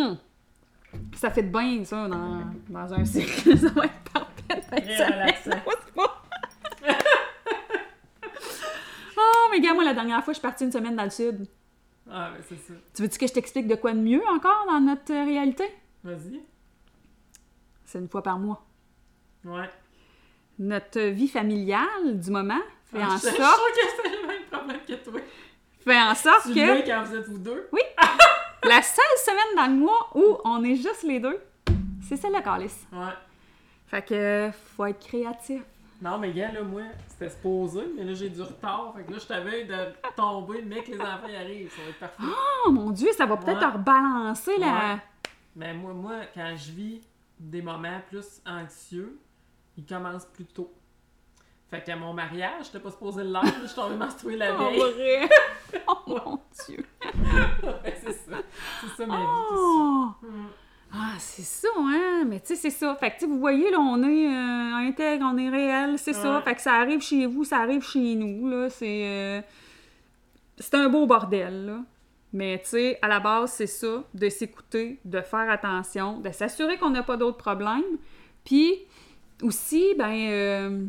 Hum. 0.10 0.18
Ça 1.16 1.30
fait 1.30 1.44
de 1.44 1.50
bien, 1.52 1.84
ça, 1.84 2.08
dans, 2.08 2.42
dans 2.70 2.94
un 2.94 3.06
cycle. 3.06 3.58
ça 3.58 3.70
va 3.70 3.86
être 3.86 4.12
parfait. 4.14 4.62
fin 4.62 4.76
de 4.78 4.82
semaine. 4.92 5.62
Ah, 9.22 9.48
mais 9.52 9.60
gars, 9.60 9.74
moi, 9.74 9.84
la 9.84 9.94
dernière 9.94 10.24
fois, 10.24 10.34
je 10.34 10.40
suis 10.40 10.42
partie 10.48 10.64
une 10.64 10.72
semaine 10.72 10.96
dans 10.96 11.04
le 11.04 11.10
sud. 11.10 11.46
Ah, 12.10 12.32
mais 12.34 12.42
c'est 12.48 12.58
ça. 12.58 12.74
Tu 12.96 13.02
veux-tu 13.02 13.20
que 13.20 13.28
je 13.28 13.34
t'explique 13.34 13.68
de 13.68 13.76
quoi 13.76 13.94
de 13.94 14.00
mieux 14.00 14.22
encore 14.34 14.66
dans 14.68 14.80
notre 14.80 15.14
euh, 15.14 15.26
réalité? 15.26 15.66
Vas-y. 16.04 16.42
C'est 17.86 18.00
une 18.00 18.08
fois 18.10 18.22
par 18.24 18.38
mois. 18.40 18.64
Ouais. 19.46 19.70
Notre 20.60 21.00
vie 21.10 21.28
familiale 21.28 22.20
du 22.20 22.32
moment 22.32 22.60
fait 22.86 23.00
Ah, 23.02 23.14
en 23.14 23.18
je- 23.18 23.28
Je 23.30 23.36
sorte, 23.36 23.38
sûre 23.38 23.74
que 23.76 24.04
c'est 24.04 24.22
le 24.22 24.28
même 24.28 24.44
problème 24.52 24.80
que 24.88 24.94
toi. 24.94 25.20
fait 25.84 26.02
en 26.02 26.16
sorte 26.16 26.44
Tu 26.48 26.54
que 26.54 26.86
quand 26.88 27.04
vous 27.04 27.16
êtes 27.16 27.28
vous 27.28 27.38
deux? 27.38 27.70
la 28.64 28.82
seule 28.82 29.18
semaine 29.26 29.56
dans 29.56 29.68
le 29.74 29.80
mois 29.80 30.10
où 30.16 30.38
on 30.44 30.64
est 30.64 30.76
juste 30.76 31.04
les 31.04 31.20
deux, 31.20 31.40
c'est 32.08 32.18
celle-là, 32.18 32.42
Calice. 32.42 32.86
Ouais. 32.92 33.14
Fait 33.88 34.06
que 34.06 34.52
faut 34.76 34.86
être 34.86 35.00
créatif. 35.00 35.62
Non, 36.02 36.18
mais 36.18 36.32
gars, 36.32 36.52
là, 36.52 36.62
moi, 36.64 36.84
c'était 37.10 37.30
supposé, 37.30 37.82
mais 37.98 38.04
là, 38.06 38.14
j'ai 38.14 38.30
du 38.30 38.42
retard. 38.42 38.94
Fait 38.96 39.04
que 39.04 39.12
là, 39.12 39.18
je 39.18 39.26
t'avais 39.26 39.66
de 39.66 39.76
tomber, 40.16 40.62
mais 40.62 40.82
que 40.84 40.92
les 40.92 41.00
enfants 41.02 41.28
y 41.28 41.36
arrivent. 41.36 41.72
Ça 41.72 41.82
va 41.84 41.90
être 41.90 42.00
parfait. 42.00 42.24
Oh 42.66 42.72
mon 42.72 42.92
Dieu, 42.92 43.10
ça 43.18 43.26
va 43.26 43.36
peut-être 43.38 43.60
Ouais. 43.60 43.74
rebalancer 43.74 44.58
la. 44.58 44.68
Ouais. 44.68 44.98
Mais 45.60 45.74
moi, 45.74 45.94
moi, 45.94 46.22
quand 46.34 46.56
je 46.56 46.72
vis 46.72 47.02
des 47.38 47.62
moments 47.62 48.00
plus 48.08 48.42
anxieux, 48.46 49.20
ils 49.78 49.86
commencent 49.86 50.26
plus 50.28 50.46
tôt. 50.46 50.74
Fait 51.70 51.84
qu'à 51.84 51.98
mon 51.98 52.14
mariage, 52.14 52.68
j'étais 52.68 52.80
pas 52.80 52.92
supposé 52.92 53.24
le 53.26 53.32
live, 53.34 53.54
je 53.64 53.68
suis 53.68 53.76
tombée 53.76 53.96
menstruée 53.98 54.38
la 54.38 54.56
Oh, 54.58 54.70
veille. 54.70 54.80
vrai? 54.80 55.30
oh 55.88 55.94
mon 56.08 56.40
Dieu. 56.66 56.86
Ouais, 57.04 57.98
c'est 58.02 58.14
ça. 58.14 58.38
C'est 58.82 58.96
ça 58.98 59.06
ma 59.06 59.18
vie. 59.18 59.24
Oh. 59.52 60.08
que- 60.22 60.28
Hum. 60.28 60.48
Ah, 60.92 61.14
c'est 61.20 61.44
ça, 61.44 61.68
hein? 61.78 62.24
Mais 62.26 62.40
tu 62.40 62.48
sais, 62.48 62.56
c'est 62.56 62.70
ça. 62.72 62.96
Fait 62.96 63.10
que, 63.12 63.16
tu 63.16 63.20
sais, 63.22 63.26
vous 63.28 63.38
voyez, 63.38 63.70
là, 63.70 63.80
on 63.80 64.02
est 64.02 64.28
euh, 64.28 64.88
intègre, 64.88 65.28
on 65.32 65.38
est 65.38 65.50
réel, 65.50 66.00
c'est 66.00 66.14
ça. 66.14 66.42
Fait 66.42 66.56
que 66.56 66.62
ça 66.62 66.74
arrive 66.76 67.02
chez 67.02 67.28
vous, 67.28 67.44
ça 67.44 67.58
arrive 67.60 67.84
chez 67.84 68.16
nous, 68.16 68.50
là. 68.50 68.70
C'est... 68.72 69.04
euh, 69.06 69.42
C'est 70.58 70.74
un 70.76 70.90
beau 70.90 71.06
bordel, 71.06 71.66
là. 71.68 71.80
Mais, 72.32 72.60
tu 72.64 72.70
sais, 72.70 73.00
à 73.02 73.08
la 73.08 73.20
base, 73.20 73.52
c'est 73.54 73.68
ça, 73.68 74.04
de 74.14 74.30
s'écouter, 74.30 75.00
de 75.06 75.22
faire 75.22 75.50
attention, 75.50 76.20
de 76.20 76.32
s'assurer 76.32 76.78
qu'on 76.78 76.92
n'a 76.92 77.04
pas 77.04 77.18
d'autres 77.18 77.38
problèmes. 77.38 77.98
Puis, 78.46 78.86
aussi, 79.42 79.96
ben... 79.98 80.30
euh, 80.30 80.86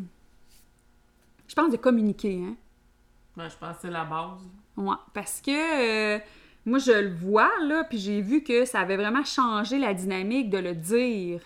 Je 1.47 1.55
pense 1.55 1.71
de 1.71 1.77
communiquer, 1.77 2.41
hein? 2.45 2.55
Ouais, 3.37 3.49
je 3.49 3.57
pense 3.57 3.75
que 3.77 3.81
c'est 3.83 3.89
la 3.91 4.05
base. 4.05 4.39
Ouais, 4.77 4.95
parce 5.13 5.41
que 5.41 5.51
euh, 6.17 6.19
moi, 6.65 6.79
je 6.79 6.91
le 6.91 7.13
vois, 7.13 7.51
là, 7.63 7.83
puis 7.85 7.97
j'ai 7.97 8.21
vu 8.21 8.43
que 8.43 8.65
ça 8.65 8.79
avait 8.81 8.97
vraiment 8.97 9.23
changé 9.23 9.79
la 9.79 9.93
dynamique 9.93 10.49
de 10.49 10.59
le 10.59 10.75
dire. 10.75 11.41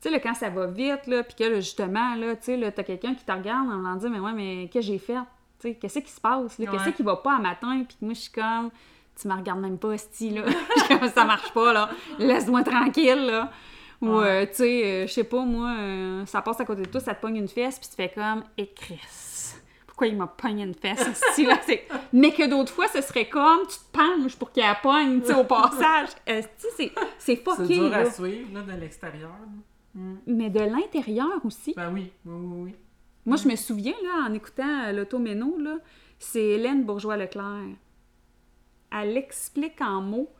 Tu 0.00 0.10
sais, 0.10 0.20
quand 0.20 0.34
ça 0.34 0.50
va 0.50 0.66
vite, 0.66 1.06
là, 1.06 1.22
puis 1.24 1.34
que 1.34 1.44
là, 1.44 1.56
justement, 1.60 2.14
là, 2.16 2.36
tu 2.36 2.44
sais, 2.44 2.56
là, 2.56 2.70
t'as 2.70 2.82
quelqu'un 2.82 3.14
qui 3.14 3.24
te 3.24 3.32
regarde 3.32 3.68
en 3.68 3.96
disant, 3.96 4.10
mais 4.10 4.20
ouais, 4.20 4.32
mais 4.32 4.68
qu'est-ce 4.70 4.86
que 4.88 4.92
j'ai 4.92 4.98
fait? 4.98 5.16
Tu 5.60 5.68
sais, 5.68 5.74
qu'est-ce 5.76 5.98
qui 6.00 6.10
se 6.10 6.20
passe? 6.20 6.58
là? 6.58 6.70
Qu'est-ce 6.70 6.84
Ouais. 6.86 6.92
qui 6.92 7.02
va 7.02 7.16
pas 7.16 7.34
un 7.36 7.40
matin? 7.40 7.84
Puis 7.88 7.96
que 7.98 8.04
moi, 8.04 8.14
je 8.14 8.20
suis 8.20 8.32
comme, 8.32 8.70
tu 9.20 9.28
me 9.28 9.34
regardes 9.34 9.60
même 9.60 9.78
pas, 9.78 9.96
Sti, 9.96 10.30
là. 10.30 10.42
Je 10.76 10.80
suis 10.84 10.98
comme, 10.98 11.08
ça 11.08 11.24
marche 11.24 11.52
pas, 11.52 11.72
là. 11.72 11.88
Laisse-moi 12.18 12.62
tranquille, 12.64 13.26
là. 13.26 13.50
Ou, 14.02 14.08
Ouais. 14.08 14.26
euh, 14.26 14.46
tu 14.46 14.54
sais, 14.56 14.84
euh, 14.84 15.06
je 15.06 15.12
sais 15.12 15.24
pas, 15.24 15.44
moi, 15.44 15.74
euh, 15.78 16.26
ça 16.26 16.42
passe 16.42 16.60
à 16.60 16.64
côté 16.64 16.82
de 16.82 16.88
toi, 16.88 17.00
ça 17.00 17.14
te 17.14 17.20
pogne 17.22 17.36
une 17.36 17.48
fesse, 17.48 17.78
puis 17.78 17.88
tu 17.88 17.94
fais 17.96 18.10
comme, 18.12 18.42
et 18.58 18.66
Chris, 18.74 18.98
pourquoi 19.86 20.08
il 20.08 20.16
m'a 20.16 20.26
pogné 20.26 20.64
une 20.64 20.74
fesse, 20.74 21.08
Sti, 21.32 21.46
là? 21.46 21.58
C'est- 21.66 21.86
Mais 22.12 22.32
que 22.32 22.46
d'autres 22.46 22.72
fois, 22.72 22.88
ce 22.88 23.00
serait 23.00 23.28
comme, 23.28 23.60
tu 23.68 23.76
te 23.78 23.96
penches 23.96 24.36
pour 24.36 24.50
qu'il 24.50 24.62
la 24.64 24.74
pogne, 24.74 25.20
tu 25.20 25.28
sais, 25.28 25.34
au 25.34 25.44
passage. 25.44 26.08
Esti, 26.26 26.66
c'est 26.76 26.92
c'est 27.18 27.66
dur 27.68 27.88
là. 27.88 27.98
à 27.98 28.10
suivre, 28.10 28.52
là, 28.52 28.60
de 28.62 28.78
l'extérieur. 28.80 29.30
Mm. 29.94 30.14
Mais 30.26 30.50
de 30.50 30.60
l'intérieur 30.60 31.38
aussi. 31.44 31.72
Ben 31.76 31.90
oui, 31.94 32.10
oui, 32.26 32.34
oui, 32.34 32.62
oui. 32.64 32.74
Moi, 33.26 33.36
je 33.36 33.48
me 33.48 33.56
souviens, 33.56 33.94
là, 34.02 34.28
en 34.28 34.34
écoutant 34.34 34.84
euh, 34.84 34.92
l'automéno, 34.92 35.58
là, 35.58 35.76
c'est 36.18 36.42
Hélène 36.42 36.84
Bourgeois-Leclerc. 36.84 37.76
Elle 38.92 39.16
explique 39.16 39.80
en 39.80 40.00
mots 40.00 40.30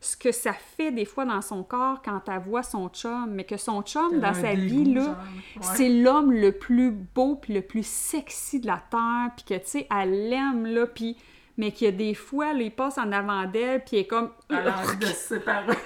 ce 0.00 0.16
que 0.16 0.32
ça 0.32 0.52
fait 0.52 0.90
des 0.90 1.04
fois 1.04 1.24
dans 1.24 1.42
son 1.42 1.62
corps 1.62 2.02
quand 2.02 2.22
elle 2.28 2.40
voit 2.40 2.64
son 2.64 2.88
chum, 2.88 3.30
mais 3.30 3.44
que 3.44 3.56
son 3.56 3.82
chum, 3.82 4.18
dans 4.18 4.34
sa 4.34 4.56
dégoût, 4.56 4.84
vie, 4.84 4.94
là. 4.94 5.10
Ouais. 5.56 5.62
c'est 5.62 5.88
l'homme 5.88 6.32
le 6.32 6.50
plus 6.50 6.90
beau 6.90 7.36
puis 7.36 7.54
le 7.54 7.62
plus 7.62 7.86
sexy 7.86 8.58
de 8.58 8.66
la 8.66 8.82
terre, 8.90 9.30
puis 9.36 9.44
que, 9.44 9.62
tu 9.62 9.70
sais, 9.70 9.86
elle 9.90 10.28
l'aime, 10.28 10.66
là, 10.66 10.86
puis... 10.86 11.16
Mais 11.58 11.70
qu'il 11.70 11.84
y 11.84 11.88
a 11.88 11.92
des 11.92 12.14
fois, 12.14 12.54
là, 12.54 12.62
il 12.62 12.70
passe 12.70 12.96
en 12.96 13.12
avant 13.12 13.44
d'elle, 13.44 13.84
puis 13.84 13.96
il 13.96 14.00
est 14.00 14.06
comme... 14.06 14.30
Elle 14.48 14.68
a 14.68 14.78
envie 14.78 14.96
de 14.96 15.06
se 15.06 15.12
séparer. 15.12 15.76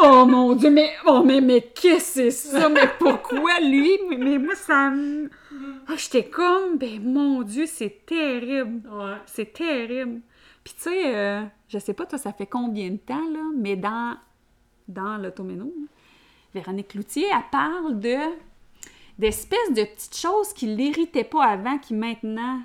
Oh 0.00 0.24
mon 0.24 0.54
dieu, 0.54 0.70
mais, 0.70 0.92
oh, 1.06 1.22
mais, 1.24 1.40
mais 1.40 1.62
qu'est-ce 1.62 2.14
que 2.14 2.30
c'est 2.30 2.30
ça? 2.30 2.68
Mais 2.68 2.88
pourquoi 2.98 3.58
lui? 3.60 3.90
Mais, 4.08 4.16
mais 4.16 4.38
moi, 4.38 4.54
ça 4.54 4.90
me... 4.90 5.28
Ah, 5.88 5.94
J'étais 5.96 6.28
comme, 6.28 6.78
ben 6.78 7.02
mon 7.02 7.42
dieu, 7.42 7.66
c'est 7.66 8.06
terrible. 8.06 8.88
Ouais. 8.88 9.16
C'est 9.26 9.52
terrible. 9.52 10.20
Puis 10.62 10.74
tu 10.76 10.82
sais, 10.82 11.16
euh, 11.16 11.42
je 11.68 11.78
sais 11.78 11.94
pas, 11.94 12.06
toi, 12.06 12.18
ça 12.18 12.32
fait 12.32 12.46
combien 12.46 12.90
de 12.90 12.98
temps, 12.98 13.28
là, 13.32 13.50
mais 13.56 13.74
dans, 13.74 14.16
dans 14.86 15.16
l'automéno, 15.16 15.72
Véronique 16.54 16.88
Cloutier, 16.88 17.26
elle 17.32 17.42
parle 17.50 17.98
de 17.98 18.16
d'espèces 19.18 19.70
de 19.70 19.82
petites 19.82 20.16
choses 20.16 20.52
qui 20.52 20.66
l'irritaient 20.66 21.24
pas 21.24 21.44
avant, 21.44 21.78
qui 21.78 21.92
maintenant 21.92 22.62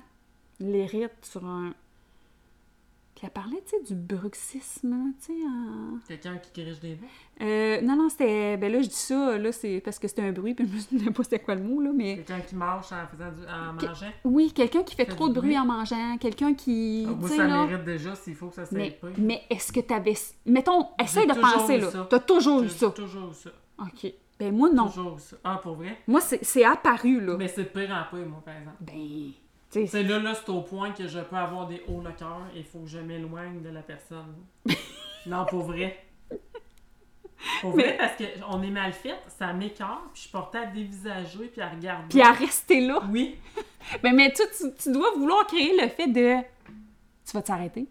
l'irritent 0.60 1.10
sur 1.22 1.44
un... 1.44 1.74
Puis 3.24 3.32
elle 3.34 3.42
parlait, 3.42 3.62
tu 3.66 3.70
sais, 3.78 3.82
du 3.82 3.94
bruxisme, 3.94 5.12
tu 5.18 5.26
sais, 5.32 5.32
en... 5.46 5.98
Quelqu'un 6.06 6.36
qui 6.36 6.62
griche 6.62 6.78
des 6.80 6.94
dents. 6.96 7.06
Euh, 7.40 7.80
non, 7.80 7.96
non, 7.96 8.08
c'était. 8.10 8.56
Ben 8.58 8.70
là, 8.70 8.82
je 8.82 8.88
dis 8.88 8.94
ça, 8.94 9.38
là, 9.38 9.50
c'est 9.50 9.80
parce 9.82 9.98
que 9.98 10.08
c'était 10.08 10.22
un 10.22 10.32
bruit, 10.32 10.54
puis 10.54 10.68
je 10.68 10.74
me 10.74 10.80
souviens 10.98 11.12
pas 11.12 11.22
c'était 11.22 11.38
quoi 11.38 11.54
le 11.54 11.62
mot, 11.62 11.80
là, 11.80 11.90
mais. 11.94 12.16
Quelqu'un 12.16 12.40
qui 12.40 12.54
marche 12.54 12.92
en 12.92 13.06
faisant 13.06 13.30
du... 13.32 13.40
en 13.42 13.76
Que- 13.78 13.86
mangeant? 13.86 14.10
Oui, 14.24 14.52
quelqu'un 14.52 14.82
qui 14.82 14.94
fait 14.94 15.06
Fait 15.06 15.10
trop 15.12 15.28
de 15.28 15.32
bruit 15.34 15.54
bruit. 15.54 15.58
en 15.58 15.64
mangeant, 15.64 16.18
quelqu'un 16.18 16.52
qui. 16.54 17.06
Ah, 17.08 17.12
moi, 17.18 17.28
ça 17.30 17.46
là. 17.46 17.66
mérite 17.66 17.84
déjà 17.84 18.14
s'il 18.14 18.34
faut 18.34 18.48
que 18.48 18.56
ça 18.56 18.64
Mais, 18.72 18.90
s'aille 18.90 18.98
pas. 19.00 19.08
mais 19.18 19.42
est-ce 19.48 19.72
que 19.72 19.80
t'avais. 19.80 20.14
Mettons, 20.44 20.88
essaye 21.02 21.26
de 21.26 21.32
penser, 21.32 21.78
là. 21.78 22.06
T'as 22.10 22.20
toujours 22.20 22.62
eu 22.62 22.68
ça. 22.68 22.90
toujours 22.90 23.30
eu 23.30 23.34
ça. 23.34 23.50
OK. 23.78 24.12
Ben, 24.38 24.54
moi, 24.54 24.68
non. 24.70 24.88
Toujours 24.88 25.16
eu 25.16 25.20
ça. 25.20 25.36
Ah, 25.44 25.60
pour 25.62 25.76
vrai? 25.76 25.96
Moi, 26.06 26.20
c'est 26.20 26.44
c'est 26.44 26.64
apparu, 26.64 27.20
là. 27.24 27.36
Mais 27.38 27.48
c'est 27.48 27.62
de 27.64 27.68
pire 27.68 27.90
en 27.90 28.14
pire, 28.14 28.26
moi, 28.28 28.42
par 28.44 28.54
exemple. 28.56 28.76
Ben. 28.80 29.32
C'est 29.86 30.02
là, 30.04 30.18
là, 30.18 30.34
c'est 30.34 30.50
au 30.50 30.60
point 30.62 30.92
que 30.92 31.06
je 31.08 31.18
peux 31.18 31.36
avoir 31.36 31.66
des 31.66 31.82
hauts 31.88 32.00
le 32.04 32.12
cœur 32.12 32.40
et 32.54 32.58
il 32.60 32.64
faut 32.64 32.80
que 32.80 32.88
je 32.88 32.98
m'éloigne 32.98 33.60
de 33.62 33.68
la 33.70 33.82
personne. 33.82 34.34
non, 35.26 35.44
pour 35.46 35.62
vrai. 35.64 35.98
Pour 37.60 37.76
Mais- 37.76 37.82
vrai, 37.82 37.96
parce 37.98 38.12
qu'on 38.16 38.62
est 38.62 38.70
mal 38.70 38.92
fait, 38.92 39.16
ça 39.28 39.52
m'écœure, 39.52 40.02
puis 40.12 40.14
je 40.14 40.20
suis 40.22 40.30
portée 40.30 40.58
à 40.58 40.66
dévisager 40.66 41.46
puis 41.46 41.60
à 41.60 41.68
regarder. 41.68 42.08
Puis 42.08 42.22
à 42.22 42.32
rester 42.32 42.80
là. 42.86 43.02
Oui. 43.10 43.36
Ben, 44.02 44.14
mais 44.16 44.32
tu, 44.32 44.42
tu, 44.56 44.72
tu 44.82 44.92
dois 44.92 45.10
vouloir 45.14 45.46
créer 45.46 45.78
le 45.78 45.88
fait 45.88 46.06
de. 46.06 46.36
Tu 47.26 47.32
vas 47.34 47.42
t'arrêter? 47.42 47.86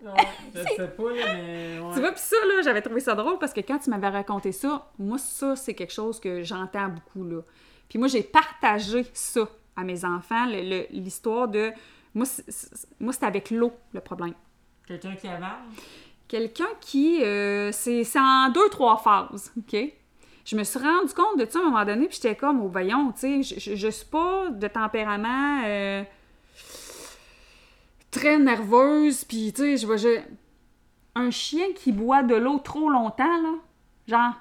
Ouais, 0.00 0.10
je 0.54 0.60
sais 0.76 0.86
pas, 0.88 1.02
mais. 1.12 1.80
ouais. 1.80 1.94
Tu 1.94 2.00
vois, 2.00 2.12
puis 2.12 2.20
ça, 2.20 2.36
là, 2.46 2.62
j'avais 2.62 2.80
trouvé 2.80 3.00
ça 3.00 3.16
drôle 3.16 3.38
parce 3.40 3.52
que 3.52 3.60
quand 3.60 3.80
tu 3.80 3.90
m'avais 3.90 4.08
raconté 4.08 4.52
ça, 4.52 4.92
moi, 5.00 5.18
ça, 5.18 5.56
c'est 5.56 5.74
quelque 5.74 5.92
chose 5.92 6.20
que 6.20 6.44
j'entends 6.44 6.90
beaucoup, 6.90 7.24
là. 7.24 7.40
Puis 7.88 7.98
moi, 7.98 8.06
j'ai 8.06 8.22
partagé 8.22 9.04
ça 9.12 9.48
à 9.76 9.84
mes 9.84 10.04
enfants, 10.04 10.46
l'histoire 10.90 11.48
de... 11.48 11.72
Moi, 12.14 12.26
c'est- 12.26 13.22
avec 13.24 13.50
l'eau, 13.50 13.72
le 13.92 14.00
problème. 14.00 14.34
Quelqu'un 14.86 15.14
qui 15.16 15.28
avale. 15.28 15.50
Quelqu'un 16.28 16.68
qui... 16.80 17.22
euh, 17.22 17.70
c'est 17.72 18.04
c'est 18.04 18.18
en 18.20 18.50
deux, 18.50 18.68
trois 18.68 18.98
phases, 18.98 19.52
OK? 19.56 19.76
Je 20.44 20.56
me 20.56 20.64
suis 20.64 20.78
rendu 20.78 21.12
compte 21.14 21.38
de 21.38 21.46
ça 21.48 21.60
à 21.60 21.62
un 21.62 21.66
moment 21.66 21.84
donné, 21.84 22.06
puis 22.08 22.16
j'étais 22.20 22.34
comme, 22.36 22.60
oh, 22.60 22.68
voyons, 22.68 23.12
tu 23.12 23.42
sais, 23.42 23.42
je, 23.42 23.60
je, 23.60 23.76
je 23.76 23.88
suis 23.88 24.06
pas 24.06 24.50
de 24.50 24.66
tempérament 24.66 25.62
euh, 25.64 26.02
très 28.10 28.38
nerveuse, 28.38 29.24
puis 29.24 29.52
tu 29.54 29.62
sais, 29.62 29.76
je 29.76 29.86
vois, 29.86 29.96
je... 29.96 30.20
Un 31.14 31.30
chien 31.30 31.66
qui 31.76 31.92
boit 31.92 32.22
de 32.22 32.34
l'eau 32.34 32.58
trop 32.58 32.88
longtemps, 32.88 33.42
là, 33.42 33.54
genre... 34.08 34.34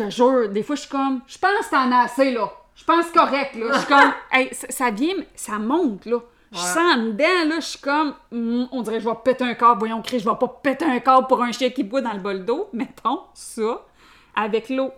Je 0.00 0.04
te 0.06 0.10
jure, 0.10 0.48
des 0.48 0.62
fois, 0.62 0.76
je 0.76 0.80
suis 0.82 0.90
comme, 0.90 1.20
je 1.26 1.36
pense 1.36 1.66
que 1.66 1.70
t'en 1.70 1.92
as 1.92 2.04
assez, 2.04 2.30
là. 2.30 2.50
Je 2.74 2.84
pense 2.84 3.10
correct, 3.10 3.54
là. 3.56 3.66
Je 3.72 3.78
suis 3.78 3.86
comme, 3.86 4.12
hey, 4.32 4.48
ça, 4.52 4.66
ça 4.70 4.90
vient, 4.90 5.14
ça 5.34 5.58
monte, 5.58 6.06
là. 6.06 6.18
Je 6.52 6.58
sens 6.58 6.78
en 6.78 6.96
dedans, 6.96 7.48
là, 7.48 7.56
je 7.56 7.66
suis 7.66 7.78
comme, 7.78 8.14
Hum, 8.32 8.66
on 8.72 8.82
dirait 8.82 8.96
que 8.96 9.04
je 9.04 9.08
vais 9.08 9.14
péter 9.22 9.44
un 9.44 9.54
câble. 9.54 9.78
Voyons, 9.78 10.02
Chris, 10.02 10.18
je 10.18 10.28
vais 10.28 10.36
pas 10.36 10.48
péter 10.48 10.84
un 10.84 10.98
câble 10.98 11.26
pour 11.28 11.42
un 11.42 11.52
chien 11.52 11.70
qui 11.70 11.84
boit 11.84 12.00
dans 12.00 12.12
le 12.12 12.18
bol 12.18 12.44
d'eau. 12.44 12.68
Mettons 12.72 13.20
ça, 13.34 13.86
avec 14.34 14.68
l'eau. 14.68 14.90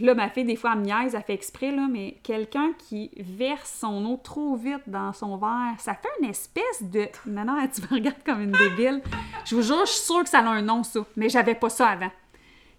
Là, 0.00 0.14
ma 0.14 0.28
fille, 0.28 0.44
des 0.44 0.56
fois, 0.56 0.72
elle 0.72 0.80
me 0.80 0.84
niaise, 0.86 1.14
elle 1.14 1.22
fait 1.22 1.34
exprès, 1.34 1.70
là, 1.70 1.86
mais 1.88 2.18
quelqu'un 2.24 2.72
qui 2.76 3.12
verse 3.16 3.78
son 3.80 4.04
eau 4.06 4.20
trop 4.20 4.56
vite 4.56 4.82
dans 4.88 5.12
son 5.12 5.36
verre, 5.36 5.78
ça 5.78 5.94
fait 5.94 6.08
une 6.20 6.30
espèce 6.30 6.82
de... 6.82 7.06
Non, 7.26 7.44
non, 7.44 7.54
tu 7.72 7.82
me 7.82 7.98
regardes 8.00 8.24
comme 8.26 8.40
une 8.40 8.50
débile. 8.50 9.02
Je 9.44 9.54
vous 9.54 9.62
jure, 9.62 9.86
je 9.86 9.92
suis 9.92 10.02
sûre 10.02 10.24
que 10.24 10.28
ça 10.28 10.40
a 10.40 10.48
un 10.48 10.62
nom, 10.62 10.82
ça. 10.82 10.98
Mais 11.14 11.28
j'avais 11.28 11.54
pas 11.54 11.68
ça 11.68 11.90
avant. 11.90 12.10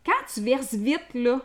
Quand 0.06 0.34
tu 0.34 0.42
verses 0.42 0.74
vite, 0.74 1.14
là, 1.14 1.42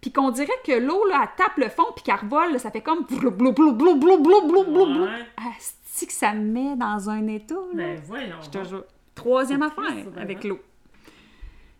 puis 0.00 0.12
qu'on 0.12 0.30
dirait 0.30 0.48
que 0.66 0.72
l'eau, 0.72 1.06
là, 1.06 1.22
elle 1.22 1.44
tape 1.44 1.56
le 1.56 1.68
fond, 1.68 1.84
puis 1.94 2.04
qu'elle 2.04 2.16
revole, 2.16 2.52
là, 2.52 2.58
ça 2.58 2.70
fait 2.70 2.80
comme... 2.80 3.04
blou, 3.04 3.30
blou, 3.30 3.52
blou, 3.52 3.72
blou, 3.72 3.94
blou, 3.96 4.18
blou, 4.18 4.46
blou, 4.46 4.64
blou, 4.64 4.86
blou. 4.86 5.04
Ouais. 5.04 5.26
Asti 5.56 6.06
que 6.06 6.12
ça 6.12 6.34
me 6.34 6.42
met 6.42 6.76
dans 6.76 7.08
un 7.08 7.26
état, 7.28 7.54
là. 7.54 7.84
Ben, 7.84 8.00
voyons. 8.04 8.36
Je 8.42 8.50
te 8.50 8.64
jure. 8.64 8.84
Troisième 9.14 9.62
affaire 9.62 10.06
avec 10.16 10.44
l'eau. 10.44 10.58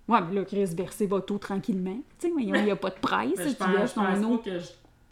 Ouais, 0.08 0.20
mais 0.20 0.34
là, 0.34 0.44
Chris, 0.44 0.66
verser 0.76 1.06
va 1.06 1.20
tout 1.20 1.38
tranquillement. 1.38 1.98
Tu 2.18 2.28
sais, 2.28 2.34
il 2.36 2.52
n'y 2.52 2.70
a 2.70 2.76
pas 2.76 2.90
de 2.90 2.98
presse. 2.98 3.30
Je 3.38 3.48
tu 3.48 3.54
pense, 3.54 3.68
je 3.70 3.94
pense 3.94 3.94
ton 3.94 4.24
eau. 4.24 4.38
que 4.38 4.58
je, 4.58 4.66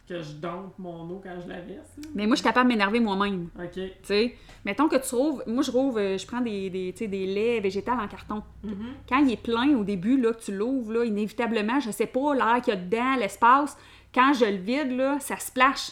que 0.07 0.21
je 0.21 0.33
dompte 0.33 0.77
mon 0.77 1.09
eau 1.09 1.21
quand 1.23 1.39
je 1.41 1.47
la 1.47 1.61
verse. 1.61 1.87
là. 1.97 2.03
Mais 2.13 2.25
moi, 2.27 2.35
je 2.35 2.41
suis 2.41 2.47
capable 2.47 2.69
de 2.69 2.73
m'énerver 2.73 2.99
moi-même. 2.99 3.49
OK. 3.57 3.71
Tu 3.73 3.89
sais, 4.03 4.35
mettons 4.65 4.87
que 4.89 4.97
tu 4.97 5.15
rouvres, 5.15 5.43
moi 5.47 5.63
je 5.63 5.71
rouvre, 5.71 5.99
euh, 5.99 6.17
je 6.17 6.27
prends 6.27 6.41
des, 6.41 6.69
des, 6.69 6.91
des 6.91 7.25
laits 7.25 7.63
végétales 7.63 7.99
en 7.99 8.07
carton. 8.07 8.43
Mhm. 8.63 8.93
Quand 9.07 9.17
il 9.19 9.31
est 9.31 9.41
plein 9.41 9.75
au 9.77 9.83
début, 9.83 10.19
là, 10.19 10.33
que 10.33 10.41
tu 10.41 10.51
l'ouvres, 10.55 10.93
là, 10.93 11.05
inévitablement, 11.05 11.79
je 11.79 11.91
sais 11.91 12.07
pas, 12.07 12.33
l'air 12.35 12.61
qu'il 12.61 12.73
y 12.73 12.77
a 12.77 12.79
dedans, 12.79 13.15
l'espace, 13.17 13.77
quand 14.13 14.33
je 14.33 14.45
le 14.45 14.57
vide, 14.57 14.91
là, 14.97 15.19
ça 15.21 15.37
splash. 15.37 15.91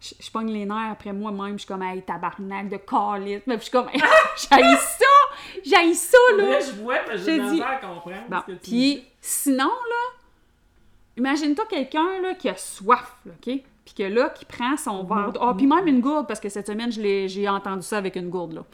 Je, 0.00 0.14
je 0.20 0.30
pogne 0.30 0.50
les 0.52 0.66
nerfs 0.66 0.90
après 0.92 1.12
moi-même, 1.12 1.52
je 1.54 1.58
suis 1.64 1.68
comme, 1.68 1.82
hey, 1.82 2.02
tabarnak 2.02 2.68
de 2.68 2.76
calice. 2.76 3.42
Mais 3.46 3.56
je 3.56 3.62
suis 3.62 3.70
comme, 3.70 3.86
j'haïs 4.50 4.76
ça! 4.76 5.06
J'haïs 5.64 5.94
ça, 5.94 6.18
là! 6.36 6.50
Là, 6.50 6.60
je 6.60 6.72
vois, 6.82 6.96
mais 7.08 7.16
Je 7.16 7.24
j'ai 7.24 7.38
misère 7.40 7.68
à 7.68 7.76
comprendre 7.76 8.26
Bon, 8.28 8.54
puis 8.62 9.04
sinon, 9.20 9.64
là, 9.68 10.13
imagine-toi 11.16 11.64
quelqu'un, 11.68 12.20
là, 12.22 12.34
qui 12.34 12.48
a 12.48 12.56
soif, 12.56 13.16
là, 13.26 13.32
OK? 13.32 13.62
Puis 13.84 13.94
que 13.94 14.02
là, 14.04 14.30
qui 14.30 14.44
prend 14.46 14.76
son 14.76 15.04
verre 15.04 15.32
d'eau. 15.32 15.40
Ah, 15.42 15.54
puis 15.56 15.66
même 15.66 15.86
une 15.86 16.00
gourde, 16.00 16.26
parce 16.26 16.40
que 16.40 16.48
cette 16.48 16.66
semaine, 16.66 16.90
j'ai 16.90 17.48
entendu 17.48 17.82
ça 17.82 17.98
avec 17.98 18.16
une 18.16 18.30
gourde, 18.30 18.52
là. 18.54 18.64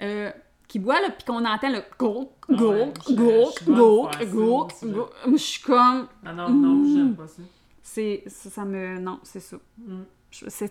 Euh, 0.00 0.30
qui 0.66 0.78
boit, 0.78 1.00
là, 1.00 1.10
puis 1.10 1.24
qu'on 1.26 1.44
entend 1.44 1.70
le 1.70 1.82
gourk, 1.98 2.30
gourk, 2.48 3.12
gourk, 3.12 3.64
gourk, 3.64 4.24
gourk. 4.24 4.72
Je 5.30 5.36
suis 5.36 5.62
comme... 5.62 6.08
Ah 6.24 6.32
non, 6.32 6.48
non, 6.48 6.74
Mm. 6.76 6.94
j'aime 6.96 7.14
pas 7.14 7.28
ça. 7.28 7.42
C'est, 7.82 8.22
ça, 8.26 8.50
ça 8.50 8.64
me... 8.64 8.98
Non, 8.98 9.20
c'est 9.22 9.40
ça. 9.40 9.58
Mm. 9.78 10.02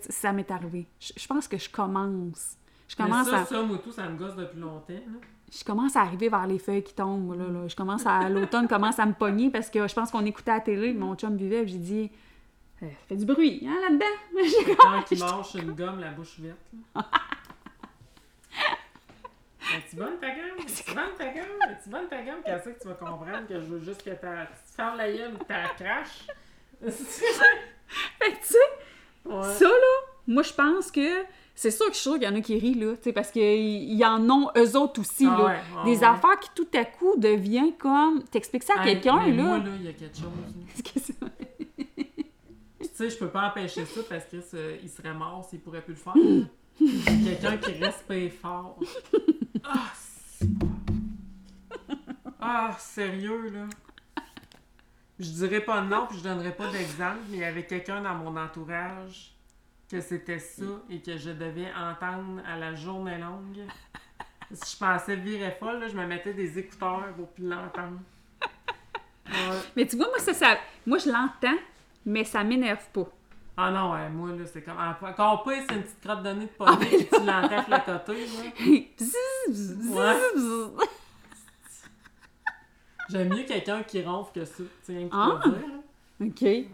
Ça 0.10 0.34
m'est 0.34 0.50
arrivé. 0.50 0.88
Je, 1.00 1.14
je 1.16 1.28
pense 1.28 1.48
que 1.48 1.58
je 1.58 1.70
commence. 1.70 2.58
Je 2.88 2.96
Mais 2.98 3.06
commence 3.06 3.30
ça, 3.30 3.42
à... 3.42 3.46
ça, 3.46 3.62
moi, 3.62 3.78
tout, 3.84 3.92
ça 3.92 4.10
me 4.10 4.18
gosse 4.18 4.36
depuis 4.36 4.60
longtemps. 4.60 4.86
là. 4.94 5.20
Je 5.52 5.64
commence 5.66 5.96
à 5.96 6.02
arriver 6.02 6.30
vers 6.30 6.48
les 6.48 6.60
feuilles 6.60 6.84
qui 6.84 6.94
tombent. 6.94 7.38
Là, 7.38 7.46
là. 7.48 7.68
Je 7.68 7.76
commence 7.76 8.06
à. 8.06 8.30
L'automne 8.30 8.68
commence 8.68 9.00
à 9.00 9.06
me 9.06 9.14
pogner 9.14 9.50
parce 9.50 9.70
que 9.70 9.88
je 9.88 9.94
pense 9.94 10.12
qu'on 10.12 10.26
écoutait 10.26 10.52
à 10.52 10.56
la 10.56 10.62
télé, 10.62 10.94
mon 10.94 11.16
chum 11.16 11.36
buvait, 11.36 11.68
j'ai 11.68 11.78
dit. 11.78 12.12
Euh, 12.84 12.88
fait 13.08 13.16
du 13.16 13.26
bruit, 13.26 13.68
hein, 13.68 13.78
là-dedans? 13.82 14.06
Quelqu'un 14.66 15.02
qui 15.04 15.16
mange 15.18 15.54
une 15.56 15.74
gomme, 15.74 16.00
la 16.00 16.12
bouche 16.12 16.40
verte. 16.40 16.58
là. 16.96 17.04
Es-tu 19.78 19.96
bonne 19.96 20.20
ta 20.20 20.30
gomme? 20.30 20.60
Es-tu 20.66 20.94
bonne 20.94 21.16
ta 21.18 21.26
gomme? 21.26 21.72
Es-tu 21.72 21.90
bonne 21.90 22.08
ta 22.10 22.22
gomme? 22.24 22.42
Qu'est-ce 22.44 22.70
que 22.70 22.82
tu 22.82 22.88
vas 22.88 22.94
comprendre 22.96 23.48
que 23.48 23.54
je 23.54 23.66
veux 23.66 23.80
juste 23.80 24.04
que 24.04 24.10
ta... 24.10 24.46
tu 24.46 24.76
fermes 24.76 24.98
la 24.98 25.12
gueule 25.12 25.34
ou 25.36 25.38
que 25.38 25.44
ta 25.44 25.70
crache? 25.78 26.28
Fait 26.82 28.32
que, 28.32 28.38
tu 28.38 28.48
sais, 28.48 28.58
ouais. 29.26 29.54
ça, 29.54 29.66
là, 29.66 30.12
moi, 30.28 30.44
je 30.44 30.54
pense 30.54 30.92
que 30.92 31.24
c'est 31.56 31.72
sûr 31.72 31.86
que 31.88 31.94
je 31.94 31.98
suis 31.98 32.10
sûre 32.10 32.20
qu'il 32.20 32.24
y 32.24 32.28
en 32.32 32.36
a 32.36 32.42
qui 32.42 32.58
rient, 32.58 32.74
là, 32.76 32.94
parce 33.14 33.32
qu'ils 33.32 33.94
y 33.94 34.06
en 34.06 34.30
ont 34.30 34.50
eux 34.58 34.76
autres 34.78 35.02
aussi, 35.02 35.28
Ah 35.30 35.38
là. 35.38 35.46
ouais, 35.46 35.60
ah 35.78 35.84
Des 35.86 35.98
ouais. 36.00 36.04
affaires 36.04 36.40
qui 36.40 36.50
tout 36.56 36.68
à 36.74 36.86
coup 36.86 37.16
devient 37.18 37.74
comme. 37.78 38.24
T'expliques 38.24 38.64
ça 38.64 38.74
à 38.80 38.86
Hey, 38.88 38.94
quelqu'un, 38.96 39.28
là. 39.28 39.44
Moi, 39.44 39.58
là, 39.60 39.64
il 39.80 39.84
y 39.86 39.88
a 39.90 39.94
quelque 39.94 40.18
chose. 40.18 40.28
Tu 42.80 42.88
sais, 42.94 43.10
je 43.10 43.18
peux 43.18 43.30
pas 43.30 43.48
empêcher 43.50 43.86
ça 43.86 44.02
parce 44.10 44.26
que 44.26 44.42
c'est- 44.42 44.80
il 44.84 44.90
serait 44.90 45.14
mort 45.14 45.46
s'il 45.50 45.60
pourrait 45.60 45.82
plus 45.82 45.94
le 45.94 46.00
faire. 46.00 46.14
Quelqu'un 47.24 47.58
qui 47.58 47.72
respire 47.84 48.32
fort. 48.34 48.80
Ah, 49.64 49.92
c'est- 49.96 50.48
ah, 52.40 52.76
sérieux, 52.80 53.50
là. 53.50 53.66
Je 55.20 55.30
dirais 55.30 55.62
pas 55.62 55.82
non, 55.82 56.08
puis 56.10 56.18
je 56.20 56.24
donnerais 56.24 56.56
pas 56.56 56.72
d'exemple, 56.72 57.20
mais 57.30 57.38
il 57.38 57.42
y 57.42 57.44
avait 57.44 57.66
quelqu'un 57.66 58.02
dans 58.02 58.16
mon 58.16 58.36
entourage 58.38 59.34
que 59.92 60.00
c'était 60.00 60.40
ça 60.40 60.64
et 60.90 61.02
que 61.02 61.18
je 61.18 61.32
devais 61.32 61.68
entendre 61.76 62.42
à 62.48 62.58
la 62.58 62.74
journée 62.74 63.18
longue. 63.18 63.60
Si 64.54 64.76
je 64.76 64.80
pensais 64.80 65.16
virer 65.18 65.52
folle, 65.60 65.80
là, 65.80 65.88
je 65.90 65.96
me 65.96 66.06
mettais 66.06 66.34
des 66.34 66.58
écouteurs 66.58 67.14
pour 67.16 67.28
plus 67.30 67.48
l'entendre. 67.48 68.00
Ouais. 69.28 69.58
Mais 69.76 69.86
tu 69.86 69.98
vois, 69.98 70.08
moi, 70.08 70.20
ça, 70.20 70.34
ça 70.34 70.58
moi, 70.86 70.98
je 70.98 71.10
l'entends, 71.10 71.58
mais 72.06 72.24
ça 72.24 72.44
m'énerve 72.44 72.86
pas. 72.92 73.08
Ah 73.58 73.70
non, 73.70 73.92
ouais, 73.94 74.10
moi, 74.10 74.30
là, 74.32 74.46
c'est 74.46 74.62
comme. 74.62 74.78
Encore 74.78 75.44
pire, 75.44 75.64
c'est 75.68 75.76
une 75.76 75.84
petite 75.84 76.02
crotte 76.02 76.24
de 76.24 76.30
nez 76.30 76.46
de 76.46 76.52
poney, 76.52 76.86
puis 76.86 77.08
tu 77.08 77.26
l'entends 77.26 77.64
flacoter, 77.64 78.26
là. 78.26 78.44
Ouais. 79.52 80.86
J'aime 83.10 83.30
mieux 83.30 83.44
quelqu'un 83.44 83.84
qui 83.84 84.02
ronfle 84.04 84.32
que 84.34 84.46
ça. 84.46 84.64
Tu 84.86 84.94
sais, 84.94 85.10
Ah. 85.12 85.42
OK. 86.22 86.36
Tu 86.38 86.68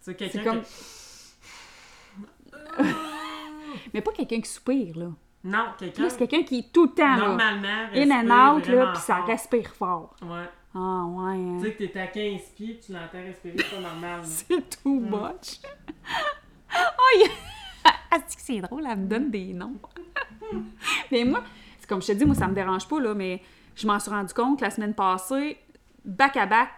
sais, 0.00 0.14
quelqu'un 0.14 0.42
comme. 0.42 0.62
qui... 0.62 0.72
Mais 3.94 4.00
pas 4.00 4.12
quelqu'un 4.12 4.40
qui 4.40 4.48
soupire, 4.50 4.98
là. 4.98 5.06
Non, 5.44 5.66
quelqu'un... 5.78 6.02
Là, 6.02 6.10
c'est 6.10 6.18
quelqu'un 6.18 6.42
qui 6.42 6.58
est 6.58 6.72
tout 6.72 6.84
le 6.84 6.90
temps, 6.90 7.16
là. 7.16 7.28
Normalement, 7.28 7.68
In 7.94 8.00
respire 8.00 8.14
and 8.14 8.56
out, 8.56 8.66
là, 8.68 8.92
puis 8.92 9.02
ça 9.02 9.16
respire 9.22 9.70
fort. 9.70 10.16
Ouais. 10.22 10.48
Ah, 10.74 11.04
ouais. 11.06 11.34
hein. 11.34 11.58
Tu 11.60 11.66
sais 11.66 11.72
que 11.74 11.84
t'es 11.84 12.00
à 12.00 12.06
15 12.08 12.40
pieds, 12.56 12.80
tu 12.84 12.92
l'entends 12.92 13.22
respirer, 13.24 13.54
c'est 13.56 13.76
pas 13.76 13.80
normal, 13.80 14.20
là. 14.20 14.22
C'est 14.24 14.82
too 14.82 15.00
much. 15.00 15.60
oh, 16.74 17.16
il... 17.16 17.30
Ah, 17.84 18.18
c'est 18.26 18.36
que 18.36 18.42
c'est 18.42 18.60
drôle, 18.60 18.84
elle 18.90 18.98
me 18.98 19.06
donne 19.06 19.30
des 19.30 19.52
noms. 19.52 19.76
mais 21.12 21.24
moi, 21.24 21.42
c'est 21.78 21.88
comme 21.88 22.02
je 22.02 22.08
te 22.08 22.12
dis, 22.12 22.24
moi, 22.24 22.34
ça 22.34 22.48
me 22.48 22.54
dérange 22.54 22.88
pas, 22.88 23.00
là, 23.00 23.14
mais 23.14 23.40
je 23.76 23.86
m'en 23.86 23.98
suis 24.00 24.10
rendu 24.10 24.34
compte 24.34 24.60
la 24.60 24.70
semaine 24.70 24.94
passée, 24.94 25.58
back 26.04 26.36
à 26.36 26.46
back, 26.46 26.70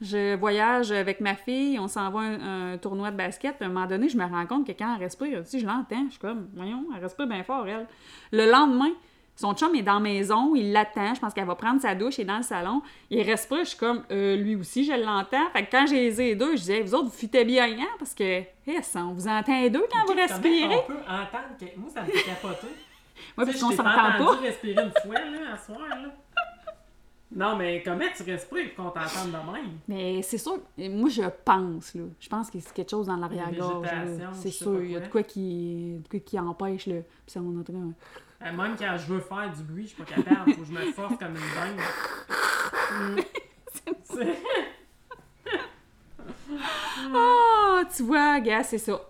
je 0.00 0.34
voyage 0.36 0.90
avec 0.92 1.20
ma 1.20 1.34
fille, 1.34 1.78
on 1.78 1.88
s'en 1.88 2.10
va 2.10 2.20
à 2.20 2.22
un, 2.24 2.72
un 2.74 2.78
tournoi 2.78 3.10
de 3.10 3.16
basket, 3.16 3.56
puis 3.56 3.64
à 3.64 3.68
un 3.68 3.72
moment 3.72 3.86
donné, 3.86 4.08
je 4.08 4.16
me 4.18 4.24
rends 4.24 4.46
compte 4.46 4.66
que 4.66 4.72
quand 4.72 4.94
elle 4.96 5.02
respire, 5.02 5.46
sais, 5.46 5.58
je 5.58 5.66
l'entends, 5.66 6.04
je 6.06 6.10
suis 6.12 6.18
comme, 6.20 6.48
voyons, 6.54 6.84
elle 6.94 7.02
respire 7.02 7.26
bien 7.26 7.42
fort, 7.44 7.66
elle. 7.68 7.86
Le 8.32 8.50
lendemain, 8.50 8.90
son 9.36 9.52
chum 9.54 9.74
est 9.74 9.82
dans 9.82 9.94
la 9.94 10.00
maison, 10.00 10.54
il 10.54 10.72
l'attend, 10.72 11.14
je 11.14 11.20
pense 11.20 11.32
qu'elle 11.34 11.46
va 11.46 11.54
prendre 11.56 11.80
sa 11.80 11.94
douche, 11.94 12.18
il 12.18 12.22
est 12.22 12.24
dans 12.24 12.36
le 12.36 12.42
salon, 12.42 12.82
il 13.10 13.22
respire, 13.22 13.58
je 13.60 13.70
suis 13.70 13.78
comme, 13.78 14.02
Euh, 14.10 14.36
lui 14.36 14.54
aussi, 14.56 14.84
je 14.84 14.92
l'entends. 14.92 15.48
Fait 15.52 15.64
que 15.64 15.70
quand 15.72 15.86
j'ai 15.86 16.10
les 16.10 16.34
deux, 16.36 16.52
je 16.52 16.60
disais, 16.60 16.80
vous 16.82 16.94
autres, 16.94 17.06
vous 17.06 17.10
fitez 17.16 17.44
bien, 17.44 17.64
hein, 17.66 17.86
parce 17.98 18.14
que, 18.14 18.42
yes, 18.66 18.94
on 18.96 19.12
vous 19.12 19.26
entend 19.26 19.60
les 19.60 19.70
deux 19.70 19.84
quand 19.90 20.04
vous 20.06 20.14
respirez. 20.18 20.76
on 20.76 20.92
peut 20.92 20.98
entendre... 21.08 21.56
que- 21.58 21.78
Moi, 21.78 21.88
ça 21.92 22.02
me 22.02 22.06
fait 22.06 22.22
capoter. 22.24 22.66
Puis 23.36 23.46
sais, 23.52 23.52
qu'on 23.60 23.70
s'entend 23.70 23.82
pas 23.84 24.12
pas. 24.18 24.22
entendu 24.24 24.46
respirer 24.46 24.82
une 24.84 24.92
fois, 25.04 25.14
là, 25.20 25.52
à 25.54 25.56
soir, 25.56 25.78
là. 25.88 26.08
Non, 27.34 27.56
mais 27.56 27.82
comment 27.84 28.04
tu 28.16 28.22
respires 28.22 28.74
pour 28.76 28.84
qu'on 28.84 28.90
t'entende 29.00 29.28
de 29.32 29.52
même? 29.52 29.78
Mais 29.88 30.22
c'est 30.22 30.38
sûr, 30.38 30.58
moi 30.78 31.08
je 31.08 31.22
pense, 31.44 31.94
là. 31.94 32.04
Je 32.20 32.28
pense 32.28 32.48
que 32.50 32.60
c'est 32.60 32.72
quelque 32.72 32.90
chose 32.90 33.06
dans 33.06 33.16
l'arrière-gorge. 33.16 33.88
C'est 34.32 34.50
sûr, 34.50 34.82
il 34.82 34.92
y 34.92 34.96
a 34.96 35.00
de 35.00 35.08
quoi 35.08 35.22
qui, 35.24 36.00
de 36.04 36.08
quoi 36.08 36.20
qui 36.20 36.38
empêche, 36.38 36.86
là. 36.86 36.96
Puis 37.00 37.32
ça, 37.32 37.40
on 37.40 37.58
entend. 37.58 37.72
Euh, 38.42 38.52
Même 38.52 38.76
quand 38.78 38.96
je 38.98 39.06
veux 39.12 39.20
faire 39.20 39.52
du 39.56 39.62
bruit, 39.64 39.82
je 39.84 39.88
suis 39.94 40.02
pas 40.02 40.04
capable. 40.14 40.52
Faut 40.52 40.60
que 40.60 40.66
je 40.66 40.72
me 40.72 40.92
force 40.92 41.16
comme 41.18 41.34
une 41.34 43.14
dingue. 43.14 43.24
C'est- 44.04 44.36
Ah, 47.14 47.82
tu 47.94 48.02
vois, 48.04 48.40
gars, 48.40 48.62
c'est 48.62 48.78
ça. 48.78 49.00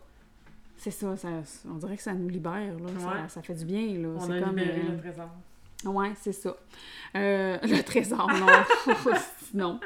C'est 0.76 0.90
ça, 0.90 1.16
ça, 1.16 1.28
on 1.68 1.74
dirait 1.74 1.96
que 1.96 2.02
ça 2.02 2.12
nous 2.14 2.28
libère, 2.28 2.74
là. 2.78 2.88
Ça, 2.98 3.06
Ouais. 3.08 3.28
ça 3.28 3.42
fait 3.42 3.54
du 3.54 3.64
bien, 3.64 3.86
là. 3.98 4.08
On 4.18 4.30
a 4.30 4.40
comme. 4.40 4.56
libéré 4.56 4.80
euh, 4.88 4.92
le 4.92 4.98
trésor. 4.98 5.28
Ouais, 5.84 6.12
c'est 6.20 6.32
ça. 6.32 6.56
Euh, 7.16 7.58
le 7.62 7.82
trésor, 7.82 8.28
non. 8.32 8.46
non. 9.54 9.80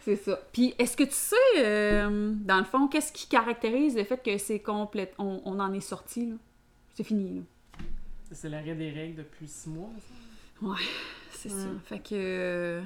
C'est 0.00 0.16
ça. 0.16 0.40
Puis, 0.52 0.74
est-ce 0.78 0.96
que 0.96 1.04
tu 1.04 1.12
sais, 1.12 1.36
euh, 1.58 2.32
dans 2.34 2.58
le 2.58 2.64
fond, 2.64 2.88
qu'est-ce 2.88 3.12
qui 3.12 3.26
caractérise 3.28 3.96
le 3.96 4.04
fait 4.04 4.22
que 4.22 4.36
c'est 4.38 4.60
complète. 4.60 5.14
On, 5.18 5.40
on 5.44 5.60
en 5.60 5.72
est 5.72 5.80
sorti, 5.80 6.26
là? 6.30 6.36
C'est 6.94 7.04
fini, 7.04 7.36
là. 7.36 7.42
C'est 8.32 8.48
l'arrêt 8.48 8.74
des 8.74 8.90
règles 8.90 9.16
depuis 9.16 9.46
six 9.48 9.68
mois. 9.70 9.88
ça? 10.60 10.66
C'est 11.30 11.48
Mm. 11.52 11.62
ça. 11.62 11.68
Fait 11.84 11.98
que 12.00 12.08
euh, 12.14 12.82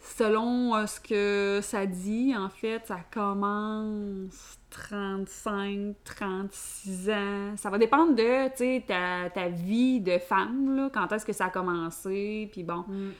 selon 0.00 0.74
euh, 0.76 0.86
ce 0.86 1.00
que 1.00 1.60
ça 1.62 1.86
dit, 1.86 2.34
en 2.36 2.48
fait, 2.48 2.86
ça 2.86 2.98
commence 3.12 4.58
35, 4.70 5.94
36 6.04 7.10
ans. 7.10 7.56
Ça 7.56 7.70
va 7.70 7.78
dépendre 7.78 8.14
de, 8.14 8.48
tu 8.50 8.56
sais, 8.56 8.84
ta, 8.86 9.28
ta 9.30 9.48
vie 9.48 10.00
de 10.00 10.18
femme, 10.18 10.76
là, 10.76 10.90
quand 10.92 11.10
est-ce 11.12 11.26
que 11.26 11.32
ça 11.32 11.46
a 11.46 11.50
commencé, 11.50 12.48
puis 12.52 12.62
bon, 12.62 12.84
Mm. 12.88 13.10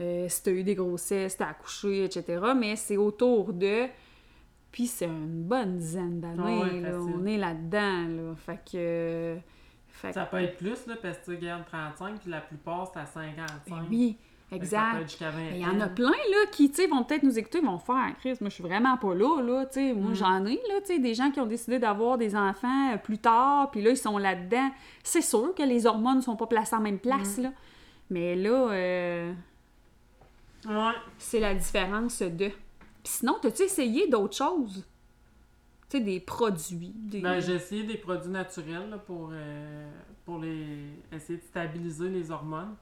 euh, 0.00 0.28
si 0.28 0.42
t'as 0.42 0.50
eu 0.52 0.62
des 0.64 0.74
grossesses, 0.74 1.36
t'as 1.36 1.48
accouché, 1.48 2.04
etc. 2.04 2.42
Mais 2.56 2.76
c'est 2.76 2.96
autour 2.96 3.52
de... 3.52 3.86
Puis 4.72 4.86
c'est 4.86 5.06
une 5.06 5.42
bonne 5.42 5.78
dizaine 5.78 6.20
d'années, 6.20 6.60
Ah 6.62 6.72
ouais, 6.74 6.80
là. 6.80 6.98
On 7.00 7.26
est 7.26 7.38
là-dedans, 7.38 8.06
là. 8.08 8.34
Fait 8.36 8.60
que... 8.70 9.36
Fait 9.88 10.12
Ça 10.12 10.24
peut 10.24 10.38
être 10.38 10.56
plus, 10.56 10.86
là, 10.86 10.94
parce 11.02 11.18
que 11.18 11.24
tu 11.24 11.30
regardes 11.32 11.66
35, 11.66 12.20
puis 12.20 12.30
la 12.30 12.40
plupart, 12.40 12.90
c'est 12.94 13.00
à 13.00 13.06
55. 13.06 13.60
Ben 13.68 13.86
oui, 13.90 14.16
exact. 14.56 14.92
peut 14.96 15.00
être 15.02 15.08
jusqu'à 15.10 15.30
20 15.30 15.36
Mais 15.38 15.58
Il 15.58 15.62
y 15.62 15.66
en 15.66 15.80
a 15.80 15.88
plein 15.88 16.10
là, 16.10 16.46
qui 16.52 16.70
tu 16.70 16.76
sais, 16.76 16.86
vont 16.86 17.04
peut-être 17.04 17.22
nous 17.22 17.38
écouter, 17.38 17.60
vont 17.60 17.78
faire 17.78 18.14
Chris, 18.20 18.34
moi 18.40 18.48
je 18.50 18.54
suis 18.54 18.62
vraiment 18.62 18.96
pas 18.96 19.14
là. 19.14 19.40
là 19.42 19.66
tu 19.66 19.74
sais. 19.74 19.92
Moi 19.92 20.10
Mm. 20.10 20.14
j'en 20.14 20.46
ai 20.46 20.54
là, 20.54 20.80
tu 20.80 20.86
sais, 20.86 20.98
des 20.98 21.14
gens 21.14 21.30
qui 21.30 21.40
ont 21.40 21.46
décidé 21.46 21.78
d'avoir 21.78 22.18
des 22.18 22.34
enfants 22.36 22.92
euh, 22.92 22.96
plus 22.96 23.18
tard, 23.18 23.70
puis 23.70 23.82
là 23.82 23.90
ils 23.90 23.96
sont 23.96 24.18
là-dedans. 24.18 24.70
C'est 25.04 25.22
sûr 25.22 25.54
que 25.54 25.62
les 25.62 25.86
hormones 25.86 26.22
sont 26.22 26.36
pas 26.36 26.46
placées 26.46 26.76
en 26.76 26.80
même 26.80 26.98
place. 26.98 27.38
Mm. 27.38 27.42
Là. 27.42 27.52
Mais 28.10 28.34
là, 28.36 28.70
euh, 28.72 29.32
Ouais. 30.68 30.92
c'est 31.18 31.40
la 31.40 31.54
différence 31.54 32.20
de. 32.22 32.48
Puis 32.48 32.54
sinon, 33.04 33.36
as-tu 33.44 33.62
essayé 33.62 34.08
d'autres 34.08 34.36
choses? 34.36 34.84
Tu 35.88 35.98
sais, 35.98 36.00
des 36.04 36.20
produits. 36.20 36.92
Des... 36.94 37.20
Ben, 37.20 37.40
j'ai 37.40 37.54
essayé 37.54 37.82
des 37.84 37.96
produits 37.96 38.30
naturels 38.30 38.90
là, 38.90 38.98
pour, 38.98 39.30
euh, 39.32 39.90
pour 40.24 40.38
les 40.38 40.66
essayer 41.12 41.38
de 41.38 41.42
stabiliser 41.44 42.08
les 42.10 42.30
hormones. 42.30 42.76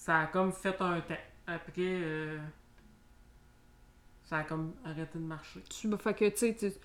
Ça 0.00 0.20
a 0.20 0.26
comme 0.28 0.50
fait 0.50 0.80
un 0.80 0.98
temps. 1.02 1.14
Après, 1.46 1.72
euh, 1.78 2.38
ça 4.24 4.38
a 4.38 4.44
comme 4.44 4.72
arrêté 4.82 5.18
de 5.18 5.24
marcher. 5.24 5.62
Tu, 5.68 5.90
fait 5.98 6.14
que 6.14 6.28
tu 6.30 6.36
sais, 6.58 6.80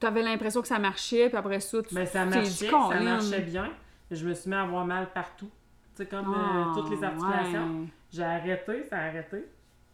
tu 0.00 0.04
avais 0.06 0.22
l'impression 0.22 0.60
que 0.60 0.66
ça 0.66 0.80
marchait, 0.80 1.28
puis 1.28 1.36
après 1.38 1.60
ça, 1.60 1.80
tu 1.84 1.94
Ben, 1.94 2.04
ça 2.04 2.24
marchait, 2.24 2.68
ça 2.68 3.00
marchait 3.00 3.40
bien. 3.42 3.70
mais 4.10 4.16
Je 4.16 4.26
me 4.26 4.34
suis 4.34 4.50
mis 4.50 4.56
à 4.56 4.62
avoir 4.62 4.84
mal 4.84 5.12
partout. 5.12 5.48
Tu 5.94 6.02
sais, 6.02 6.06
comme 6.08 6.34
euh, 6.34 6.36
Ah, 6.36 6.72
toutes 6.74 6.90
les 6.90 7.04
articulations. 7.04 7.80
ouais. 7.82 7.86
J'ai 8.10 8.24
arrêté, 8.24 8.82
ça 8.90 8.96
a 8.96 9.04
arrêté. 9.06 9.44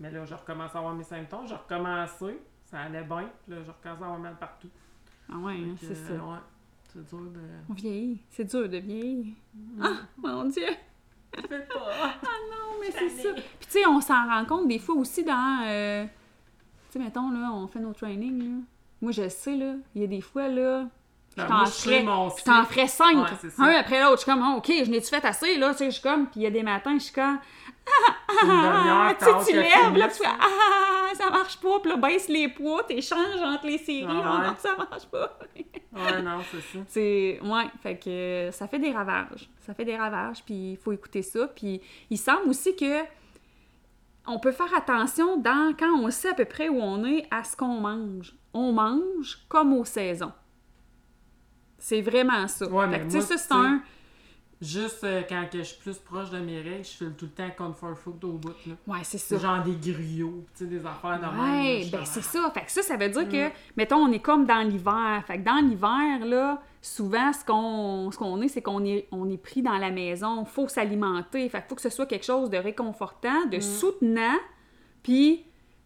Mais 0.00 0.10
là, 0.10 0.24
je 0.24 0.34
recommence 0.34 0.74
à 0.74 0.78
avoir 0.78 0.94
mes 0.94 1.04
symptômes. 1.04 1.46
J'ai 1.46 1.54
recommencé, 1.56 2.40
ça 2.64 2.80
allait 2.80 3.04
bien. 3.04 3.30
Là, 3.46 3.56
je 3.62 3.70
recommence 3.70 4.00
à 4.02 4.04
avoir 4.06 4.18
mal 4.18 4.38
partout. 4.38 4.70
Ah 5.30 5.36
ouais, 5.36 5.52
hein, 5.54 5.74
c'est 5.78 5.94
ça. 5.94 6.14
ouais, 6.14 6.38
c'est 6.90 7.06
dur 7.06 7.20
de. 7.30 7.40
On 7.68 7.74
vieillit. 7.74 8.22
C'est 8.30 8.44
dur 8.44 8.66
de 8.70 8.78
vieillir. 8.78 9.34
Ah, 9.82 9.96
mon 10.16 10.44
Dieu! 10.46 10.64
Pas! 11.42 12.14
Non, 12.50 12.78
mais 12.80 12.90
c'est 12.90 13.10
ça. 13.10 13.32
Puis 13.32 13.42
tu 13.60 13.70
sais, 13.70 13.86
on 13.86 14.00
s'en 14.00 14.26
rend 14.26 14.44
compte 14.44 14.68
des 14.68 14.78
fois 14.78 14.94
aussi 14.94 15.24
dans... 15.24 15.62
euh, 15.66 16.04
tu 16.04 16.10
sais, 16.90 16.98
mettons, 16.98 17.30
là, 17.30 17.50
on 17.52 17.66
fait 17.66 17.80
nos 17.80 17.92
trainings, 17.92 18.42
là. 18.42 18.60
Moi, 19.02 19.12
je 19.12 19.28
sais, 19.28 19.56
là, 19.56 19.74
il 19.94 20.00
y 20.02 20.04
a 20.04 20.06
des 20.06 20.20
fois, 20.20 20.48
là, 20.48 20.86
je 21.36 21.42
Ben, 21.42 21.48
t'en 21.48 21.66
ferais, 21.66 22.04
t'en 22.44 22.86
cinq, 22.86 23.16
Ouais, 23.16 23.76
un 23.76 23.80
après 23.80 24.00
l'autre. 24.02 24.16
Je 24.18 24.22
suis 24.22 24.30
comme, 24.32 24.42
Ah, 24.42 24.54
OK, 24.56 24.66
je 24.68 24.90
n'ai-tu 24.90 25.08
fait 25.08 25.24
assez, 25.24 25.56
là? 25.56 25.72
Tu 25.72 25.78
sais, 25.78 25.84
je 25.86 25.90
suis 25.92 26.02
comme... 26.02 26.26
Puis 26.26 26.40
il 26.40 26.42
y 26.42 26.46
a 26.46 26.50
des 26.50 26.62
matins, 26.62 26.94
je 26.94 27.04
suis 27.04 27.12
comme... 27.14 27.38
Une 28.44 28.50
Ah, 28.50 29.14
demi-heure, 29.18 29.44
tu 29.44 29.52
lèves, 29.52 29.96
là, 29.96 30.08
tu 30.08 30.14
fais 30.14 30.28
Ah, 30.28 31.14
ça 31.14 31.30
marche 31.30 31.58
pas, 31.60 31.80
puis 31.80 31.90
là, 31.90 31.96
baisse 31.96 32.28
les 32.28 32.48
poids, 32.48 32.82
t'échanges 32.84 33.40
entre 33.42 33.66
les 33.66 33.78
séries, 33.78 34.06
Ah 34.08 34.14
ouais. 34.14 34.46
ah, 34.48 34.54
ça 34.58 34.76
marche 34.76 35.06
pas. 35.06 35.38
Ouais, 35.94 36.22
non, 36.22 36.40
c'est 36.50 36.60
ça. 36.60 36.84
C'est 36.88 37.38
ouais, 37.40 37.66
fait 37.80 37.96
que 37.96 38.10
euh, 38.10 38.50
ça 38.50 38.66
fait 38.66 38.80
des 38.80 38.90
ravages. 38.90 39.48
Ça 39.60 39.74
fait 39.74 39.84
des 39.84 39.96
ravages, 39.96 40.42
puis 40.44 40.72
il 40.72 40.76
faut 40.76 40.90
écouter 40.90 41.22
ça. 41.22 41.46
Puis 41.46 41.80
il 42.10 42.18
semble 42.18 42.48
aussi 42.48 42.74
que 42.74 43.04
on 44.26 44.40
peut 44.40 44.50
faire 44.50 44.74
attention 44.76 45.36
dans 45.36 45.72
quand 45.78 45.92
on 46.00 46.10
sait 46.10 46.30
à 46.30 46.34
peu 46.34 46.46
près 46.46 46.68
où 46.68 46.80
on 46.80 47.04
est 47.04 47.28
à 47.30 47.44
ce 47.44 47.56
qu'on 47.56 47.78
mange. 47.80 48.34
On 48.52 48.72
mange 48.72 49.38
comme 49.48 49.72
aux 49.72 49.84
saisons. 49.84 50.32
C'est 51.86 52.00
vraiment 52.00 52.48
ça. 52.48 52.66
Ouais, 52.66 52.86
Fait 52.86 52.90
mais 52.92 52.98
que, 53.00 53.04
tu 53.04 53.10
sais, 53.10 53.16
moi, 53.18 53.26
ça, 53.26 53.36
c'est 53.36 53.52
un. 53.52 53.82
Juste 54.62 55.04
euh, 55.04 55.20
quand 55.28 55.44
que 55.52 55.58
je 55.58 55.64
suis 55.64 55.78
plus 55.82 55.98
proche 55.98 56.30
de 56.30 56.38
mes 56.38 56.58
règles, 56.62 56.84
je 56.84 56.92
fais 57.04 57.10
tout 57.10 57.26
le 57.26 57.30
temps 57.32 57.50
comfort 57.58 57.98
food 57.98 58.24
au 58.24 58.32
bout. 58.38 58.54
Là. 58.66 58.74
Ouais, 58.86 59.00
c'est 59.02 59.18
ça. 59.18 59.36
Genre 59.36 59.62
des 59.62 59.74
griots, 59.92 60.46
tu 60.56 60.64
sais, 60.64 60.66
des 60.66 60.78
affaires 60.86 61.20
de 61.20 61.26
Ouais, 61.42 61.86
ben 61.92 62.04
c'est 62.06 62.22
ça. 62.22 62.50
Fait 62.54 62.64
que 62.64 62.70
ça, 62.72 62.80
ça 62.80 62.96
veut 62.96 63.10
dire 63.10 63.28
que, 63.28 63.48
Mm. 63.48 63.52
mettons, 63.76 63.96
on 63.98 64.10
est 64.12 64.20
comme 64.20 64.46
dans 64.46 64.66
l'hiver. 64.66 65.22
Fait 65.26 65.36
que 65.38 65.44
dans 65.44 65.60
l'hiver, 65.62 66.24
là, 66.24 66.62
souvent, 66.80 67.30
ce 67.34 67.44
qu'on 67.44 68.10
ce 68.12 68.16
qu'on 68.16 68.40
est, 68.40 68.48
c'est 68.48 68.62
qu'on 68.62 68.82
est, 68.86 69.06
on 69.12 69.28
est 69.28 69.36
pris 69.36 69.60
dans 69.60 69.76
la 69.76 69.90
maison. 69.90 70.46
faut 70.46 70.68
s'alimenter. 70.68 71.46
Fait 71.50 71.58
qu'il 71.58 71.68
faut 71.68 71.74
que 71.74 71.82
ce 71.82 71.90
soit 71.90 72.06
quelque 72.06 72.24
chose 72.24 72.48
de 72.48 72.56
réconfortant, 72.56 73.44
Mm. 73.46 73.50
de 73.50 73.60
soutenant, 73.60 74.38
puis, 75.02 75.44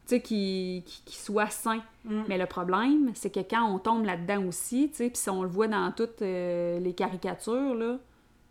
sais, 0.08 0.20
qui, 0.20 0.82
qui, 0.86 1.02
qui 1.04 1.16
soit 1.16 1.50
sain. 1.50 1.80
Mm. 2.04 2.22
Mais 2.28 2.38
le 2.38 2.46
problème, 2.46 3.10
c'est 3.14 3.30
que 3.30 3.40
quand 3.40 3.64
on 3.64 3.78
tombe 3.78 4.04
là-dedans 4.04 4.44
aussi, 4.46 4.88
tu 4.90 4.96
sais, 4.96 5.10
puis 5.10 5.18
si 5.18 5.30
on 5.30 5.42
le 5.42 5.48
voit 5.48 5.68
dans 5.68 5.92
toutes 5.92 6.22
euh, 6.22 6.78
les 6.80 6.92
caricatures, 6.94 7.74
là, 7.74 7.98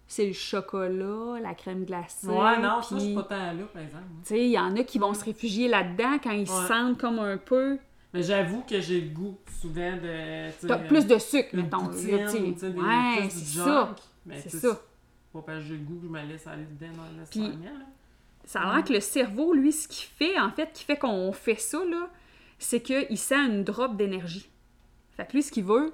c'est 0.07 0.25
le 0.25 0.33
chocolat, 0.33 1.39
la 1.41 1.53
crème 1.53 1.83
glacée. 1.83 2.27
Ouais, 2.27 2.59
non, 2.59 2.81
ça, 2.81 2.95
je 2.95 2.99
suis 2.99 3.13
pas 3.15 3.23
tant 3.23 3.53
là, 3.53 3.63
par 3.73 3.81
exemple. 3.81 4.03
tu 4.23 4.29
sais, 4.29 4.45
il 4.45 4.51
y 4.51 4.59
en 4.59 4.75
a 4.75 4.83
qui 4.83 4.99
vont 4.99 5.13
se 5.13 5.25
réfugier 5.25 5.67
là-dedans 5.67 6.17
quand 6.23 6.31
ils 6.31 6.47
se 6.47 6.67
sentent 6.67 6.97
comme 6.97 7.19
un 7.19 7.37
peu. 7.37 7.77
Mais 8.13 8.23
j'avoue 8.23 8.63
que 8.63 8.79
j'ai 8.79 9.01
le 9.01 9.09
goût 9.09 9.37
souvent 9.61 9.97
de. 9.97 10.67
T'as 10.67 10.77
plus 10.77 11.05
de 11.05 11.17
sucre, 11.17 11.49
une 11.53 11.63
mettons. 11.63 11.77
là, 11.81 11.87
poutine, 11.89 12.19
tu 12.25 12.29
sais. 12.29 12.53
tu 12.53 12.59
sais, 12.59 12.69
des- 12.69 12.79
ouais, 12.79 13.29
c'est 13.29 13.59
ça. 13.59 13.95
C'est 14.35 14.49
ça. 14.49 14.81
Pas 15.33 15.41
parce 15.41 15.59
que 15.59 15.65
j'ai 15.65 15.73
le 15.77 15.83
goût 15.83 15.95
que 15.97 16.03
je 16.03 16.11
me 16.11 16.21
laisse 16.23 16.47
aller 16.47 16.63
dedans 16.63 16.93
dans 16.95 17.43
là. 17.43 17.69
Ça 18.47 18.61
a 18.61 18.75
l'air 18.75 18.83
que 18.85 18.93
le 18.93 19.01
cerveau, 19.01 19.53
lui, 19.53 19.73
ce 19.73 19.89
qu'il 19.89 20.07
fait, 20.07 20.39
en 20.39 20.49
fait, 20.51 20.71
qui 20.73 20.85
fait 20.85 20.95
qu'on 20.97 21.33
fait 21.33 21.57
ça, 21.59 21.79
là, 21.83 22.07
c'est 22.57 22.79
qu'il 22.79 23.17
sent 23.17 23.35
une 23.35 23.65
drop 23.65 23.97
d'énergie. 23.97 24.49
Fait 25.17 25.25
que 25.27 25.33
lui, 25.33 25.43
ce 25.43 25.51
qu'il 25.51 25.65
veut, 25.65 25.91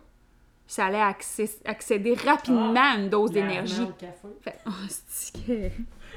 c'est 0.68 0.84
aller 0.84 1.00
accé- 1.00 1.60
accéder 1.66 2.14
rapidement 2.14 2.74
à 2.76 2.96
une 2.96 3.10
dose 3.10 3.34
La 3.34 3.42
d'énergie. 3.42 3.82
au. 3.82 3.92
Fait 4.42 4.60
oh, 4.68 4.72
c'est 4.88 5.34
que- 5.34 5.70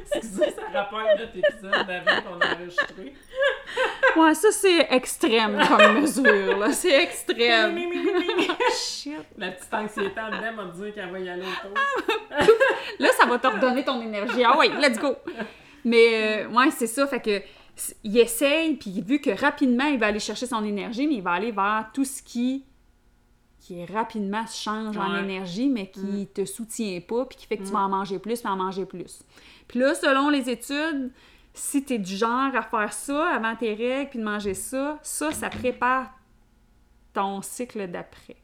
Excusez, 0.15 0.51
ça 0.51 0.63
rappelle 0.75 1.19
notre 1.19 1.37
épisode 1.39 1.87
d'avant 1.87 2.21
qu'on 2.21 2.39
a 2.39 2.55
enregistré. 2.55 3.15
Ouais, 4.15 4.35
ça, 4.35 4.53
c'est 4.53 4.87
extrême 4.93 5.59
comme 5.67 6.01
mesure, 6.03 6.59
là. 6.59 6.71
C'est 6.71 7.03
extrême. 7.03 7.79
Shit. 8.79 9.15
La 9.39 9.53
petite 9.53 9.73
anxiété 9.73 10.21
en 10.21 10.29
dedans 10.29 10.53
m'a 10.55 10.65
dit 10.67 10.93
qu'elle 10.93 11.11
va 11.11 11.19
y 11.19 11.29
aller 11.31 11.43
autour. 11.47 11.75
Là, 12.99 13.09
ça 13.19 13.25
va 13.27 13.39
te 13.39 13.47
redonner 13.47 13.85
ton 13.87 14.03
énergie. 14.03 14.45
Ah 14.45 14.55
oui, 14.59 14.69
let's 14.79 14.99
go! 14.99 15.17
Mais, 15.87 16.45
euh, 16.45 16.49
ouais, 16.49 16.71
c'est 16.73 16.89
ça. 16.89 17.07
Fait 17.07 17.21
que, 17.21 17.41
il 18.03 18.19
essaye, 18.19 18.75
puis 18.75 19.01
vu 19.01 19.21
que 19.21 19.31
rapidement, 19.31 19.85
il 19.85 19.99
va 19.99 20.07
aller 20.07 20.19
chercher 20.19 20.47
son 20.47 20.65
énergie, 20.65 21.07
mais 21.07 21.15
il 21.15 21.23
va 21.23 21.31
aller 21.33 21.53
vers 21.53 21.91
tout 21.95 22.05
ce 22.05 22.23
qui, 22.23 22.65
qui 23.61 23.85
rapidement 23.85 24.45
se 24.49 24.61
change 24.61 24.97
en 24.97 25.17
énergie, 25.17 25.69
mais 25.69 25.89
qui 25.91 26.27
te 26.35 26.45
soutient 26.45 27.01
pas, 27.01 27.25
puis 27.27 27.39
qui 27.39 27.47
fait 27.47 27.57
que 27.57 27.63
tu 27.63 27.71
vas 27.71 27.81
en 27.81 27.89
manger 27.89 28.19
plus, 28.19 28.41
puis 28.41 28.49
en 28.49 28.57
manger 28.57 28.85
plus. 28.85 29.23
Puis 29.69 29.79
là, 29.79 29.95
selon 29.95 30.29
les 30.29 30.51
études, 30.51 31.13
si 31.55 31.85
tu 31.85 31.95
es 31.95 31.99
du 31.99 32.17
genre 32.17 32.55
à 32.55 32.63
faire 32.63 32.93
ça 32.93 33.29
avant 33.29 33.55
tes 33.55 33.73
règles, 33.73 34.11
puis 34.11 34.19
de 34.19 34.25
manger 34.25 34.55
ça, 34.55 34.99
ça, 35.03 35.31
ça 35.31 35.51
prépare 35.51 36.11
ton 37.13 37.43
cycle 37.43 37.87
d'après. 37.89 38.37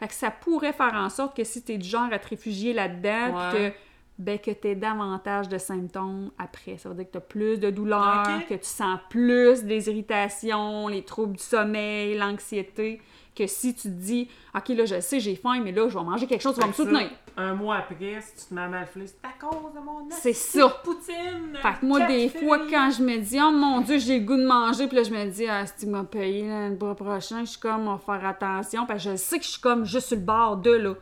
Fait 0.00 0.08
que 0.08 0.14
ça 0.14 0.30
pourrait 0.30 0.74
faire 0.74 0.94
en 0.94 1.08
sorte 1.08 1.34
que 1.34 1.44
si 1.44 1.62
tu 1.62 1.72
es 1.72 1.78
du 1.78 1.88
genre 1.88 2.12
à 2.12 2.18
te 2.18 2.28
réfugier 2.28 2.74
là-dedans, 2.74 3.50
puis 3.50 3.58
que 3.58 3.72
ben, 4.18 4.38
que 4.38 4.52
tu 4.52 4.76
davantage 4.76 5.48
de 5.48 5.58
symptômes 5.58 6.30
après. 6.38 6.78
Ça 6.78 6.88
veut 6.88 6.94
dire 6.94 7.06
que 7.06 7.12
tu 7.12 7.18
as 7.18 7.22
plus 7.22 7.58
de 7.58 7.70
douleurs, 7.70 8.24
que 8.48 8.54
tu 8.54 8.64
sens 8.64 8.98
plus 9.10 9.64
des 9.64 9.88
irritations, 9.88 10.86
les 10.88 11.02
troubles 11.02 11.36
du 11.36 11.42
sommeil, 11.42 12.16
l'anxiété, 12.16 13.00
que 13.34 13.48
si 13.48 13.74
tu 13.74 13.82
te 13.82 13.88
dis 13.88 14.28
«OK, 14.54 14.68
là, 14.68 14.84
je 14.84 15.00
sais, 15.00 15.18
j'ai 15.18 15.34
faim, 15.34 15.60
mais 15.64 15.72
là, 15.72 15.88
je 15.88 15.98
vais 15.98 16.04
manger 16.04 16.28
quelque 16.28 16.42
chose 16.42 16.54
qui 16.54 16.60
va 16.60 16.68
me 16.68 16.72
soutenir. 16.72 17.10
Un 17.36 17.54
mois 17.54 17.78
après, 17.78 18.20
si 18.20 18.36
tu 18.36 18.48
te 18.48 18.54
mets 18.54 18.60
à 18.60 18.68
mal 18.68 18.86
c'est 18.94 19.18
à 19.24 19.32
cause 19.40 19.74
de 19.74 19.80
mon 19.80 20.08
C'est 20.10 20.32
ça. 20.32 20.68
poutine. 20.84 21.56
Fait 21.60 21.80
que 21.80 21.84
moi, 21.84 22.06
des 22.06 22.28
fois, 22.28 22.60
quand 22.70 22.92
je 22.96 23.02
me 23.02 23.18
dis 23.18 23.40
«Oh 23.42 23.50
mon 23.50 23.80
Dieu, 23.80 23.98
j'ai 23.98 24.20
le 24.20 24.24
goût 24.24 24.36
de 24.36 24.46
manger», 24.46 24.86
puis 24.88 24.98
là, 24.98 25.02
je 25.02 25.10
me 25.10 25.28
dis 25.28 25.46
«Ah, 25.48 25.66
si 25.66 25.74
tu 25.84 25.86
m'as 25.86 26.04
payé 26.04 26.48
là, 26.48 26.68
le 26.68 26.76
mois 26.76 26.94
prochain, 26.94 27.40
je 27.40 27.50
suis 27.50 27.60
comme, 27.60 27.88
on 27.88 27.96
va 27.96 27.98
faire 27.98 28.24
attention.» 28.24 28.86
Parce 28.86 29.02
que 29.02 29.10
je 29.10 29.16
sais 29.16 29.38
que 29.40 29.44
je 29.44 29.50
suis 29.50 29.60
comme 29.60 29.84
juste 29.84 30.06
sur 30.06 30.16
le 30.16 30.22
bord 30.22 30.58
de, 30.58 30.70
là. 30.70 30.94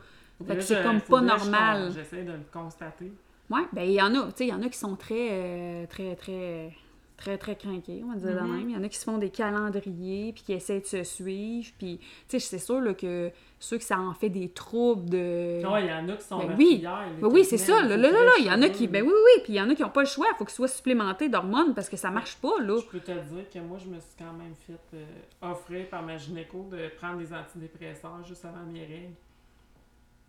Fait 0.45 0.53
Là, 0.53 0.55
que 0.55 0.61
c'est 0.61 0.83
comme 0.83 1.01
pas 1.01 1.21
normal. 1.21 1.91
J'essaie 1.93 2.23
de 2.23 2.31
le 2.33 2.39
constater. 2.51 3.11
Ouais, 3.49 3.61
ben 3.73 3.83
il 3.83 3.91
y 3.93 4.01
en 4.01 4.13
a, 4.15 4.25
tu 4.27 4.31
sais, 4.37 4.45
il 4.47 4.49
y 4.49 4.53
en 4.53 4.61
a 4.61 4.69
qui 4.69 4.77
sont 4.77 4.95
très, 4.95 5.27
euh, 5.31 5.85
très, 5.87 6.15
très, 6.15 6.71
très, 7.17 7.37
très 7.37 7.55
craqués, 7.55 8.01
on 8.03 8.11
va 8.13 8.15
dire 8.15 8.41
de 8.41 8.45
Mhm. 8.47 8.57
même. 8.57 8.69
Il 8.69 8.75
y 8.75 8.77
en 8.79 8.83
a 8.83 8.87
qui 8.89 8.97
se 8.97 9.03
font 9.03 9.17
des 9.17 9.29
calendriers, 9.29 10.31
puis 10.33 10.43
qui 10.43 10.53
essaient 10.53 10.79
de 10.79 10.85
se 10.85 11.03
suivre, 11.03 11.69
puis, 11.77 11.99
tu 11.99 12.05
sais, 12.29 12.39
c'est 12.39 12.57
sûr 12.57 12.79
là, 12.81 12.93
que 12.93 13.31
ceux 13.59 13.77
que 13.77 13.83
ça 13.83 13.99
en 13.99 14.13
fait 14.13 14.29
des 14.29 14.49
troubles 14.49 15.09
de... 15.09 15.61
Non, 15.61 15.77
il 15.77 15.85
y 15.85 15.93
en 15.93 16.07
a 16.09 16.15
qui 16.15 16.25
sont 16.25 16.39
Ben 16.39 16.55
oui, 16.57 16.83
Ben 17.21 17.27
oui, 17.27 17.45
c'est 17.45 17.57
ça, 17.57 17.81
là, 17.83 17.95
là, 17.97 18.11
là, 18.11 18.19
il 18.39 18.45
y 18.45 18.49
en 18.51 18.61
a 18.61 18.69
qui, 18.69 18.87
ben 18.87 19.03
oui, 19.03 19.11
oui, 19.13 19.41
puis 19.43 19.53
il 19.53 19.55
y 19.57 19.61
en 19.61 19.69
a 19.69 19.75
qui 19.75 19.83
n'ont 19.83 19.89
pas 19.89 20.01
le 20.01 20.07
choix, 20.07 20.25
il 20.33 20.37
faut 20.37 20.45
qu'ils 20.45 20.53
soient 20.55 20.67
supplémentés 20.67 21.29
d'hormones 21.29 21.73
parce 21.73 21.89
que 21.89 21.97
ça 21.97 22.09
marche 22.11 22.37
pas, 22.37 22.59
là. 22.61 22.77
Je 22.79 22.85
peux 22.89 22.99
te 22.99 23.11
dire 23.11 23.49
que 23.53 23.59
moi, 23.59 23.77
je 23.77 23.89
me 23.89 23.99
suis 23.99 24.15
quand 24.17 24.33
même 24.33 24.55
fait 24.65 24.97
euh, 24.97 25.05
offrir 25.51 25.87
par 25.89 26.01
ma 26.01 26.17
gynéco 26.17 26.67
de 26.71 26.89
prendre 26.97 27.17
des 27.19 27.31
antidépresseurs 27.33 28.23
juste 28.25 28.43
avant 28.45 28.65
mes 28.71 28.81
règles. 28.85 29.13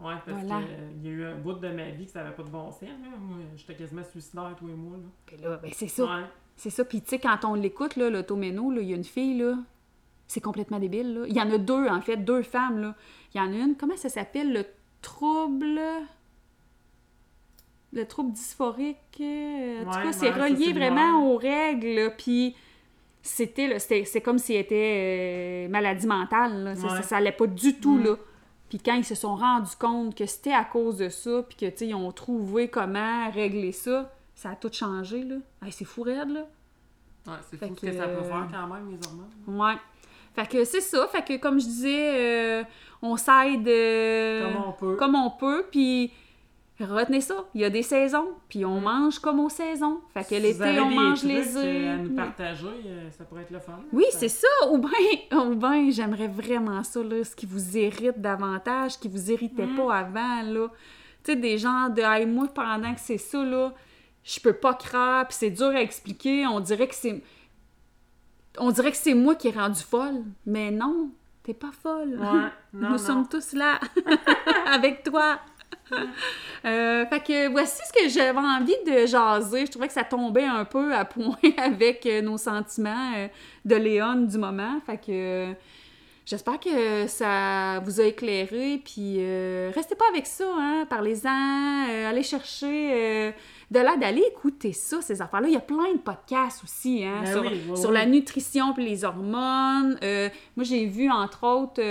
Ouais, 0.05 0.15
parce 0.27 0.43
Voilà. 0.45 0.67
qu'il 0.67 1.03
y 1.05 1.09
a 1.09 1.11
eu 1.13 1.25
un 1.25 1.37
bout 1.37 1.55
de 1.55 1.69
ma 1.69 1.91
vie 1.91 2.05
que 2.07 2.11
ça 2.13 2.23
n'avait 2.23 2.35
pas 2.37 2.43
de 2.43 2.49
bon 2.51 2.71
sens. 2.71 2.83
Là. 2.83 2.89
Moi, 3.21 3.39
j'étais 3.57 3.75
quasiment 3.75 4.05
suicidaire 4.05 4.55
tous 4.59 4.67
les 4.67 4.75
mois. 4.75 4.97
Là. 4.99 5.05
Puis 5.27 5.37
là, 5.39 5.57
ben 5.63 5.71
c'est 5.75 5.89
ça, 5.89 6.05
Ouais. 6.05 6.23
c'est 6.57 6.71
ça. 6.71 6.85
Puis 6.85 7.01
tu 7.01 7.09
sais, 7.11 7.19
quand 7.19 7.45
on 7.45 7.55
l'écoute, 7.55 7.97
là, 7.97 8.11
l'automéno, 8.11 8.71
là, 8.71 8.81
il 8.83 8.89
y 8.91 8.93
a 8.93 8.97
une 8.97 9.05
fille, 9.05 9.39
là, 9.39 9.55
c'est 10.27 10.41
complètement 10.41 10.79
débile, 10.79 11.15
là. 11.15 11.25
Il 11.29 11.35
y 11.35 11.41
en 11.41 11.51
a 11.51 11.59
deux, 11.59 11.89
en 11.89 12.01
fait, 12.01 12.17
deux 12.19 12.43
femmes, 12.43 12.81
là. 12.81 12.95
Il 13.35 13.39
y 13.39 13.41
en 13.41 13.53
a 13.53 13.57
une, 13.57 13.77
comment 13.77 13.97
ça 13.97 14.09
s'appelle, 14.09 14.53
le 14.53 14.65
trouble... 15.03 15.81
Le 17.93 18.05
trouble 18.07 18.33
dysphorique, 18.33 18.97
euh, 19.21 19.83
en 19.83 19.85
tout 19.85 19.91
cas, 19.99 20.07
ouais, 20.07 20.13
c'est 20.13 20.31
relié 20.31 20.65
c'est 20.67 20.73
vraiment 20.73 21.13
noir. 21.21 21.23
aux 21.31 21.37
règles, 21.37 22.13
puis 22.19 22.57
c'était, 23.23 23.69
là, 23.69 23.79
c'était- 23.79 24.05
c'est 24.05 24.21
comme 24.21 24.39
si 24.39 24.55
elle 24.55 24.63
était 24.63 25.67
euh, 25.67 25.69
maladie 25.71 26.07
mentale, 26.09 26.65
là. 26.65 26.75
Ça- 26.75 26.89
ça, 26.89 26.95
Ouais. 26.97 27.03
ça 27.03 27.17
allait 27.19 27.31
pas 27.31 27.47
du 27.47 27.77
tout, 27.79 27.97
Mm. 27.99 28.05
là. 28.05 28.17
Puis 28.75 28.83
quand 28.85 28.97
ils 28.97 29.05
se 29.05 29.15
sont 29.15 29.37
rendus 29.37 29.77
compte 29.79 30.17
que 30.17 30.27
c'était 30.27 30.53
à 30.53 30.65
cause 30.65 30.97
de 30.97 31.09
ça, 31.09 31.45
puis 31.49 31.57
que, 31.57 31.67
tu 31.67 31.85
ils 31.85 31.95
ont 31.95 32.11
trouvé 32.11 32.67
comment 32.67 33.31
régler 33.31 33.71
ça, 33.71 34.13
ça 34.35 34.51
a 34.51 34.57
tout 34.57 34.73
changé, 34.73 35.23
là. 35.23 35.37
Hey, 35.65 35.71
c'est 35.71 35.85
fou 35.85 36.03
raide, 36.03 36.31
là. 36.31 36.41
Ouais, 37.25 37.39
c'est 37.49 37.57
fou 37.57 37.73
ce 37.77 37.81
que, 37.81 37.87
que 37.87 37.97
ça 37.97 38.09
peut 38.09 38.19
euh, 38.19 38.23
faire 38.25 38.49
quand 38.51 38.67
même, 38.67 38.91
les 38.91 39.07
hormones. 39.07 39.31
Ouais. 39.47 39.77
Fait 40.35 40.49
que 40.49 40.65
c'est 40.65 40.81
ça. 40.81 41.07
Fait 41.07 41.23
que, 41.23 41.37
comme 41.37 41.61
je 41.61 41.67
disais, 41.67 42.63
euh, 42.63 42.65
on 43.01 43.17
s'aide 43.17 43.69
euh, 43.69 44.43
Comme 44.43 44.65
on 44.67 44.73
peut. 44.73 44.97
comme 44.97 45.15
on 45.15 45.31
peut, 45.31 45.67
puis 45.71 46.13
retenez 46.81 47.21
ça. 47.21 47.45
Il 47.55 47.61
y 47.61 47.65
a 47.65 47.71
des 47.71 47.83
saisons, 47.83 48.29
puis 48.49 48.65
on 48.65 48.81
mange 48.81 49.19
comme 49.21 49.39
aux 49.41 49.49
saisons. 49.49 50.01
Fait 50.13 50.23
que 50.23 50.29
Si 50.29 50.41
l'été, 50.41 50.81
on 50.81 50.91
mange 50.91 51.21
trucs, 51.21 51.31
les 51.31 51.57
euh, 51.57 51.61
œufs. 51.61 51.89
à 51.95 51.97
nous 52.03 52.09
Oui. 52.11 52.17
partager, 52.17 52.67
euh, 52.87 53.11
ça 53.11 53.25
pourrait 53.25 53.43
être 53.43 53.51
le 53.53 53.61
fun. 53.61 53.79
Oui, 53.93 54.05
c'est 54.11 54.29
ça. 54.29 54.49
Ou 54.71 54.79
bien, 54.79 55.41
ou 55.41 55.55
ben, 55.55 55.91
j'aimerais 55.91 56.27
vraiment 56.29 56.83
ça, 56.83 57.03
là, 57.03 57.23
ce 57.23 57.37
qui 57.37 57.47
vous 57.47 57.77
irrite 57.77 58.21
davantage, 58.21 58.93
ce 58.93 58.99
qui 58.99 59.09
vous 59.09 59.31
irritait 59.31 59.67
Mm. 59.67 59.77
pas 59.77 59.95
avant, 59.99 60.43
là. 60.43 60.69
Tu 61.23 61.33
sais, 61.33 61.37
des 61.37 61.59
gens 61.59 61.89
de 61.89 62.03
hey, 62.03 62.27
moi, 62.27 62.49
pendant 62.53 62.93
que 62.93 63.01
c'est 63.01 63.19
ça, 63.19 63.43
là, 63.45 63.73
je 64.25 64.41
peux 64.41 64.53
pas 64.53 64.75
croire, 64.75 65.29
puis 65.29 65.37
c'est 65.39 65.51
dur 65.51 65.69
à 65.69 65.81
expliquer, 65.81 66.47
on 66.47 66.59
dirait 66.61 66.89
que 66.89 66.95
c'est. 66.95 67.23
On 68.59 68.71
dirait 68.71 68.91
que 68.91 68.97
c'est 68.97 69.15
moi 69.15 69.35
qui 69.35 69.49
est 69.49 69.57
rendue 69.59 69.81
folle. 69.81 70.23
Mais 70.47 70.71
non, 70.71 71.11
t'es 71.43 71.55
pas 71.55 71.71
folle. 71.73 72.11
Ouais, 72.21 72.27
non, 72.73 72.89
Nous 72.89 72.89
non. 72.91 72.99
sommes 72.99 73.29
tous 73.29 73.53
là, 73.53 73.79
avec 74.67 75.03
toi. 75.03 75.39
Euh, 76.65 77.05
fait 77.05 77.21
que 77.21 77.49
voici 77.51 77.83
ce 77.87 77.93
que 77.93 78.09
j'avais 78.09 78.39
envie 78.39 78.73
de 78.87 79.05
jaser. 79.05 79.67
Je 79.67 79.71
trouvais 79.71 79.87
que 79.87 79.93
ça 79.93 80.03
tombait 80.03 80.47
un 80.47 80.65
peu 80.65 80.95
à 80.95 81.05
point 81.05 81.37
avec 81.59 82.07
euh, 82.07 82.23
nos 82.23 82.39
sentiments 82.39 83.13
euh, 83.17 83.29
de 83.67 83.77
Léon 83.77 84.23
du 84.23 84.39
moment. 84.39 84.81
Fait 84.87 84.97
que 84.97 85.11
euh, 85.11 85.53
j'espère 86.25 86.59
que 86.59 87.07
ça 87.07 87.81
vous 87.81 88.01
a 88.01 88.05
éclairé. 88.05 88.81
Puis 88.83 89.17
euh, 89.19 89.73
restez 89.75 89.95
pas 89.95 90.07
avec 90.11 90.25
ça, 90.25 90.47
hein. 90.59 90.87
Parlez-en, 90.89 92.09
allez 92.09 92.23
chercher 92.23 93.35
de 93.71 93.79
l'aide, 93.79 94.03
allez 94.03 94.25
écouter 94.31 94.73
ça, 94.73 95.03
ces 95.03 95.21
affaires-là. 95.21 95.49
Il 95.49 95.55
y 95.55 95.59
a 95.59 95.61
plein 95.61 95.93
de 95.93 95.99
podcasts 95.99 96.65
aussi, 96.65 97.05
hein, 97.05 97.25
Ben 97.25 97.31
sur, 97.31 97.43
oui, 97.43 97.61
oui, 97.69 97.77
sur 97.77 97.91
oui. 97.91 97.95
la 97.95 98.07
nutrition 98.07 98.73
puis 98.73 98.87
les 98.87 99.05
hormones. 99.05 99.99
Moi, 100.57 100.65
j'ai 100.65 100.87
vu, 100.87 101.11
entre 101.11 101.45
autres, 101.47 101.83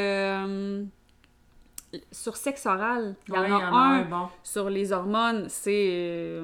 sur 2.12 2.36
sexe 2.38 2.66
oral. 2.66 3.16
Il 3.28 3.34
y 3.34 3.38
en 3.38 3.44
un 3.76 4.02
bon. 4.04 4.28
sur 4.44 4.70
les 4.70 4.92
hormones. 4.92 5.46
C'est 5.50 6.40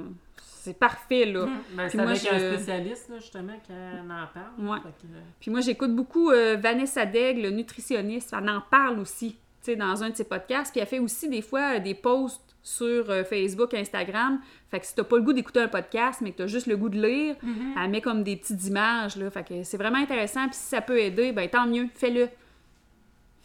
c'est 0.62 0.78
parfait, 0.78 1.26
là. 1.26 1.46
Ben, 1.74 1.84
Puis 1.88 1.92
c'est 1.92 1.98
moi, 1.98 2.12
avec 2.12 2.28
un 2.28 2.38
je- 2.38 2.56
spécialiste, 2.56 3.10
là, 3.10 3.16
justement, 3.20 3.54
qui 3.66 3.72
en 3.72 4.28
parle. 4.34 4.70
Ouais. 4.70 4.78
Fait 4.84 5.08
que, 5.08 5.14
euh, 5.14 5.20
Puis 5.40 5.50
moi, 5.52 5.62
j'écoute 5.62 5.96
beaucoup 5.96 6.32
euh, 6.32 6.58
Vanessa 6.60 7.06
Daigle, 7.06 7.50
nutritionniste. 7.50 8.36
Elle 8.38 8.50
en 8.50 8.62
parle 8.70 9.00
aussi, 9.00 9.32
tu 9.32 9.38
sais, 9.62 9.76
dans 9.78 10.04
un 10.04 10.10
de 10.10 10.16
ses 10.18 10.26
podcasts. 10.26 10.72
Puis 10.74 10.82
elle 10.82 10.88
fait 10.88 11.00
aussi 11.00 11.30
des 11.30 11.42
fois 11.42 11.76
euh, 11.76 11.80
des 11.80 11.96
posts 11.96 12.42
sur 12.62 13.10
euh, 13.10 13.24
Facebook, 13.24 13.74
Instagram. 13.74 14.42
Fait 14.70 14.82
que 14.82 14.86
si 14.86 14.94
t'as 14.94 15.06
pas 15.06 15.16
le 15.16 15.24
goût 15.24 15.34
d'écouter 15.34 15.62
un 15.62 15.70
podcast, 15.70 16.20
mais 16.22 16.34
que 16.34 16.40
t'as 16.40 16.48
juste 16.48 16.68
le 16.68 16.76
goût 16.76 16.90
de 16.90 17.02
lire, 17.02 17.36
Mm-hmm. 17.42 17.82
elle 17.84 17.90
met 17.90 18.02
comme 18.02 18.24
des 18.24 18.36
petites 18.36 18.64
images, 18.68 19.16
là. 19.16 19.32
Fait 19.32 19.48
que 19.48 19.64
c'est 19.64 19.78
vraiment 19.78 19.98
intéressant. 20.00 20.46
Puis 20.48 20.56
si 20.58 20.68
ça 20.68 20.82
peut 20.82 21.00
aider, 21.00 21.32
ben 21.32 21.50
tant 21.50 21.66
mieux, 21.68 21.88
fais-le. 21.96 22.28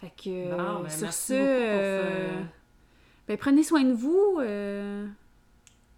Fait 0.05 0.13
que, 0.23 0.51
Bon, 0.51 0.81
ben, 0.83 0.89
sur 0.91 1.03
merci 1.03 1.33
pour 1.33 1.41
euh, 1.41 2.43
ben 3.27 3.37
prenez 3.39 3.63
soin 3.63 3.83
de 3.85 3.95
vous. 3.95 4.37
euh, 4.41 5.07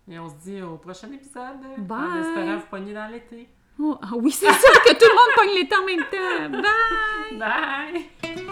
Et 0.08 0.16
on 0.18 0.28
se 0.28 0.34
dit 0.44 0.62
au 0.62 0.76
prochain 0.76 1.10
épisode. 1.10 1.56
Bye. 1.78 1.98
En 1.98 2.16
espérant 2.20 2.56
vous 2.58 2.66
pogner 2.70 2.94
dans 2.94 3.08
l'été. 3.10 3.48
Oh, 3.80 3.98
ah 4.00 4.10
oui, 4.14 4.30
c'est 4.30 4.46
ça 4.50 4.52
que 4.84 4.92
tout 4.92 5.06
le 5.10 5.14
monde 5.14 5.34
pogne 5.36 5.54
temps 5.58 5.72
en 5.74 5.86
même 5.86 6.04
temps. 6.60 6.62
Bye! 7.38 7.38
Bye! 7.38 8.45